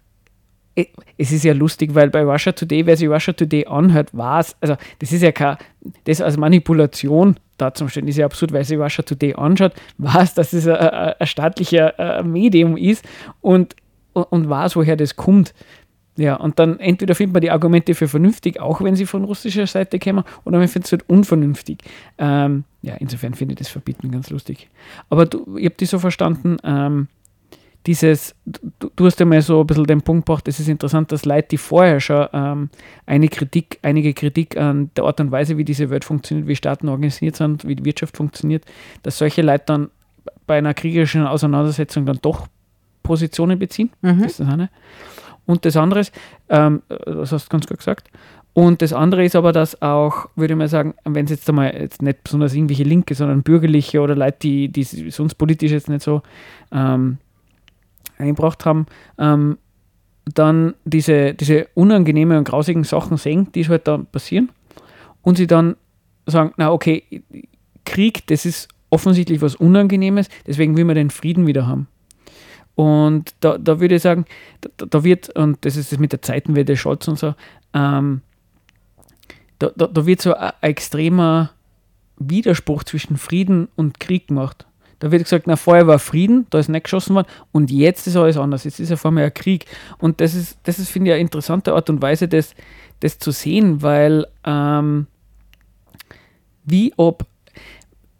e- 0.75 0.87
es 1.17 1.31
ist 1.31 1.43
ja 1.43 1.53
lustig, 1.53 1.95
weil 1.95 2.09
bei 2.09 2.23
Russia 2.23 2.51
Today, 2.51 2.85
wer 2.85 2.97
sich 2.97 3.07
Russia 3.07 3.33
Today 3.33 3.67
anhört, 3.67 4.09
weiß, 4.11 4.57
also 4.59 4.75
das 4.99 5.11
ist 5.11 5.21
ja 5.21 5.31
kein, 5.31 5.57
das 6.03 6.19
als 6.19 6.35
Manipulation 6.35 7.37
darzustellen, 7.63 8.07
ist 8.07 8.17
ja 8.17 8.25
absurd, 8.25 8.51
weil 8.51 8.63
sich 8.63 8.77
Russia 8.77 9.03
Today 9.03 9.33
anschaut, 9.35 9.73
weiß, 9.97 10.33
dass 10.33 10.53
es 10.53 10.67
ein, 10.67 10.75
ein, 10.75 11.27
staatlicher 11.27 11.97
äh, 11.99 12.23
Medium 12.23 12.77
ist 12.77 13.05
und, 13.41 13.75
und, 14.13 14.49
weiß, 14.49 14.75
woher 14.75 14.95
das 14.95 15.15
kommt. 15.15 15.53
Ja, 16.15 16.35
und 16.35 16.59
dann 16.59 16.79
entweder 16.79 17.15
findet 17.15 17.33
man 17.33 17.41
die 17.41 17.49
Argumente 17.49 17.95
für 17.95 18.07
vernünftig, 18.07 18.59
auch 18.59 18.81
wenn 18.81 18.95
sie 18.95 19.07
von 19.07 19.23
russischer 19.23 19.65
Seite 19.65 19.97
kommen, 19.97 20.23
oder 20.45 20.59
man 20.59 20.67
findet 20.67 20.85
es 20.85 20.91
halt 20.91 21.09
unvernünftig. 21.09 21.79
Ähm, 22.19 22.65
ja, 22.83 22.93
insofern 22.95 23.33
finde 23.33 23.53
ich 23.53 23.59
das 23.59 23.69
Verbieten 23.69 24.11
ganz 24.11 24.29
lustig. 24.29 24.69
Aber 25.09 25.25
du, 25.25 25.57
ich 25.57 25.65
habe 25.65 25.75
die 25.79 25.85
so 25.85 25.97
verstanden, 25.97 26.57
ähm, 26.63 27.07
dieses, 27.85 28.35
du, 28.45 28.89
du 28.95 29.05
hast 29.05 29.19
ja 29.19 29.25
mal 29.25 29.41
so 29.41 29.61
ein 29.61 29.67
bisschen 29.67 29.85
den 29.85 30.01
Punkt 30.01 30.25
gebracht, 30.25 30.47
es 30.47 30.59
ist 30.59 30.69
interessant, 30.69 31.11
dass 31.11 31.25
Leute, 31.25 31.49
die 31.49 31.57
vorher 31.57 31.99
schon 31.99 32.27
ähm, 32.31 32.69
eine 33.05 33.27
Kritik, 33.27 33.79
einige 33.81 34.13
Kritik 34.13 34.57
an 34.57 34.89
der 34.95 35.03
Art 35.03 35.19
und 35.19 35.31
Weise, 35.31 35.57
wie 35.57 35.65
diese 35.65 35.89
Welt 35.89 36.05
funktioniert, 36.05 36.47
wie 36.47 36.55
Staaten 36.55 36.87
organisiert 36.87 37.35
sind, 37.35 37.67
wie 37.67 37.75
die 37.75 37.85
Wirtschaft 37.85 38.15
funktioniert, 38.15 38.63
dass 39.03 39.17
solche 39.17 39.41
Leute 39.41 39.63
dann 39.67 39.89
bei 40.47 40.57
einer 40.57 40.73
kriegerischen 40.73 41.27
Auseinandersetzung 41.27 42.05
dann 42.05 42.19
doch 42.21 42.47
Positionen 43.01 43.59
beziehen. 43.59 43.89
Das 44.01 44.17
ist 44.17 44.39
das 44.39 44.47
eine. 44.47 44.69
Und 45.45 45.65
das 45.65 45.75
andere 45.75 45.99
ist, 45.99 46.13
ähm, 46.47 46.83
das 46.87 47.33
hast 47.33 47.47
du 47.47 47.49
ganz 47.49 47.67
gut 47.67 47.77
gesagt, 47.77 48.09
und 48.53 48.83
das 48.83 48.93
andere 48.93 49.25
ist 49.25 49.35
aber, 49.35 49.51
dass 49.51 49.81
auch, 49.81 50.29
würde 50.35 50.53
ich 50.53 50.57
mal 50.57 50.67
sagen, 50.67 50.93
wenn 51.05 51.25
es 51.25 51.31
jetzt 51.31 51.49
einmal 51.49 51.75
jetzt 51.75 52.03
nicht 52.03 52.23
besonders 52.23 52.53
irgendwelche 52.53 52.83
Linke, 52.83 53.15
sondern 53.15 53.41
bürgerliche 53.41 53.99
oder 53.99 54.15
Leute, 54.15 54.37
die, 54.43 54.69
die 54.69 54.83
sonst 54.83 55.35
politisch 55.35 55.71
jetzt 55.71 55.89
nicht 55.89 56.03
so 56.03 56.21
ähm, 56.71 57.17
eingebracht 58.17 58.65
haben, 58.65 58.85
ähm, 59.17 59.57
dann 60.25 60.73
diese, 60.85 61.33
diese 61.33 61.67
unangenehmen 61.73 62.37
und 62.37 62.47
grausigen 62.47 62.83
Sachen 62.83 63.17
sehen, 63.17 63.51
die 63.53 63.67
halt 63.67 63.87
dann 63.87 64.05
passieren 64.05 64.49
und 65.21 65.37
sie 65.37 65.47
dann 65.47 65.75
sagen, 66.25 66.53
na 66.57 66.71
okay, 66.71 67.23
Krieg, 67.85 68.25
das 68.27 68.45
ist 68.45 68.69
offensichtlich 68.89 69.41
was 69.41 69.55
Unangenehmes, 69.55 70.29
deswegen 70.47 70.77
will 70.77 70.85
man 70.85 70.95
den 70.95 71.09
Frieden 71.09 71.47
wieder 71.47 71.67
haben. 71.67 71.87
Und 72.75 73.35
da, 73.39 73.57
da 73.57 73.79
würde 73.79 73.95
ich 73.95 74.01
sagen, 74.01 74.25
da, 74.61 74.85
da 74.85 75.03
wird, 75.03 75.29
und 75.35 75.63
das 75.65 75.75
ist 75.75 75.91
das 75.91 75.99
mit 75.99 76.11
der 76.11 76.21
Zeitenwende 76.21 76.77
Scholz 76.77 77.07
und 77.07 77.19
so, 77.19 77.35
ähm, 77.73 78.21
da, 79.59 79.71
da, 79.75 79.87
da 79.87 80.05
wird 80.05 80.21
so 80.21 80.33
ein 80.33 80.51
extremer 80.61 81.51
Widerspruch 82.17 82.83
zwischen 82.83 83.17
Frieden 83.17 83.67
und 83.75 83.99
Krieg 83.99 84.27
gemacht. 84.27 84.65
Da 85.03 85.11
wird 85.11 85.25
gesagt, 85.25 85.47
na 85.47 85.57
vorher 85.57 85.85
war 85.85 85.99
Frieden, 85.99 86.47
da 86.49 86.59
ist 86.59 86.69
nicht 86.69 86.85
geschossen 86.85 87.13
worden 87.13 87.27
und 87.51 87.69
jetzt 87.69 88.07
ist 88.07 88.15
alles 88.15 88.37
anders. 88.37 88.63
Jetzt 88.63 88.79
ist 88.79 88.87
ja 88.87 88.95
vor 88.95 89.11
allem 89.11 89.17
ein 89.17 89.33
Krieg. 89.33 89.65
Und 89.97 90.21
das 90.21 90.33
ist, 90.33 90.57
das 90.63 90.79
ist 90.79 90.89
finde 90.89 91.09
ich, 91.09 91.15
eine 91.15 91.21
interessante 91.21 91.73
Art 91.73 91.89
und 91.89 92.01
Weise, 92.01 92.29
das, 92.29 92.55
das 93.01 93.19
zu 93.19 93.31
sehen, 93.31 93.81
weil 93.81 94.25
ähm, 94.45 95.07
wie 96.63 96.93
ob, 96.95 97.25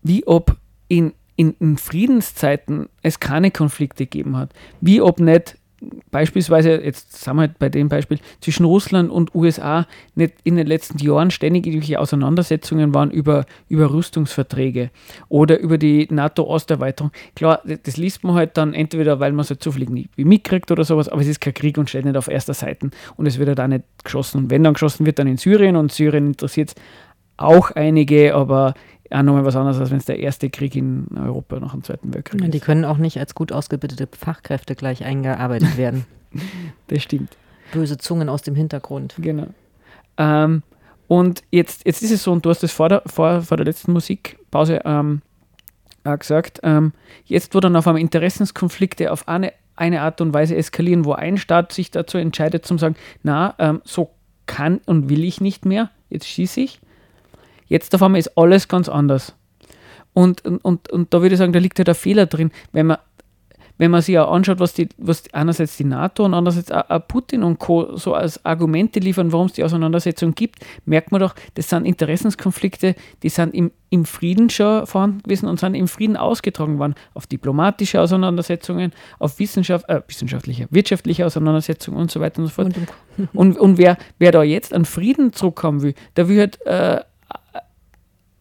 wie 0.02 0.28
ob 0.28 0.58
in, 0.90 1.14
in, 1.38 1.56
in 1.62 1.78
Friedenszeiten 1.78 2.90
es 3.02 3.22
keine 3.22 3.50
Konflikte 3.50 4.04
gegeben 4.04 4.36
hat. 4.36 4.50
Wie 4.82 5.00
ob 5.00 5.22
nicht 5.22 5.58
beispielsweise, 6.12 6.82
jetzt 6.84 7.24
sind 7.24 7.36
wir 7.36 7.42
halt 7.42 7.60
bei 7.60 7.70
dem 7.70 7.90
Beispiel, 7.90 8.20
zwischen 8.42 8.66
Russland 8.66 9.12
und 9.12 9.34
USA 9.36 9.88
nicht 10.16 10.36
in 10.44 10.56
den 10.56 10.68
letzten 10.68 10.98
Jahren 11.00 11.32
ständig 11.32 11.66
irgendwelche 11.66 12.00
Auseinandersetzungen 12.00 12.94
waren 12.94 13.12
über, 13.12 13.46
über 13.70 13.92
Rüstungsverträge 13.92 14.92
oder 15.30 15.60
über 15.60 15.78
die 15.78 16.08
NATO-Osterweiterung. 16.10 17.12
Klar, 17.36 17.62
das, 17.84 17.98
liest 17.98 18.24
man 18.24 18.36
halt 18.36 18.58
dann 18.58 18.74
entweder, 18.74 19.20
weil 19.20 19.32
man 19.32 19.42
es 19.42 19.50
halt 19.50 19.64
zufällig 19.64 19.90
nicht 19.90 20.18
mitkriegt 20.18 20.72
oder 20.72 20.84
sowas, 20.84 21.10
aber 21.10 21.22
es 21.22 21.28
ist 21.28 21.42
kein 21.42 21.54
Krieg 21.54 21.78
und 21.78 21.90
steht 21.90 22.06
nicht 22.06 22.18
auf 22.18 22.28
erster 22.28 22.54
Seite 22.54 22.90
und 23.18 23.26
es 23.26 23.40
wird 23.40 23.50
halt 23.50 23.60
auch 23.60 23.68
nicht 23.68 23.84
geschossen. 24.04 24.44
Und 24.44 24.50
wenn 24.50 24.64
dann 24.64 24.74
geschossen 24.74 25.06
wird, 25.06 25.20
dann 25.20 25.28
in 25.28 25.38
Syrien 25.38 25.76
und 25.76 25.92
Syrien 25.92 26.28
interessiert 26.28 26.70
es 26.70 26.76
auch 27.38 27.72
einige, 27.72 28.36
aber 28.36 28.74
auch 29.14 29.22
nochmal 29.22 29.45
was 29.45 29.55
anderes, 29.55 29.80
als 29.80 29.91
wenn 29.91 29.97
es 29.97 30.05
der 30.05 30.20
erste 30.20 30.49
Krieg 30.49 30.76
in 30.76 31.07
Europa 31.16 31.59
nach 31.59 31.72
dem 31.72 31.84
Zweiten 31.84 32.14
Weltkrieg 32.14 32.51
Die 32.51 32.57
ist. 32.57 32.64
können 32.64 32.86
auch 32.86 32.97
nicht 32.97 33.20
als 33.20 33.36
gut 33.36 33.51
ausgebildete 33.51 34.07
Fachkräfte 34.11 34.76
gleich 34.76 35.03
eingearbeitet 35.03 35.78
werden. 35.78 36.05
Das 36.88 37.03
stimmt. 37.03 37.38
Böse 37.72 37.99
Zungen 37.99 38.28
aus 38.28 38.41
dem 38.41 38.55
Hintergrund. 38.55 39.14
Genau. 39.20 39.45
Ähm, 40.18 40.64
und 41.07 41.43
jetzt, 41.51 41.86
jetzt 41.86 42.01
ist 42.01 42.09
es 42.09 42.24
so, 42.24 42.32
und 42.32 42.43
du 42.43 42.49
hast 42.49 42.64
es 42.64 42.72
vor 42.72 42.89
der, 42.89 43.03
vor, 43.05 43.41
vor 43.41 43.55
der 43.55 43.68
letzten 43.68 43.93
Musikpause 43.93 44.82
ähm, 44.84 45.22
gesagt, 46.03 46.59
ähm, 46.64 46.93
jetzt 47.26 47.53
wo 47.53 47.59
dann 47.59 47.76
auf 47.76 47.88
einmal 47.88 48.01
Interessenskonflikte 48.01 49.11
auf 49.11 49.28
eine, 49.28 49.53
eine 49.76 50.01
Art 50.01 50.22
und 50.22 50.34
Weise 50.34 50.55
eskalieren, 50.55 51.05
wo 51.05 51.14
ein 51.14 51.38
Staat 51.38 51.72
sich 51.72 51.91
dazu 51.91 52.18
entscheidet, 52.18 52.66
zum 52.66 52.80
sagen, 52.80 52.95
na, 53.22 53.53
ähm, 53.59 53.82
so 53.84 54.09
kann 54.47 54.82
und 54.88 55.09
will 55.09 55.24
ich 55.24 55.39
nicht 55.39 55.66
mehr, 55.66 55.91
jetzt 56.09 56.28
schieße 56.28 56.61
ich. 56.61 56.80
Jetzt 57.68 57.93
auf 57.95 58.03
einmal 58.03 58.20
ist 58.20 58.38
alles 58.38 58.68
ganz 58.68 58.89
anders. 58.89 59.36
Und, 60.14 60.45
und, 60.45 60.91
und, 60.91 61.14
da 61.14 61.22
würde 61.22 61.34
ich 61.34 61.39
sagen, 61.39 61.53
da 61.53 61.59
liegt 61.59 61.80
ja 61.80 61.84
der 61.84 61.95
Fehler 61.95 62.28
drin, 62.28 62.51
wenn 62.72 62.86
man, 62.86 62.97
wenn 63.80 63.89
man 63.89 64.01
sich 64.01 64.18
auch 64.20 64.32
anschaut, 64.32 64.59
was, 64.59 64.74
die, 64.74 64.88
was 64.97 65.24
einerseits 65.34 65.78
die 65.78 65.84
NATO 65.84 66.24
und 66.24 66.36
andererseits 66.36 66.72
auch, 66.72 67.07
Putin 67.07 67.41
und 67.41 67.57
Co. 67.57 67.97
so 67.97 68.14
als 68.14 68.45
Argumente 68.45 68.99
liefern, 68.99 69.32
warum 69.32 69.47
es 69.47 69.53
die 69.53 69.64
Auseinandersetzung 69.64 70.36
gibt, 70.36 70.59
merkt 70.86 71.11
man 71.11 71.22
doch, 71.22 71.34
das 71.55 71.70
sind 71.70 71.86
Interessenskonflikte, 71.86 72.93
die 73.24 73.30
sind 73.30 73.55
im, 73.55 73.72
im 73.89 74.05
Frieden 74.05 74.51
schon 74.51 74.86
vorhanden 74.86 75.24
gewesen 75.24 75.47
und 75.47 75.59
sind 75.59 75.74
im 75.74 75.88
Frieden 75.88 76.16
ausgetragen 76.16 76.78
worden. 76.78 76.93
Auf 77.16 77.26
diplomatische 77.26 77.99
Auseinandersetzungen, 77.99 78.93
auf 79.18 79.39
Wissenschaft, 79.39 79.89
äh, 79.89 80.01
wissenschaftliche, 80.07 80.68
wirtschaftliche 80.70 81.26
Auseinandersetzungen 81.26 81.97
und 81.97 82.11
so 82.11 82.20
weiter 82.20 82.39
und 82.39 82.47
so 82.47 82.53
fort. 82.53 82.68
Und 82.68 82.88
Und, 83.34 83.57
und 83.57 83.78
wer, 83.78 83.97
wer 84.20 84.32
da 84.32 84.43
jetzt 84.43 84.74
an 84.74 84.86
Frieden 84.86 85.34
zurückkommen 85.34 85.82
will, 85.82 85.93
der 86.16 86.30
will 86.30 86.39
halt, 86.39 86.66
äh, 86.66 87.01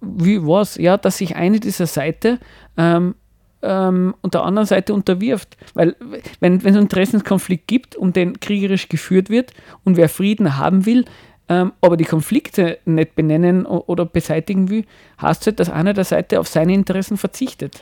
wie 0.02 0.42
was, 0.42 0.76
ja, 0.76 0.96
dass 0.96 1.18
sich 1.18 1.36
eine 1.36 1.60
dieser 1.60 1.86
Seite 1.86 2.38
ähm, 2.76 3.14
ähm, 3.62 4.14
und 4.20 4.34
der 4.34 4.42
anderen 4.42 4.66
Seite 4.66 4.92
unterwirft. 4.92 5.56
Weil, 5.74 5.96
wenn 6.40 6.56
es 6.56 6.66
einen 6.66 6.82
Interessenskonflikt 6.82 7.68
gibt, 7.68 7.96
um 7.96 8.12
den 8.12 8.40
kriegerisch 8.40 8.88
geführt 8.88 9.30
wird 9.30 9.52
und 9.84 9.96
wer 9.96 10.08
Frieden 10.08 10.58
haben 10.58 10.84
will, 10.84 11.04
ähm, 11.48 11.72
aber 11.80 11.96
die 11.96 12.04
Konflikte 12.04 12.78
nicht 12.84 13.14
benennen 13.14 13.64
oder 13.64 14.04
beseitigen 14.04 14.68
will, 14.68 14.84
heißt 15.20 15.42
es 15.42 15.46
halt, 15.46 15.60
dass 15.60 15.70
einer 15.70 15.94
der 15.94 16.04
Seite 16.04 16.40
auf 16.40 16.48
seine 16.48 16.74
Interessen 16.74 17.16
verzichtet. 17.16 17.80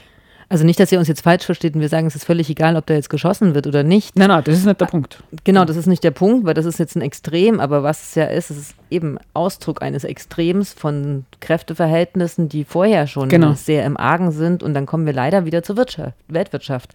Also 0.51 0.65
nicht, 0.67 0.81
dass 0.81 0.91
ihr 0.91 0.99
uns 0.99 1.07
jetzt 1.07 1.23
falsch 1.23 1.45
versteht 1.47 1.77
und 1.77 1.81
wir 1.81 1.89
sagen, 1.89 2.09
es 2.09 2.17
ist 2.17 2.25
völlig 2.25 2.51
egal, 2.51 2.77
ob 2.77 2.85
da 2.85 2.95
jetzt 2.95 3.09
geschossen 3.09 3.55
wird 3.55 3.69
oder 3.69 3.85
nicht. 3.85 4.17
Nein, 4.17 4.29
nein, 4.29 4.43
das 4.45 4.57
ist 4.57 4.67
nicht 4.67 4.81
der 4.81 4.87
Punkt. 4.87 5.23
Genau, 5.45 5.65
das 5.65 5.77
ist 5.77 5.87
nicht 5.87 6.03
der 6.03 6.11
Punkt, 6.11 6.45
weil 6.45 6.55
das 6.55 6.67
ist 6.67 6.81
jetzt 6.81 6.97
ein 6.97 7.03
Extrem, 7.03 7.61
aber 7.61 7.85
was 7.85 8.03
es 8.03 8.15
ja 8.17 8.25
ist, 8.25 8.51
es 8.51 8.59
ist 8.59 8.75
eben 8.91 9.19
Ausdruck 9.33 9.81
eines 9.81 10.03
Extrems 10.03 10.73
von 10.73 11.25
Kräfteverhältnissen, 11.41 12.49
die 12.49 12.65
vorher 12.65 13.07
schon 13.07 13.29
Genau. 13.29 13.53
sehr 13.53 13.85
im 13.85 13.97
Argen 13.97 14.33
sind 14.33 14.65
und 14.65 14.75
dann 14.75 14.87
kommen 14.87 15.07
wir 15.07 15.13
leider 15.13 15.45
wieder 15.45 15.63
zur 15.63 15.77
Wirtschaft, 15.77 16.15
Weltwirtschaft. 16.27 16.91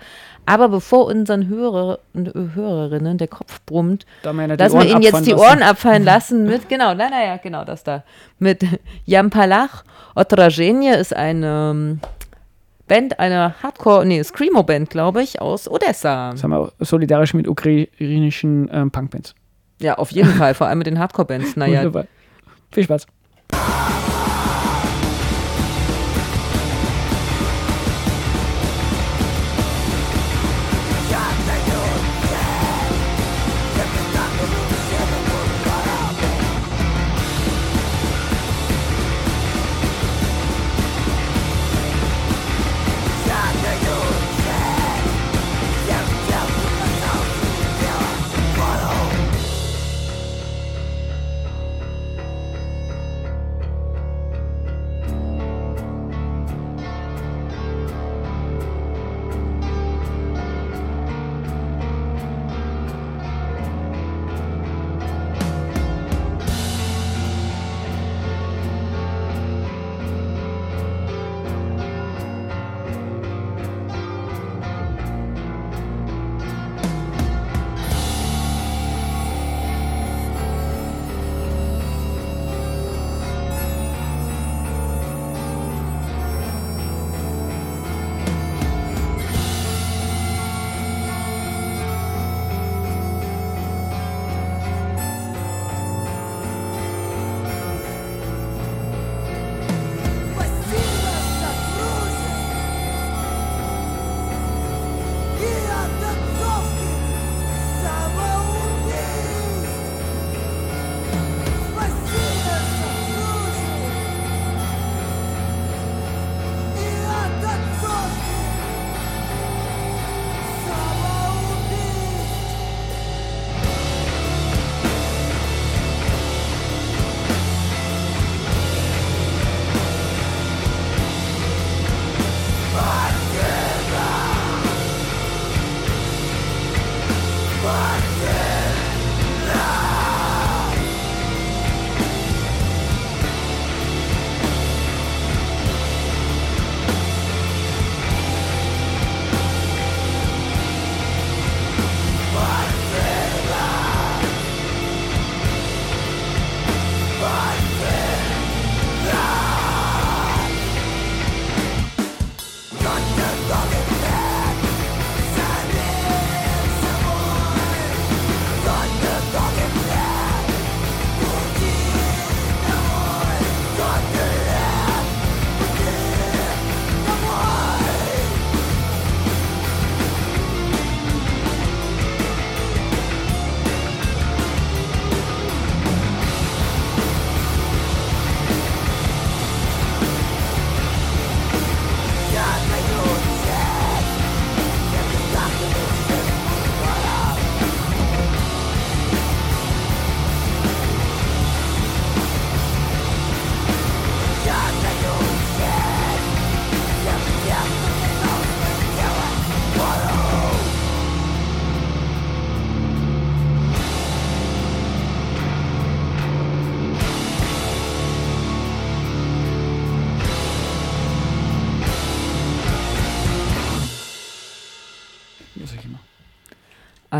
Aber 0.45 0.67
bevor 0.67 1.05
unseren 1.05 1.47
Hörer 1.47 1.99
und 2.13 2.33
Hörerinnen 2.35 3.17
der 3.17 3.29
Kopf 3.29 3.61
brummt, 3.65 4.05
Da 4.21 4.31
lassen 4.31 4.79
wir 4.79 4.85
ihnen 4.85 5.01
jetzt 5.01 5.25
die 5.25 5.31
lassen. 5.31 5.41
Ohren 5.43 5.63
abfallen 5.63 6.03
lassen 6.03 6.43
mit, 6.43 6.67
genau, 6.69 6.93
nein, 6.93 7.09
naja, 7.11 7.37
genau 7.37 7.63
das 7.63 7.83
da, 7.83 8.03
mit 8.37 8.65
Jan 9.05 9.29
Palach. 9.29 9.85
Otrajenie 10.13 10.89
ist 10.95 11.15
eine 11.15 11.71
ähm, 11.71 11.99
Band, 12.87 13.19
einer 13.19 13.55
Hardcore, 13.63 14.05
nee, 14.05 14.23
Screamo-Band, 14.23 14.89
glaube 14.89 15.23
ich, 15.23 15.41
aus 15.41 15.69
Odessa. 15.69 16.35
Sind 16.35 16.49
wir 16.51 16.59
auch 16.59 16.71
solidarisch 16.79 17.33
mit 17.33 17.47
ukrainischen 17.47 18.69
ähm, 18.71 18.91
Punkbands. 18.91 19.33
Ja, 19.81 19.95
auf 19.95 20.11
jeden 20.11 20.29
Fall, 20.29 20.53
vor 20.53 20.67
allem 20.67 20.77
mit 20.77 20.87
den 20.87 20.99
Hardcore-Bands. 20.99 21.55
Naja, 21.55 21.79
Wunderbar. 21.79 22.05
Viel 22.71 22.83
Spaß. 22.83 23.07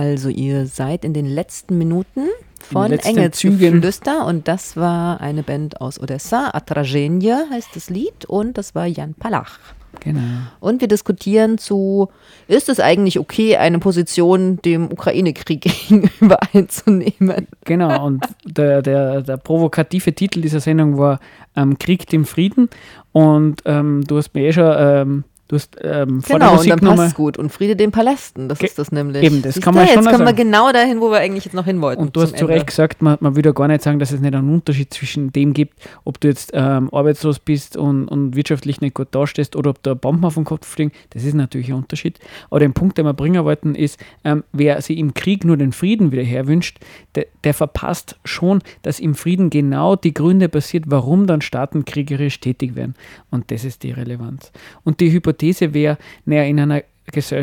Also 0.06 0.30
ihr 0.30 0.68
seid 0.68 1.04
in 1.04 1.14
den 1.14 1.26
letzten 1.26 1.80
Minuten 1.80 2.28
von 2.62 2.92
Engelsgeflüster 2.92 4.26
und 4.28 4.48
das 4.48 4.78
war 4.78 5.20
eine 5.20 5.42
Band 5.42 5.82
aus 5.82 6.00
Odessa, 6.00 6.52
Atragenje 6.54 7.46
heißt 7.50 7.70
das 7.76 7.90
Lied 7.90 8.26
und 8.26 8.56
das 8.56 8.76
war 8.76 8.86
Jan 8.86 9.16
Palach. 9.16 9.58
Genau. 10.02 10.22
Und 10.60 10.82
wir 10.82 10.88
diskutieren 10.88 11.58
zu, 11.58 12.10
ist 12.48 12.70
es 12.70 12.80
eigentlich 12.80 13.18
okay, 13.18 13.58
eine 13.58 13.80
Position 13.80 14.58
dem 14.64 14.92
Ukraine-Krieg 14.92 15.62
gegenüber 15.90 16.38
einzunehmen? 16.54 17.48
Genau, 17.64 18.06
und 18.06 18.24
der, 18.46 18.84
der, 18.84 19.24
der 19.24 19.38
provokative 19.38 20.14
Titel 20.14 20.42
dieser 20.42 20.60
Sendung 20.60 21.00
war 21.00 21.20
ähm, 21.56 21.80
Krieg 21.80 22.08
dem 22.10 22.26
Frieden. 22.26 22.70
Und 23.12 23.62
ähm, 23.66 24.04
du 24.06 24.18
hast 24.18 24.36
mir 24.36 24.48
eh 24.48 24.54
schon, 24.54 24.76
ähm, 24.78 25.24
du 25.48 25.56
hast 25.56 25.78
ähm, 25.82 26.22
vor 26.22 26.40
der 26.40 26.48
Genau, 26.48 26.52
und 26.52 26.56
Musik 26.58 26.70
dann 26.72 26.80
nochmal. 26.80 27.06
passt 27.06 27.16
gut. 27.16 27.38
Und 27.38 27.50
Friede 27.52 27.76
den 27.76 27.92
Palästen, 27.92 28.50
das 28.50 28.60
Ge- 28.60 28.68
ist 28.68 28.80
das 28.80 28.92
nämlich. 28.92 29.24
eben, 29.24 29.42
das 29.42 29.54
Siehst 29.56 29.64
kann 29.64 29.76
man 29.76 29.86
jetzt 29.86 29.94
schon 29.96 30.06
kommen 30.06 30.26
wir 30.26 30.34
genau 30.34 30.72
dahin, 30.72 31.00
wo 31.02 31.12
wir 31.12 31.18
eigentlich 31.20 31.46
jetzt 31.46 31.54
noch 31.54 31.66
hin 31.66 31.82
wollten. 31.82 32.02
Und 32.02 32.16
du 32.16 32.22
hast 32.22 32.32
zu 32.38 32.46
Ende. 32.46 32.54
Recht 32.56 32.68
gesagt, 32.68 33.02
man, 33.02 33.18
man 33.20 33.36
will 33.36 33.46
ja 33.46 33.52
gar 33.52 33.68
nicht 33.68 33.84
sagen, 33.84 34.00
dass 34.00 34.12
es 34.12 34.20
nicht 34.20 34.34
einen 34.34 34.52
Unterschied 34.52 34.94
zwischen 34.94 35.32
dem 35.32 35.54
gibt, 35.54 35.74
ob 36.04 36.20
du 36.20 36.28
jetzt 36.28 36.52
ähm, 36.54 36.90
arbeitslos 36.92 37.40
bist 37.40 37.78
und, 37.78 38.08
und 38.08 38.36
wirtschaftlich 38.36 38.82
nicht 38.82 38.96
gut 38.96 39.10
dastehst 39.12 39.56
oder 39.56 39.70
ob 39.70 39.84
da 39.84 39.94
Bomben 39.94 40.26
auf 40.26 40.34
den 40.34 40.46
Kopf 40.46 40.66
fliegen. 40.68 40.92
Das 41.12 41.24
ist 41.24 41.36
natürlich 41.36 41.68
ein 41.70 41.76
Unterschied. 41.76 42.18
Aber 42.50 42.60
den 42.60 42.74
Punkt, 42.74 42.98
den 42.98 43.06
wir 43.06 43.14
bringen 43.14 43.44
wollten, 43.46 43.76
ist, 43.76 44.00
ähm, 44.24 44.44
wer 44.52 44.82
sich 44.82 44.98
im 44.98 45.14
Krieg 45.14 45.46
nur 45.46 45.58
den 45.58 45.72
Frieden 45.72 46.12
wieder 46.12 46.24
herwünscht, 46.24 46.80
der, 47.14 47.28
der 47.44 47.54
verpasst 47.54 48.18
schon, 48.26 48.62
dass 48.82 49.00
im 49.00 49.14
Frieden 49.14 49.50
genau 49.52 49.96
die 49.96 50.14
Gründe 50.14 50.50
passiert, 50.50 50.86
warum 50.88 51.28
dann 51.28 51.42
Staaten 51.42 51.86
kriegerisch 51.86 52.40
tätig 52.40 52.76
werden. 52.76 52.96
Und 53.30 53.52
das 53.52 53.64
ist 53.64 53.84
die 53.84 53.92
Relevanz. 53.92 54.52
Und 54.84 55.00
die 55.00 55.12
Hypothese 55.12 55.35
wäre, 55.42 55.98
naja, 56.26 56.44
in 56.44 56.60
einer 56.60 56.84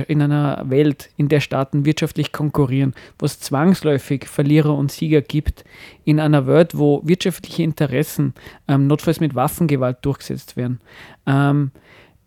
in 0.08 0.20
einer 0.20 0.64
Welt, 0.68 1.10
in 1.16 1.28
der 1.28 1.40
Staaten 1.40 1.84
wirtschaftlich 1.84 2.32
konkurrieren, 2.32 2.94
wo 3.18 3.26
es 3.26 3.38
zwangsläufig 3.38 4.26
Verlierer 4.26 4.76
und 4.76 4.90
Sieger 4.90 5.22
gibt, 5.22 5.64
in 6.04 6.18
einer 6.18 6.48
Welt, 6.48 6.76
wo 6.76 7.00
wirtschaftliche 7.04 7.62
Interessen 7.62 8.34
ähm, 8.66 8.88
notfalls 8.88 9.20
mit 9.20 9.36
Waffengewalt 9.36 9.98
durchgesetzt 10.02 10.56
werden. 10.56 10.80
Ähm, 11.26 11.70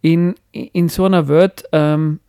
in, 0.01 0.35
in 0.51 0.87
so 0.87 1.03
einer 1.03 1.27
Welt, 1.27 1.65
ähm, 1.73 2.19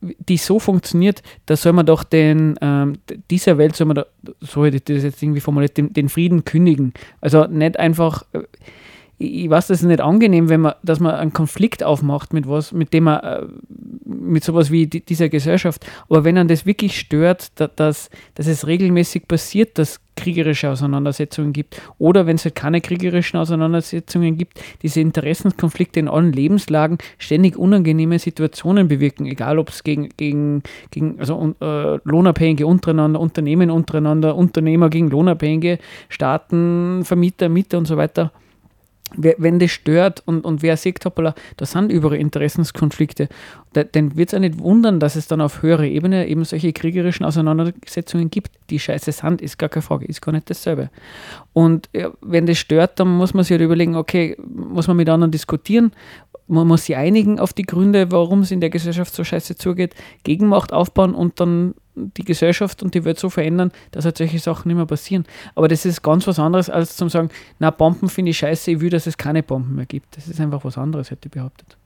die 0.00 0.36
so 0.36 0.58
funktioniert, 0.58 1.22
da 1.46 1.56
soll 1.56 1.72
man 1.72 1.86
doch 1.86 2.04
den, 2.04 2.56
ähm, 2.60 2.98
dieser 3.30 3.58
Welt 3.58 3.74
soll 3.74 3.86
man 3.86 3.96
da, 3.96 4.06
so 4.40 4.64
hätte 4.64 4.76
ich 4.76 4.84
das 4.84 5.02
jetzt 5.02 5.22
irgendwie 5.22 5.40
formuliert, 5.40 5.76
den, 5.76 5.92
den 5.92 6.08
Frieden 6.08 6.44
kündigen. 6.44 6.92
Also 7.20 7.46
nicht 7.46 7.78
einfach, 7.78 8.24
äh, 8.32 8.42
ich, 9.18 9.48
weiß, 9.48 9.68
das 9.68 9.80
ist 9.80 9.86
nicht 9.86 10.00
angenehm, 10.00 10.48
wenn 10.48 10.62
man, 10.62 10.74
dass 10.82 11.00
man 11.00 11.14
einen 11.14 11.32
Konflikt 11.32 11.82
aufmacht 11.82 12.32
mit 12.32 12.48
was, 12.48 12.72
mit 12.72 12.92
dem 12.92 13.04
man, 13.04 13.20
äh, 13.20 13.42
mit 14.04 14.44
sowas 14.44 14.70
wie 14.70 14.86
die, 14.86 15.04
dieser 15.04 15.28
Gesellschaft. 15.28 15.86
Aber 16.08 16.24
wenn 16.24 16.34
man 16.34 16.48
das 16.48 16.66
wirklich 16.66 16.98
stört, 16.98 17.52
da, 17.56 17.68
dass, 17.68 18.10
dass 18.34 18.46
es 18.46 18.66
regelmäßig 18.66 19.28
passiert, 19.28 19.78
dass 19.78 20.00
kriegerische 20.16 20.70
Auseinandersetzungen 20.70 21.52
gibt 21.52 21.80
oder 21.98 22.26
wenn 22.26 22.36
es 22.36 22.44
halt 22.44 22.54
keine 22.54 22.80
kriegerischen 22.80 23.38
Auseinandersetzungen 23.38 24.36
gibt, 24.38 24.60
diese 24.82 25.00
Interessenskonflikte 25.00 26.00
in 26.00 26.08
allen 26.08 26.32
Lebenslagen 26.32 26.98
ständig 27.18 27.56
unangenehme 27.56 28.18
Situationen 28.18 28.88
bewirken, 28.88 29.26
egal 29.26 29.58
ob 29.58 29.70
es 29.70 29.82
gegen, 29.82 30.10
gegen, 30.16 30.62
gegen 30.90 31.18
also, 31.18 31.54
äh, 31.60 31.98
Lohnabhängige 32.04 32.66
untereinander, 32.66 33.18
Unternehmen 33.18 33.70
untereinander, 33.70 34.36
Unternehmer 34.36 34.88
gegen 34.88 35.10
Lohnabhängige, 35.10 35.78
Staaten, 36.08 37.04
Vermieter, 37.04 37.48
Mieter 37.48 37.78
und 37.78 37.86
so 37.86 37.96
weiter. 37.96 38.32
Wenn 39.16 39.60
das 39.60 39.70
stört 39.70 40.22
und, 40.26 40.44
und 40.44 40.62
wer 40.62 40.76
sieht, 40.76 41.04
hoppala, 41.04 41.34
da 41.56 41.66
sind 41.66 41.92
überall 41.92 42.16
Interessenskonflikte, 42.16 43.28
da, 43.72 43.84
dann 43.84 44.16
wird 44.16 44.30
es 44.30 44.34
auch 44.34 44.40
nicht 44.40 44.58
wundern, 44.58 44.98
dass 44.98 45.14
es 45.14 45.28
dann 45.28 45.40
auf 45.40 45.62
höherer 45.62 45.84
Ebene 45.84 46.26
eben 46.26 46.44
solche 46.44 46.72
kriegerischen 46.72 47.24
Auseinandersetzungen 47.24 48.30
gibt. 48.30 48.50
Die 48.70 48.80
Scheiße 48.80 49.12
sind, 49.12 49.40
ist 49.40 49.58
gar 49.58 49.68
keine 49.68 49.82
Frage, 49.82 50.06
ist 50.06 50.20
gar 50.20 50.32
nicht 50.32 50.50
dasselbe. 50.50 50.90
Und 51.52 51.88
wenn 52.22 52.46
das 52.46 52.58
stört, 52.58 52.98
dann 52.98 53.08
muss 53.08 53.34
man 53.34 53.44
sich 53.44 53.52
halt 53.52 53.62
überlegen, 53.62 53.94
okay, 53.94 54.36
muss 54.48 54.88
man 54.88 54.96
mit 54.96 55.08
anderen 55.08 55.30
diskutieren, 55.30 55.92
man 56.46 56.66
muss 56.66 56.84
sich 56.84 56.96
einigen 56.96 57.40
auf 57.40 57.52
die 57.52 57.62
Gründe, 57.62 58.10
warum 58.12 58.42
es 58.42 58.50
in 58.50 58.60
der 58.60 58.70
Gesellschaft 58.70 59.14
so 59.14 59.24
scheiße 59.24 59.56
zugeht, 59.56 59.94
Gegenmacht 60.24 60.72
aufbauen 60.72 61.14
und 61.14 61.40
dann 61.40 61.74
die 61.94 62.24
Gesellschaft 62.24 62.82
und 62.82 62.94
die 62.94 63.04
Welt 63.04 63.18
so 63.18 63.30
verändern, 63.30 63.70
dass 63.92 64.04
halt 64.04 64.18
solche 64.18 64.38
Sachen 64.38 64.68
nicht 64.68 64.76
mehr 64.76 64.86
passieren. 64.86 65.24
Aber 65.54 65.68
das 65.68 65.86
ist 65.86 66.02
ganz 66.02 66.26
was 66.26 66.38
anderes, 66.38 66.68
als 66.68 66.96
zum 66.96 67.08
sagen, 67.08 67.30
na, 67.60 67.70
Bomben 67.70 68.08
finde 68.08 68.32
ich 68.32 68.38
scheiße, 68.38 68.72
ich 68.72 68.80
will, 68.80 68.90
dass 68.90 69.06
es 69.06 69.16
keine 69.16 69.42
Bomben 69.42 69.76
mehr 69.76 69.86
gibt. 69.86 70.16
Das 70.16 70.28
ist 70.28 70.40
einfach 70.40 70.64
was 70.64 70.76
anderes, 70.76 71.10
hätte 71.10 71.28
ich 71.28 71.32
behauptet. 71.32 71.76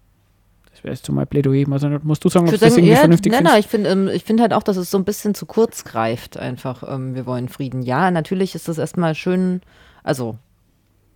Das 0.70 0.84
wäre 0.84 0.94
jetzt 0.94 1.04
so 1.04 1.12
mein 1.12 1.26
Plädoyer. 1.26 1.66
Also 1.70 1.88
musst 2.02 2.24
du 2.24 2.28
sagen, 2.28 2.46
ob 2.46 2.52
du 2.52 2.58
das 2.58 2.76
irgendwie 2.76 2.92
ja, 2.92 3.00
vernünftig 3.00 3.32
nein, 3.32 3.44
nein, 3.44 3.60
ich 3.60 3.66
finde 3.66 3.90
ähm, 3.90 4.08
ich 4.08 4.24
find 4.24 4.40
halt 4.40 4.52
auch, 4.52 4.62
dass 4.62 4.76
es 4.76 4.90
so 4.90 4.98
ein 4.98 5.04
bisschen 5.04 5.34
zu 5.34 5.44
kurz 5.44 5.84
greift, 5.84 6.38
einfach. 6.38 6.84
Ähm, 6.88 7.14
wir 7.14 7.26
wollen 7.26 7.48
Frieden. 7.48 7.82
Ja, 7.82 8.10
natürlich 8.10 8.54
ist 8.54 8.68
das 8.68 8.78
erstmal 8.78 9.14
schön, 9.14 9.60
also 10.04 10.38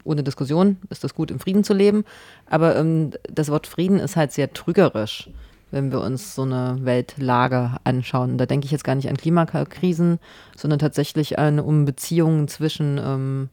ohne 0.05 0.22
Diskussion 0.22 0.78
ist 0.90 1.05
es 1.05 1.14
gut, 1.14 1.30
im 1.30 1.40
Frieden 1.40 1.64
zu 1.64 1.74
leben, 1.74 2.05
aber 2.46 2.76
ähm, 2.76 3.11
das 3.30 3.50
Wort 3.50 3.66
Frieden 3.66 3.98
ist 3.98 4.16
halt 4.16 4.32
sehr 4.32 4.53
trügerisch, 4.53 5.30
wenn 5.70 5.90
wir 5.90 6.00
uns 6.00 6.34
so 6.34 6.42
eine 6.42 6.78
Weltlage 6.82 7.72
anschauen. 7.84 8.38
Da 8.38 8.46
denke 8.46 8.66
ich 8.66 8.72
jetzt 8.72 8.84
gar 8.84 8.94
nicht 8.94 9.09
an 9.09 9.16
Klimakrisen, 9.16 10.18
sondern 10.57 10.78
tatsächlich 10.78 11.38
an 11.38 11.61
um 11.61 11.84
Beziehungen 11.84 12.48
zwischen, 12.48 13.00
ähm, 13.03 13.48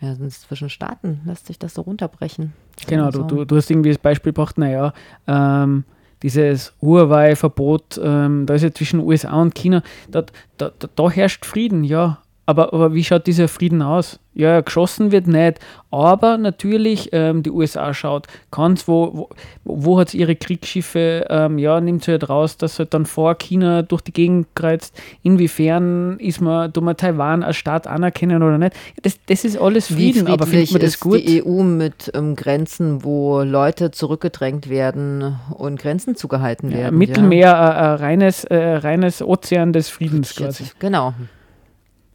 ja, 0.00 0.16
zwischen 0.30 0.70
Staaten, 0.70 1.20
lässt 1.26 1.46
sich 1.46 1.58
das 1.58 1.74
so 1.74 1.82
runterbrechen. 1.82 2.52
Genau, 2.86 3.10
du, 3.10 3.18
So. 3.18 3.24
du, 3.24 3.44
du 3.44 3.56
hast 3.56 3.70
irgendwie 3.70 3.90
das 3.90 3.98
Beispiel 3.98 4.32
gebracht, 4.32 4.58
naja, 4.58 4.92
ähm, 5.26 5.84
dieses 6.22 6.72
Huawei-Verbot, 6.80 8.00
ähm, 8.02 8.46
da 8.46 8.54
ist 8.54 8.62
ja 8.62 8.72
zwischen 8.72 9.00
USA 9.00 9.40
und 9.40 9.54
China, 9.54 9.82
da, 10.10 10.24
da, 10.56 10.70
da 10.70 11.10
herrscht 11.10 11.44
Frieden, 11.44 11.84
ja. 11.84 12.22
Aber, 12.52 12.74
aber 12.74 12.92
wie 12.92 13.02
schaut 13.02 13.26
dieser 13.26 13.48
Frieden 13.48 13.80
aus? 13.80 14.18
Ja, 14.34 14.60
geschossen 14.60 15.10
wird 15.10 15.26
nicht, 15.26 15.58
aber 15.90 16.36
natürlich, 16.36 17.08
ähm, 17.12 17.42
die 17.42 17.50
USA 17.50 17.92
schaut, 17.94 18.26
kann's, 18.50 18.86
wo, 18.88 19.10
wo, 19.14 19.28
wo 19.64 19.98
hat 19.98 20.12
ihre 20.12 20.36
Kriegsschiffe, 20.36 21.26
ähm, 21.30 21.58
ja, 21.58 21.80
nimmt 21.80 22.04
sie 22.04 22.12
halt 22.12 22.28
raus, 22.28 22.58
dass 22.58 22.78
halt 22.78 22.92
dann 22.92 23.06
vor 23.06 23.36
China 23.36 23.80
durch 23.82 24.02
die 24.02 24.12
Gegend 24.12 24.48
kreuzt. 24.54 24.94
Inwiefern 25.22 26.18
ist 26.18 26.40
man, 26.42 26.72
tut 26.72 26.84
man 26.84 26.96
Taiwan 26.96 27.42
als 27.42 27.56
Staat 27.56 27.86
anerkennen 27.86 28.42
oder 28.42 28.58
nicht? 28.58 28.74
Das, 29.02 29.18
das 29.26 29.44
ist 29.44 29.58
alles 29.58 29.86
Frieden, 29.86 30.26
aber 30.26 30.46
findet 30.46 30.72
man 30.72 30.80
das 30.82 30.90
ist 30.90 31.00
gut? 31.00 31.20
die 31.26 31.42
EU 31.44 31.62
mit 31.62 32.10
ähm, 32.14 32.36
Grenzen, 32.36 33.04
wo 33.04 33.40
Leute 33.42 33.92
zurückgedrängt 33.92 34.68
werden 34.68 35.36
und 35.56 35.80
Grenzen 35.80 36.16
zugehalten 36.16 36.70
Ja, 36.70 36.78
werden? 36.78 36.98
Mittelmeer, 36.98 37.48
äh, 37.52 37.54
äh, 37.54 37.86
reines, 38.02 38.44
äh, 38.44 38.56
reines 38.56 39.22
Ozean 39.22 39.72
des 39.72 39.88
Friedens 39.88 40.34
Ja. 40.38 40.46
quasi. 40.46 40.64
Genau. 40.78 41.14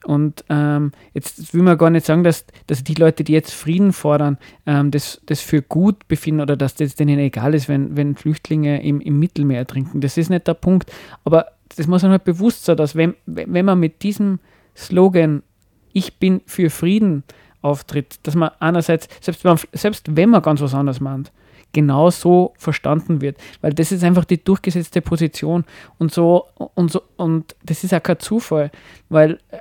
Und 0.03 0.45
ähm, 0.49 0.91
jetzt 1.13 1.53
will 1.53 1.63
man 1.63 1.77
gar 1.77 1.89
nicht 1.89 2.05
sagen, 2.05 2.23
dass, 2.23 2.45
dass 2.67 2.83
die 2.83 2.93
Leute, 2.93 3.23
die 3.23 3.33
jetzt 3.33 3.53
Frieden 3.53 3.93
fordern, 3.93 4.37
ähm, 4.65 4.91
das, 4.91 5.21
das 5.25 5.41
für 5.41 5.61
gut 5.61 6.07
befinden 6.07 6.41
oder 6.41 6.55
dass 6.55 6.75
das 6.75 6.95
denen 6.95 7.19
egal 7.19 7.53
ist, 7.53 7.67
wenn, 7.67 7.97
wenn 7.97 8.15
Flüchtlinge 8.15 8.81
im, 8.83 9.01
im 9.01 9.19
Mittelmeer 9.19 9.59
ertrinken. 9.59 10.01
Das 10.01 10.17
ist 10.17 10.29
nicht 10.29 10.47
der 10.47 10.53
Punkt. 10.53 10.91
Aber 11.23 11.47
das 11.75 11.87
muss 11.87 12.03
man 12.03 12.11
halt 12.11 12.23
bewusst 12.23 12.65
sein, 12.65 12.77
dass 12.77 12.95
wenn, 12.95 13.15
wenn 13.25 13.65
man 13.65 13.79
mit 13.79 14.03
diesem 14.03 14.39
Slogan 14.75 15.43
Ich 15.93 16.19
bin 16.19 16.41
für 16.45 16.69
Frieden 16.69 17.23
auftritt, 17.61 18.19
dass 18.23 18.35
man 18.35 18.51
einerseits, 18.59 19.09
selbst 19.19 19.43
wenn 19.43 19.51
man, 19.51 19.59
selbst 19.73 20.15
wenn 20.15 20.29
man 20.29 20.41
ganz 20.41 20.61
was 20.61 20.73
anderes 20.73 20.99
meint, 20.99 21.31
genau 21.73 22.09
so 22.09 22.53
verstanden 22.57 23.21
wird. 23.21 23.37
Weil 23.61 23.73
das 23.73 23.91
ist 23.91 24.03
einfach 24.03 24.25
die 24.25 24.43
durchgesetzte 24.43 25.01
Position 25.01 25.65
und 25.97 26.13
so 26.13 26.45
und 26.75 26.91
so 26.91 27.01
und 27.17 27.55
das 27.63 27.83
ist 27.83 27.93
auch 27.93 28.03
kein 28.03 28.19
Zufall, 28.19 28.71
weil 29.09 29.39
äh, 29.49 29.57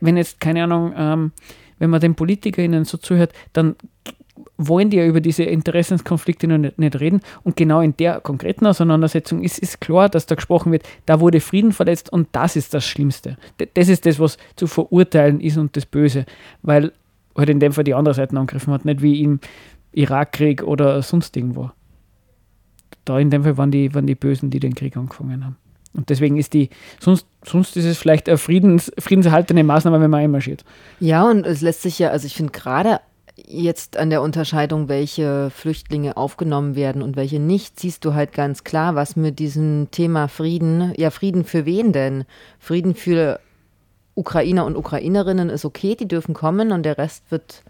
wenn 0.00 0.16
jetzt, 0.16 0.40
keine 0.40 0.64
Ahnung, 0.64 0.92
ähm, 0.96 1.32
wenn 1.78 1.90
man 1.90 2.00
den 2.00 2.14
PolitikerInnen 2.14 2.84
so 2.84 2.96
zuhört, 2.98 3.32
dann 3.52 3.76
wollen 4.58 4.90
die 4.90 4.96
ja 4.98 5.06
über 5.06 5.20
diese 5.20 5.44
Interessenskonflikte 5.44 6.46
noch 6.46 6.58
nicht, 6.58 6.78
nicht 6.78 6.98
reden. 7.00 7.20
Und 7.42 7.56
genau 7.56 7.80
in 7.80 7.96
der 7.96 8.20
konkreten 8.20 8.66
Auseinandersetzung 8.66 9.42
ist, 9.42 9.58
ist 9.58 9.80
klar, 9.80 10.08
dass 10.08 10.26
da 10.26 10.34
gesprochen 10.34 10.72
wird, 10.72 10.82
da 11.06 11.20
wurde 11.20 11.40
Frieden 11.40 11.72
verletzt 11.72 12.10
und 12.12 12.28
das 12.32 12.56
ist 12.56 12.72
das 12.72 12.84
Schlimmste. 12.86 13.36
D- 13.60 13.68
Das 13.74 13.88
ist 13.88 14.06
das, 14.06 14.18
was 14.18 14.38
zu 14.56 14.66
verurteilen 14.66 15.40
ist 15.40 15.56
und 15.58 15.76
das 15.76 15.86
Böse. 15.86 16.24
Weil 16.62 16.92
halt 17.36 17.50
in 17.50 17.60
dem 17.60 17.72
Fall 17.72 17.84
die 17.84 17.94
andere 17.94 18.14
Seite 18.14 18.36
angegriffen 18.36 18.72
hat, 18.72 18.84
nicht 18.84 19.02
wie 19.02 19.22
im 19.22 19.40
Irakkrieg 19.92 20.62
oder 20.62 21.02
sonst 21.02 21.36
irgendwo. 21.36 21.70
Da 23.04 23.18
in 23.18 23.30
dem 23.30 23.42
Fall 23.44 23.56
waren 23.58 23.70
die, 23.70 23.94
waren 23.94 24.06
die 24.06 24.14
Bösen, 24.14 24.50
die 24.50 24.60
den 24.60 24.74
Krieg 24.74 24.96
angefangen 24.96 25.44
haben. 25.44 25.56
Und 25.96 26.10
deswegen 26.10 26.36
ist 26.36 26.52
die, 26.52 26.68
sonst, 27.00 27.26
sonst 27.44 27.76
ist 27.76 27.84
es 27.84 27.98
vielleicht 27.98 28.28
eine 28.28 28.38
Friedens, 28.38 28.92
friedenserhaltende 28.98 29.64
Maßnahme, 29.64 30.00
wenn 30.00 30.10
man 30.10 30.20
einmarschiert. 30.20 30.64
Ja, 31.00 31.28
und 31.28 31.46
es 31.46 31.62
lässt 31.62 31.82
sich 31.82 31.98
ja, 31.98 32.10
also 32.10 32.26
ich 32.26 32.36
finde 32.36 32.52
gerade 32.52 33.00
jetzt 33.36 33.96
an 33.96 34.10
der 34.10 34.22
Unterscheidung, 34.22 34.88
welche 34.88 35.50
Flüchtlinge 35.50 36.16
aufgenommen 36.16 36.74
werden 36.74 37.02
und 37.02 37.16
welche 37.16 37.38
nicht, 37.38 37.78
siehst 37.78 38.04
du 38.04 38.14
halt 38.14 38.32
ganz 38.32 38.64
klar, 38.64 38.94
was 38.94 39.16
mit 39.16 39.38
diesem 39.38 39.88
Thema 39.90 40.28
Frieden, 40.28 40.92
ja, 40.96 41.10
Frieden 41.10 41.44
für 41.44 41.66
wen 41.66 41.92
denn? 41.92 42.24
Frieden 42.58 42.94
für 42.94 43.40
Ukrainer 44.14 44.64
und 44.64 44.76
Ukrainerinnen 44.76 45.50
ist 45.50 45.64
okay, 45.64 45.94
die 45.94 46.08
dürfen 46.08 46.34
kommen 46.34 46.72
und 46.72 46.84
der 46.84 46.96
Rest 46.96 47.30
wird 47.30 47.62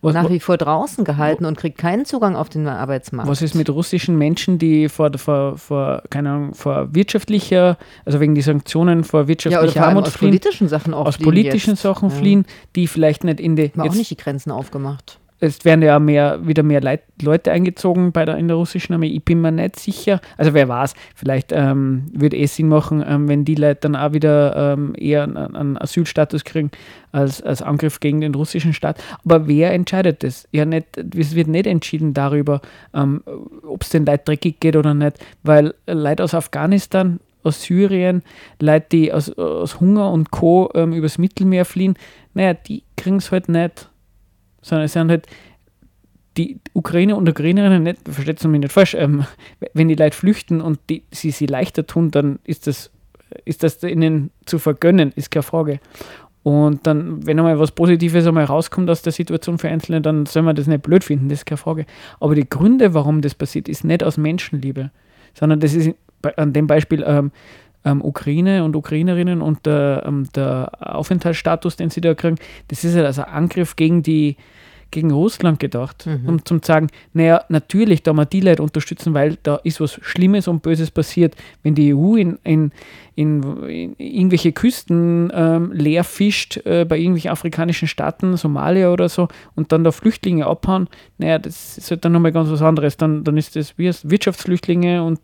Was, 0.00 0.14
nach 0.14 0.30
wie 0.30 0.40
vor 0.40 0.56
draußen 0.56 1.04
gehalten 1.04 1.44
und 1.44 1.56
kriegt 1.56 1.78
keinen 1.78 2.04
Zugang 2.04 2.36
auf 2.36 2.48
den 2.48 2.66
Arbeitsmarkt. 2.66 3.30
Was 3.30 3.42
ist 3.42 3.54
mit 3.54 3.70
russischen 3.70 4.16
Menschen, 4.16 4.58
die 4.58 4.88
vor, 4.88 5.10
vor, 5.16 5.58
vor, 5.58 6.02
keine 6.10 6.30
Ahnung, 6.30 6.54
vor 6.54 6.94
wirtschaftlicher, 6.94 7.78
also 8.04 8.20
wegen 8.20 8.34
die 8.34 8.42
Sanktionen 8.42 9.04
vor 9.04 9.22
ja, 9.22 9.28
wirtschaftlicher 9.28 9.80
allem 9.82 9.90
Armut 9.90 10.06
aus 10.06 10.14
fliehen, 10.14 10.30
politischen 10.30 10.68
Sachen 10.68 10.94
auch 10.94 11.06
aus 11.06 11.16
fliehen 11.16 11.24
politischen 11.24 11.70
jetzt. 11.70 11.82
Sachen 11.82 12.10
Ja. 12.10 12.16
fliehen, 12.16 12.46
die 12.76 12.86
vielleicht 12.86 13.24
nicht 13.24 13.40
in 13.40 13.56
die. 13.56 13.72
Haben 13.76 13.88
auch 13.88 13.94
nicht 13.94 14.10
die 14.10 14.16
Grenzen 14.16 14.50
aufgemacht. 14.50 15.18
Jetzt 15.40 15.64
werden 15.64 15.82
ja 15.82 15.98
mehr, 15.98 16.46
wieder 16.46 16.62
mehr 16.62 16.80
Leit, 16.80 17.02
Leute 17.22 17.52
eingezogen 17.52 18.12
bei 18.12 18.24
der, 18.24 18.36
in 18.36 18.48
der 18.48 18.56
russischen 18.56 18.92
Armee. 18.92 19.08
Ich 19.08 19.24
bin 19.24 19.40
mir 19.40 19.52
nicht 19.52 19.78
sicher. 19.78 20.20
Also 20.36 20.54
wer 20.54 20.68
weiß, 20.68 20.94
vielleicht 21.14 21.52
ähm, 21.52 22.06
würde 22.12 22.36
es 22.36 22.56
Sinn 22.56 22.68
machen, 22.68 23.04
ähm, 23.06 23.28
wenn 23.28 23.44
die 23.44 23.54
Leute 23.54 23.80
dann 23.82 23.96
auch 23.96 24.12
wieder 24.12 24.74
ähm, 24.74 24.94
eher 24.96 25.24
einen, 25.24 25.36
einen 25.36 25.78
Asylstatus 25.78 26.44
kriegen 26.44 26.70
als, 27.12 27.42
als 27.42 27.62
Angriff 27.62 28.00
gegen 28.00 28.20
den 28.20 28.34
russischen 28.34 28.72
Staat. 28.72 29.02
Aber 29.24 29.46
wer 29.46 29.72
entscheidet 29.72 30.22
das? 30.22 30.48
Ja, 30.52 30.64
nicht, 30.64 30.96
es 31.16 31.34
wird 31.34 31.48
nicht 31.48 31.66
entschieden 31.66 32.14
darüber, 32.14 32.60
ähm, 32.94 33.22
ob 33.62 33.82
es 33.82 33.90
den 33.90 34.06
Leuten 34.06 34.24
dreckig 34.26 34.60
geht 34.60 34.76
oder 34.76 34.94
nicht, 34.94 35.18
weil 35.42 35.74
Leute 35.86 36.24
aus 36.24 36.34
Afghanistan 36.34 37.20
aus 37.44 37.62
Syrien, 37.62 38.22
Leute, 38.60 38.86
die 38.92 39.12
aus, 39.12 39.30
aus 39.38 39.80
Hunger 39.80 40.10
und 40.10 40.30
Co. 40.30 40.70
Ähm, 40.74 40.92
übers 40.92 41.18
Mittelmeer 41.18 41.64
fliehen, 41.64 41.94
naja, 42.34 42.54
die 42.54 42.82
kriegen 42.96 43.16
es 43.16 43.30
halt 43.30 43.48
nicht 43.48 43.88
sondern 44.62 44.86
es 44.86 44.92
sind 44.92 45.10
halt 45.10 45.26
die 46.36 46.60
Ukrainer 46.72 47.16
und 47.16 47.28
Ukrainerinnen 47.28 47.82
nicht, 47.82 48.08
versteht 48.08 48.42
mich 48.44 48.60
nicht 48.60 48.72
falsch, 48.72 48.94
ähm, 48.94 49.24
wenn 49.74 49.88
die 49.88 49.96
Leute 49.96 50.16
flüchten 50.16 50.60
und 50.60 50.78
die, 50.88 51.02
sie 51.10 51.32
sie 51.32 51.46
leichter 51.46 51.86
tun, 51.86 52.10
dann 52.10 52.38
ist 52.44 52.66
das, 52.66 52.90
ist 53.44 53.62
das 53.62 53.82
ihnen 53.82 54.30
zu 54.46 54.58
vergönnen, 54.58 55.12
ist 55.16 55.30
keine 55.30 55.42
Frage. 55.42 55.80
Und 56.44 56.86
dann, 56.86 57.26
wenn 57.26 57.38
einmal 57.38 57.58
was 57.58 57.72
Positives 57.72 58.26
einmal 58.26 58.44
rauskommt 58.44 58.88
aus 58.88 59.02
der 59.02 59.12
Situation 59.12 59.58
für 59.58 59.68
Einzelne, 59.68 60.00
dann 60.00 60.24
soll 60.26 60.42
man 60.42 60.54
das 60.54 60.68
nicht 60.68 60.82
blöd 60.82 61.02
finden, 61.02 61.28
das 61.28 61.40
ist 61.40 61.46
keine 61.46 61.58
Frage. 61.58 61.84
Aber 62.20 62.34
die 62.34 62.48
Gründe, 62.48 62.94
warum 62.94 63.20
das 63.20 63.34
passiert, 63.34 63.68
ist 63.68 63.84
nicht 63.84 64.04
aus 64.04 64.16
Menschenliebe, 64.16 64.90
sondern 65.34 65.60
das 65.60 65.74
ist 65.74 65.94
an 66.36 66.52
dem 66.52 66.66
Beispiel 66.66 67.04
ähm, 67.06 67.32
ähm, 67.84 68.04
Ukraine 68.04 68.64
und 68.64 68.76
Ukrainerinnen 68.76 69.40
und 69.42 69.66
der, 69.66 70.04
ähm, 70.06 70.28
der 70.34 70.70
Aufenthaltsstatus, 70.80 71.76
den 71.76 71.90
sie 71.90 72.00
da 72.00 72.14
kriegen, 72.14 72.36
das 72.68 72.84
ist 72.84 72.94
halt 72.96 73.06
also 73.06 73.22
ein 73.22 73.32
Angriff 73.32 73.76
gegen 73.76 74.02
die, 74.02 74.36
gegen 74.90 75.10
Russland 75.10 75.60
gedacht, 75.60 76.06
Mhm. 76.06 76.28
um 76.28 76.44
zu 76.46 76.58
sagen, 76.64 76.88
naja, 77.12 77.44
natürlich, 77.50 78.02
da 78.02 78.14
wir 78.14 78.24
die 78.24 78.40
Leute 78.40 78.62
unterstützen, 78.62 79.12
weil 79.12 79.36
da 79.42 79.56
ist 79.56 79.82
was 79.82 79.98
Schlimmes 80.02 80.48
und 80.48 80.62
Böses 80.62 80.90
passiert, 80.90 81.36
wenn 81.62 81.74
die 81.74 81.94
EU 81.94 82.16
in, 82.16 82.38
in, 82.42 82.72
in, 83.14 83.42
in 83.68 83.94
irgendwelche 83.98 84.52
Küsten 84.52 85.30
ähm, 85.34 85.72
leer 85.72 86.04
fischt, 86.04 86.56
äh, 86.64 86.86
bei 86.86 86.96
irgendwelchen 86.96 87.30
afrikanischen 87.30 87.86
Staaten, 87.86 88.36
Somalia 88.38 88.90
oder 88.90 89.10
so, 89.10 89.28
und 89.54 89.72
dann 89.72 89.84
da 89.84 89.92
Flüchtlinge 89.92 90.46
abhauen, 90.46 90.88
naja, 91.18 91.38
das 91.38 91.76
ist 91.76 91.90
halt 91.90 92.04
dann 92.06 92.12
nochmal 92.12 92.32
ganz 92.32 92.48
was 92.48 92.62
anderes. 92.62 92.96
Dann, 92.96 93.24
dann 93.24 93.36
ist 93.36 93.56
das 93.56 93.74
Wirtschaftsflüchtlinge 93.76 95.02
und 95.04 95.20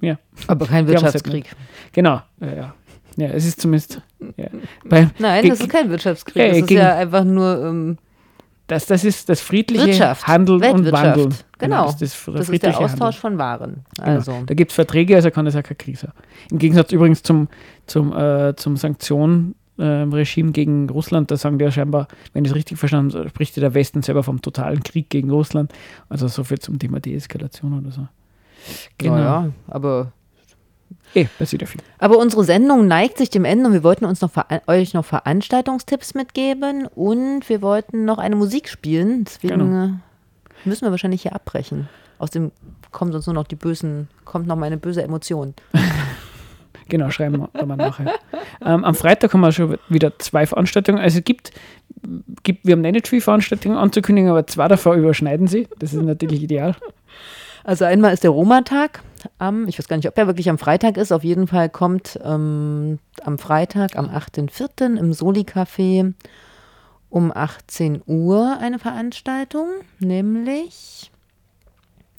ja, 0.00 0.18
Aber 0.46 0.66
kein 0.66 0.86
Wirtschaftskrieg. 0.86 1.46
genau. 1.92 2.22
Ja, 2.40 2.54
ja. 2.54 2.74
ja 3.16 3.28
es 3.28 3.46
ist 3.46 3.60
zumindest. 3.60 4.00
Ja. 4.36 4.46
Bei, 4.84 5.10
Nein, 5.18 5.48
das 5.48 5.60
ist 5.60 5.68
kein 5.68 5.90
Wirtschaftskrieg. 5.90 6.36
Ja, 6.36 6.48
das 6.48 6.58
ist 6.58 6.70
ja 6.70 6.96
einfach 6.96 7.24
nur 7.24 7.64
ähm, 7.64 7.98
Das, 8.68 8.86
das 8.86 9.04
ist 9.04 9.28
das 9.28 9.40
friedliche 9.40 9.86
Wirtschaft, 9.86 10.26
Handeln 10.28 10.62
und. 10.62 10.92
Wandeln. 10.92 11.34
Genau. 11.58 11.86
das 11.86 12.02
ist 12.02 12.28
das, 12.28 12.34
das 12.34 12.48
ist 12.48 12.62
der 12.62 12.78
Austausch 12.78 13.00
Handeln. 13.00 13.12
von 13.14 13.38
Waren. 13.38 13.84
Genau. 13.96 14.08
Also, 14.08 14.42
Da 14.46 14.54
gibt 14.54 14.70
es 14.70 14.74
Verträge, 14.74 15.16
also 15.16 15.30
kann 15.30 15.46
es 15.46 15.56
auch 15.56 15.62
kein 15.62 15.78
Krieg 15.78 15.96
sein. 15.98 16.12
Im 16.50 16.58
Gegensatz 16.58 16.92
übrigens 16.92 17.22
zum, 17.22 17.48
zum, 17.86 18.16
äh, 18.16 18.54
zum 18.56 18.76
Sanktionenregime 18.76 20.52
gegen 20.52 20.88
Russland, 20.90 21.30
da 21.30 21.36
sagen 21.36 21.58
die 21.58 21.64
ja 21.64 21.70
scheinbar, 21.72 22.08
wenn 22.32 22.44
ich 22.44 22.50
es 22.50 22.56
richtig 22.56 22.78
verstanden 22.78 23.18
habe, 23.18 23.28
spricht 23.30 23.56
ja 23.56 23.62
der 23.62 23.74
Westen 23.74 24.02
selber 24.02 24.22
vom 24.22 24.42
totalen 24.42 24.82
Krieg 24.82 25.10
gegen 25.10 25.30
Russland. 25.30 25.72
Also 26.08 26.28
so 26.28 26.44
viel 26.44 26.58
zum 26.58 26.78
Thema 26.78 27.00
Deeskalation 27.00 27.76
oder 27.76 27.90
so. 27.90 28.06
Genau. 28.98 29.14
naja, 29.16 29.48
aber 29.68 30.12
Eh, 31.14 31.24
passiert 31.38 31.62
ja 31.62 31.68
viel. 31.68 31.80
Aber 31.98 32.18
unsere 32.18 32.44
Sendung 32.44 32.86
neigt 32.86 33.16
sich 33.16 33.30
dem 33.30 33.44
Ende 33.46 33.66
und 33.66 33.72
wir 33.72 33.82
wollten 33.82 34.04
uns 34.04 34.20
noch 34.20 34.30
euch 34.66 34.92
noch 34.92 35.04
Veranstaltungstipps 35.06 36.14
mitgeben 36.14 36.86
und 36.86 37.48
wir 37.48 37.62
wollten 37.62 38.04
noch 38.04 38.18
eine 38.18 38.36
Musik 38.36 38.68
spielen. 38.68 39.24
Deswegen 39.24 39.58
Genau. 39.58 39.84
äh, 39.86 39.90
müssen 40.66 40.84
wir 40.84 40.90
wahrscheinlich 40.90 41.22
hier 41.22 41.34
abbrechen. 41.34 41.88
Aus 42.18 42.30
dem 42.30 42.52
kommt 42.92 43.14
uns 43.14 43.26
nur 43.26 43.34
noch 43.34 43.46
die 43.46 43.56
bösen, 43.56 44.08
kommt 44.24 44.46
noch 44.46 44.56
mal 44.56 44.66
eine 44.66 44.76
böse 44.76 45.02
Emotion. 45.02 45.54
Genau, 46.90 47.10
schreiben 47.10 47.36
wir 47.40 47.50
aber 47.52 47.76
nachher. 47.76 48.14
ähm, 48.64 48.82
am 48.82 48.94
Freitag 48.94 49.34
haben 49.34 49.40
wir 49.42 49.52
schon 49.52 49.76
wieder 49.90 50.18
zwei 50.18 50.46
Veranstaltungen. 50.46 50.98
Also 50.98 51.18
es 51.18 51.24
gibt, 51.24 51.50
gibt 52.42 52.64
wir 52.66 52.72
haben 52.72 52.80
nicht 52.80 53.08
viele 53.08 53.20
Veranstaltungen 53.20 53.76
anzukündigen, 53.76 54.30
aber 54.30 54.46
zwei 54.46 54.68
davon 54.68 54.98
überschneiden 54.98 55.48
sie. 55.48 55.68
Das 55.78 55.92
ist 55.92 56.00
natürlich 56.02 56.42
ideal. 56.42 56.74
Also 57.68 57.84
einmal 57.84 58.14
ist 58.14 58.24
der 58.24 58.30
Roma-Tag 58.30 59.02
am, 59.36 59.68
ich 59.68 59.78
weiß 59.78 59.88
gar 59.88 59.98
nicht, 59.98 60.08
ob 60.08 60.16
er 60.16 60.26
wirklich 60.26 60.48
am 60.48 60.56
Freitag 60.56 60.96
ist, 60.96 61.12
auf 61.12 61.22
jeden 61.22 61.46
Fall 61.46 61.68
kommt 61.68 62.18
ähm, 62.24 62.98
am 63.22 63.36
Freitag, 63.38 63.94
am 63.98 64.06
8.4. 64.08 64.96
im 64.96 65.12
Soli-Café 65.12 66.14
um 67.10 67.30
18 67.30 68.00
Uhr 68.06 68.56
eine 68.58 68.78
Veranstaltung, 68.78 69.66
nämlich 69.98 71.10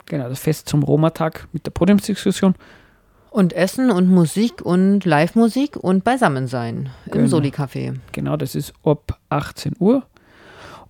Genau, 0.05 0.29
das 0.29 0.39
Fest 0.39 0.69
zum 0.69 0.83
Roma-Tag 0.83 1.47
mit 1.51 1.65
der 1.65 1.71
Podiumsdiskussion. 1.71 2.53
und 3.31 3.53
Essen 3.53 3.89
und 3.89 4.07
Musik 4.07 4.61
und 4.61 5.03
Live-Musik 5.03 5.77
und 5.77 6.03
Beisammensein 6.03 6.91
im 7.07 7.11
Genau. 7.11 7.27
Soli-Café. 7.27 7.95
Genau, 8.11 8.37
das 8.37 8.53
ist 8.53 8.71
ab 8.83 9.17
18 9.29 9.73
Uhr. 9.79 10.03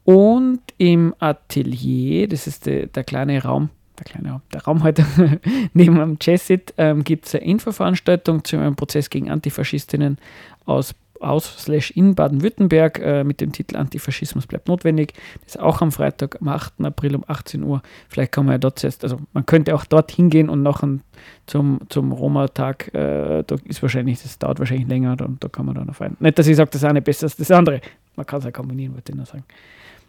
Und 0.04 0.60
im 0.78 1.16
Atelier, 1.20 2.28
das 2.28 2.46
ist 2.46 2.66
der, 2.66 2.88
der 2.88 3.06
kleine 3.06 3.42
Raum, 3.42 3.70
der 4.00 4.06
kleine 4.06 4.32
Raum, 4.32 4.42
der 4.54 4.64
Raum 4.64 4.84
heute 4.84 5.06
neben 5.74 5.96
dem 5.96 6.18
Jazzit, 6.22 6.74
ähm, 6.78 7.04
gibt 7.04 7.26
es 7.26 7.36
eine 7.36 7.46
Infoveranstaltung 7.46 8.44
zu 8.44 8.58
einem 8.58 8.76
Prozess 8.76 9.10
gegen 9.10 9.30
Antifaschistinnen 9.30 10.18
aus 10.66 10.96
aus 11.20 11.68
in 11.68 12.16
Baden-Württemberg 12.16 13.00
äh, 13.00 13.24
mit 13.24 13.42
dem 13.42 13.52
Titel 13.52 13.76
Antifaschismus 13.76 14.48
bleibt 14.48 14.68
notwendig. 14.68 15.14
Das 15.44 15.56
ist 15.56 15.62
auch 15.62 15.82
am 15.82 15.92
Freitag, 15.92 16.38
am 16.42 16.48
8. 16.48 16.82
April 16.84 17.16
um 17.16 17.24
18 17.28 17.64
Uhr. 17.64 17.82
Vielleicht 18.08 18.32
kann 18.32 18.46
man 18.46 18.54
ja 18.54 18.58
dort 18.58 18.80
zuerst, 18.80 19.04
also 19.04 19.18
man 19.34 19.46
könnte 19.46 19.76
auch 19.76 19.86
dort 19.86 20.12
hingehen 20.12 20.50
und 20.50 20.64
nachher 20.64 21.00
zum, 21.46 21.82
zum 21.90 22.12
Roma-Tag, 22.12 22.94
äh, 22.94 23.44
da 23.46 23.56
ist 23.66 23.82
wahrscheinlich, 23.82 24.22
das 24.22 24.40
dauert 24.40 24.60
wahrscheinlich 24.60 24.88
länger 24.88 25.18
und 25.22 25.44
da 25.44 25.50
kann 25.50 25.66
man 25.66 25.76
dann 25.76 25.90
auf 25.90 26.02
einen. 26.02 26.16
Nicht, 26.20 26.40
dass 26.40 26.48
ich 26.48 26.56
sage, 26.56 26.70
das 26.72 26.84
eine 26.84 27.02
besser 27.02 27.26
als 27.26 27.36
das 27.36 27.52
andere. 27.52 27.82
Man 28.16 28.26
kann 28.26 28.40
es 28.40 28.46
ja 28.46 28.52
kombinieren, 28.52 28.94
wollte 28.94 29.12
ich 29.12 29.18
nur 29.18 29.26
sagen. 29.26 29.44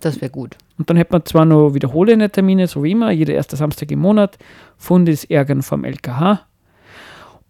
Das 0.00 0.20
wäre 0.20 0.30
gut. 0.30 0.56
Und 0.78 0.88
dann 0.88 0.96
hätte 0.96 1.12
man 1.12 1.24
zwar 1.24 1.44
noch 1.44 1.74
wiederholende 1.74 2.30
Termine, 2.30 2.66
so 2.66 2.82
wie 2.82 2.92
immer, 2.92 3.10
jeder 3.10 3.34
erste 3.34 3.56
Samstag 3.56 3.90
im 3.90 4.00
Monat. 4.00 4.38
Fund 4.76 5.08
ist 5.08 5.30
Ärgern 5.30 5.62
vom 5.62 5.84
LKH. 5.84 6.46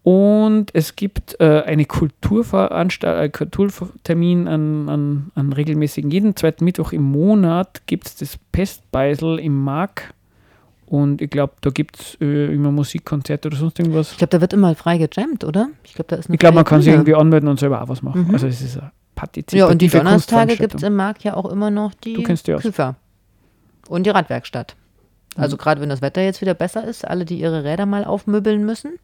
Und 0.03 0.70
es 0.72 0.96
gibt 0.96 1.38
äh, 1.40 1.62
eine 1.62 1.84
Kulturveranstalt, 1.84 3.22
äh, 3.22 3.28
Kulturtermin 3.28 4.48
an, 4.48 4.88
an, 4.88 5.30
an 5.34 5.53
regelmäßigen, 5.53 6.11
jeden 6.11 6.36
zweiten 6.36 6.64
Mittwoch 6.64 6.92
im 6.92 7.03
Monat 7.03 7.82
gibt 7.86 8.07
es 8.07 8.16
das 8.16 8.38
Pestbeisel 8.51 9.38
im 9.38 9.62
Mark. 9.62 10.14
Und 10.86 11.20
ich 11.20 11.30
glaube, 11.30 11.53
da 11.61 11.70
gibt 11.70 12.01
es 12.01 12.18
äh, 12.20 12.53
immer 12.53 12.72
Musikkonzerte 12.72 13.48
oder 13.48 13.59
sonst 13.59 13.78
irgendwas. 13.78 14.12
Ich 14.12 14.18
glaube, 14.18 14.30
da 14.30 14.40
wird 14.40 14.53
immer 14.55 14.74
frei 14.74 14.98
gejammt, 14.98 15.44
oder? 15.44 15.68
Ich 15.84 15.94
glaube, 15.94 16.09
da 16.09 16.16
ist 16.16 16.26
eine 16.26 16.34
Ich 16.34 16.40
glaube, 16.40 16.57
man 16.57 16.64
kann 16.64 16.82
sich 16.82 16.92
irgendwie 16.92 17.14
anmelden 17.14 17.48
und 17.48 17.61
selber 17.61 17.82
auch 17.82 17.88
was 17.88 18.03
machen. 18.03 18.26
Mhm. 18.26 18.34
Also 18.34 18.48
es 18.48 18.61
ist 18.61 18.78
eine 18.78 18.90
partizipative 19.14 19.58
Ja, 19.58 19.66
und 19.66 19.80
die 19.82 19.88
Donnerstage 19.88 20.56
gibt 20.56 20.74
es 20.74 20.82
im 20.82 20.96
Markt 20.96 21.24
ja 21.24 21.34
auch 21.34 21.46
immer 21.50 21.70
noch 21.70 21.94
die 21.94 22.14
Du 22.14 22.22
kennst 22.22 22.46
die 22.46 22.54
aus. 22.54 22.62
Küfer. 22.62 22.96
Und 23.88 24.04
die 24.06 24.11
Radwerkstatt. 24.11 24.76
Also 25.36 25.56
Mhm. 25.56 25.61
gerade 25.61 25.80
wenn 25.80 25.88
das 25.88 26.02
Wetter 26.02 26.22
jetzt 26.22 26.40
wieder 26.40 26.54
besser 26.54 26.84
ist, 26.84 27.06
alle, 27.06 27.24
die 27.24 27.38
ihre 27.40 27.64
Räder 27.64 27.86
mal 27.86 28.04
aufmöbeln 28.04 28.64
müssen. 28.64 28.94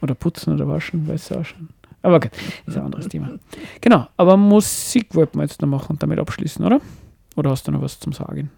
Oder 0.00 0.14
putzen 0.14 0.54
oder 0.54 0.66
waschen, 0.68 1.06
weiß 1.08 1.30
ich 1.30 1.36
auch 1.36 1.44
schon. 1.44 1.68
Aber 2.02 2.16
okay, 2.16 2.30
ist 2.66 2.76
ein 2.76 2.84
anderes 2.84 3.08
Thema. 3.08 3.38
Genau, 3.80 4.08
aber 4.16 4.36
Musik 4.36 5.14
wollten 5.14 5.38
wir 5.38 5.44
jetzt 5.44 5.62
noch 5.62 5.68
machen 5.68 5.92
und 5.92 6.02
damit 6.02 6.18
abschließen, 6.18 6.64
oder? 6.64 6.80
Oder 7.36 7.50
hast 7.50 7.66
du 7.68 7.72
noch 7.72 7.80
was 7.80 8.00
zum 8.00 8.12
Sagen? 8.12 8.50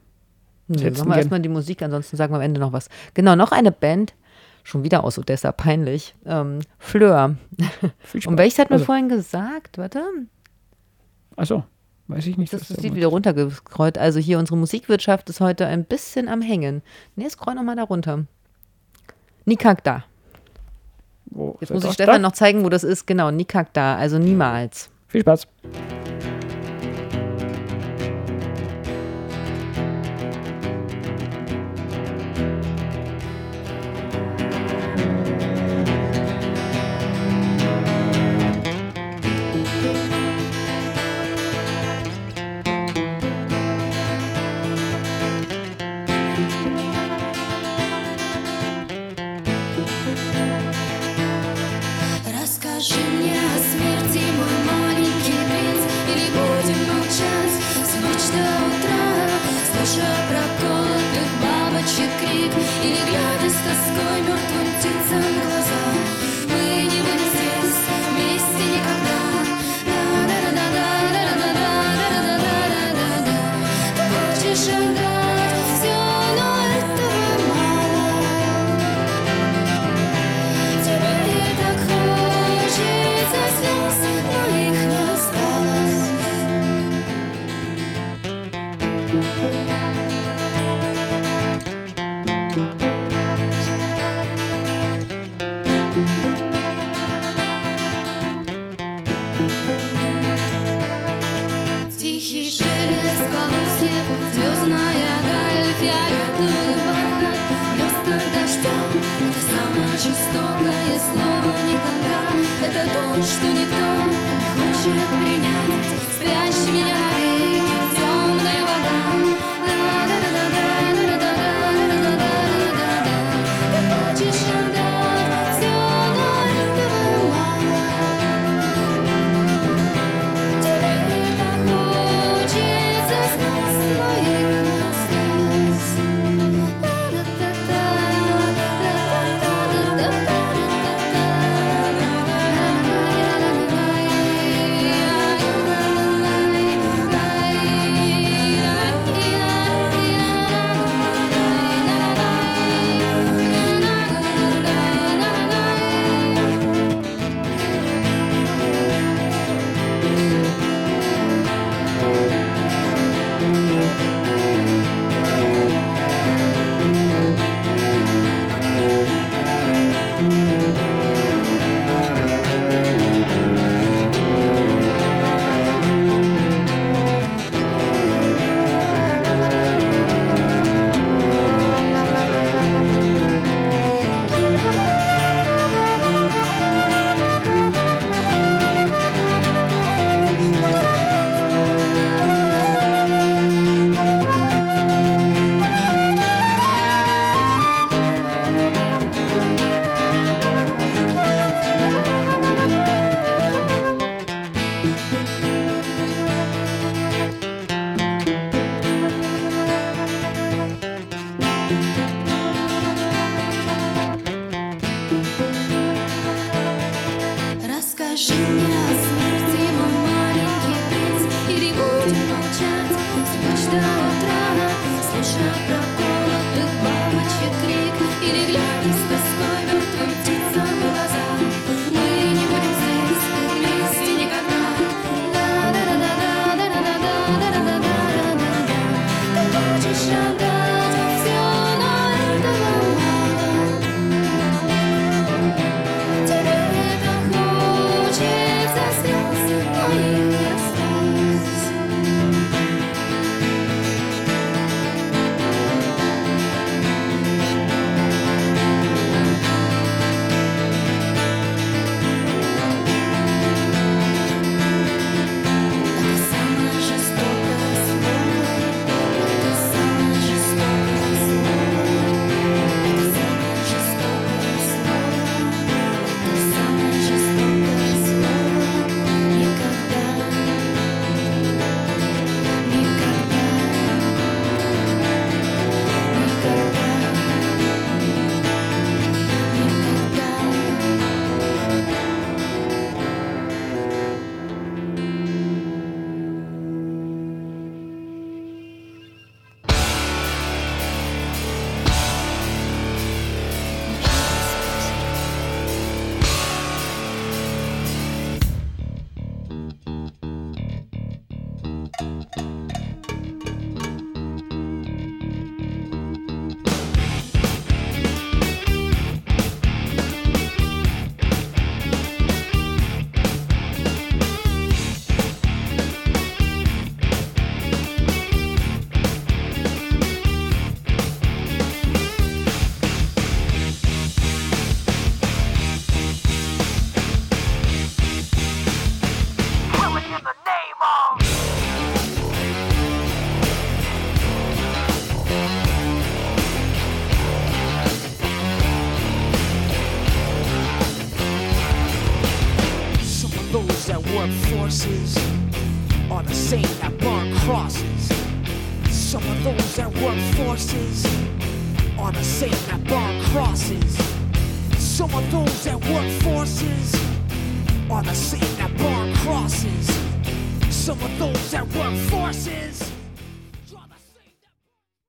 Nee, 0.66 0.76
machen 0.76 0.94
du 0.94 0.98
wir 1.00 1.04
gern? 1.04 1.18
erstmal 1.18 1.40
die 1.40 1.48
Musik, 1.50 1.82
ansonsten 1.82 2.16
sagen 2.16 2.32
wir 2.32 2.36
am 2.36 2.42
Ende 2.42 2.58
noch 2.60 2.72
was. 2.72 2.88
Genau, 3.12 3.36
noch 3.36 3.52
eine 3.52 3.70
Band, 3.70 4.14
schon 4.62 4.82
wieder 4.82 5.04
aus 5.04 5.18
Odessa, 5.18 5.52
peinlich. 5.52 6.14
Ähm, 6.24 6.60
Fleur. 6.78 7.36
Viel 8.00 8.22
Spaß. 8.22 8.30
Und 8.32 8.38
welches 8.38 8.58
hat 8.58 8.70
man 8.70 8.76
also, 8.78 8.86
vorhin 8.86 9.10
gesagt? 9.10 9.76
Warte, 9.76 10.02
also, 11.36 11.64
weiß 12.08 12.26
ich 12.26 12.36
nicht. 12.36 12.52
das 12.52 12.62
was 12.62 12.70
ist 12.70 12.78
da 12.78 12.82
Lied 12.82 12.92
war. 12.92 12.96
wieder 12.96 13.06
runtergescrollt. 13.08 13.98
Also 13.98 14.20
hier 14.20 14.38
unsere 14.38 14.56
Musikwirtschaft 14.56 15.28
ist 15.30 15.40
heute 15.40 15.66
ein 15.66 15.84
bisschen 15.84 16.28
am 16.28 16.40
Hängen. 16.42 16.82
Nee, 17.16 17.28
scroll 17.28 17.54
nochmal 17.54 17.76
da 17.76 17.84
runter. 17.84 18.24
Nikak 19.44 19.84
da. 19.84 20.04
Wo 21.26 21.56
Jetzt 21.60 21.72
muss 21.72 21.84
ich 21.84 21.92
Stefan 21.92 22.14
Da? 22.16 22.18
noch 22.28 22.32
zeigen, 22.32 22.64
wo 22.64 22.68
das 22.68 22.84
ist. 22.84 23.06
Genau, 23.06 23.30
Nikak 23.30 23.72
da, 23.72 23.96
also 23.96 24.18
niemals. 24.18 24.90
Viel 25.08 25.22
Spaß. 25.22 25.46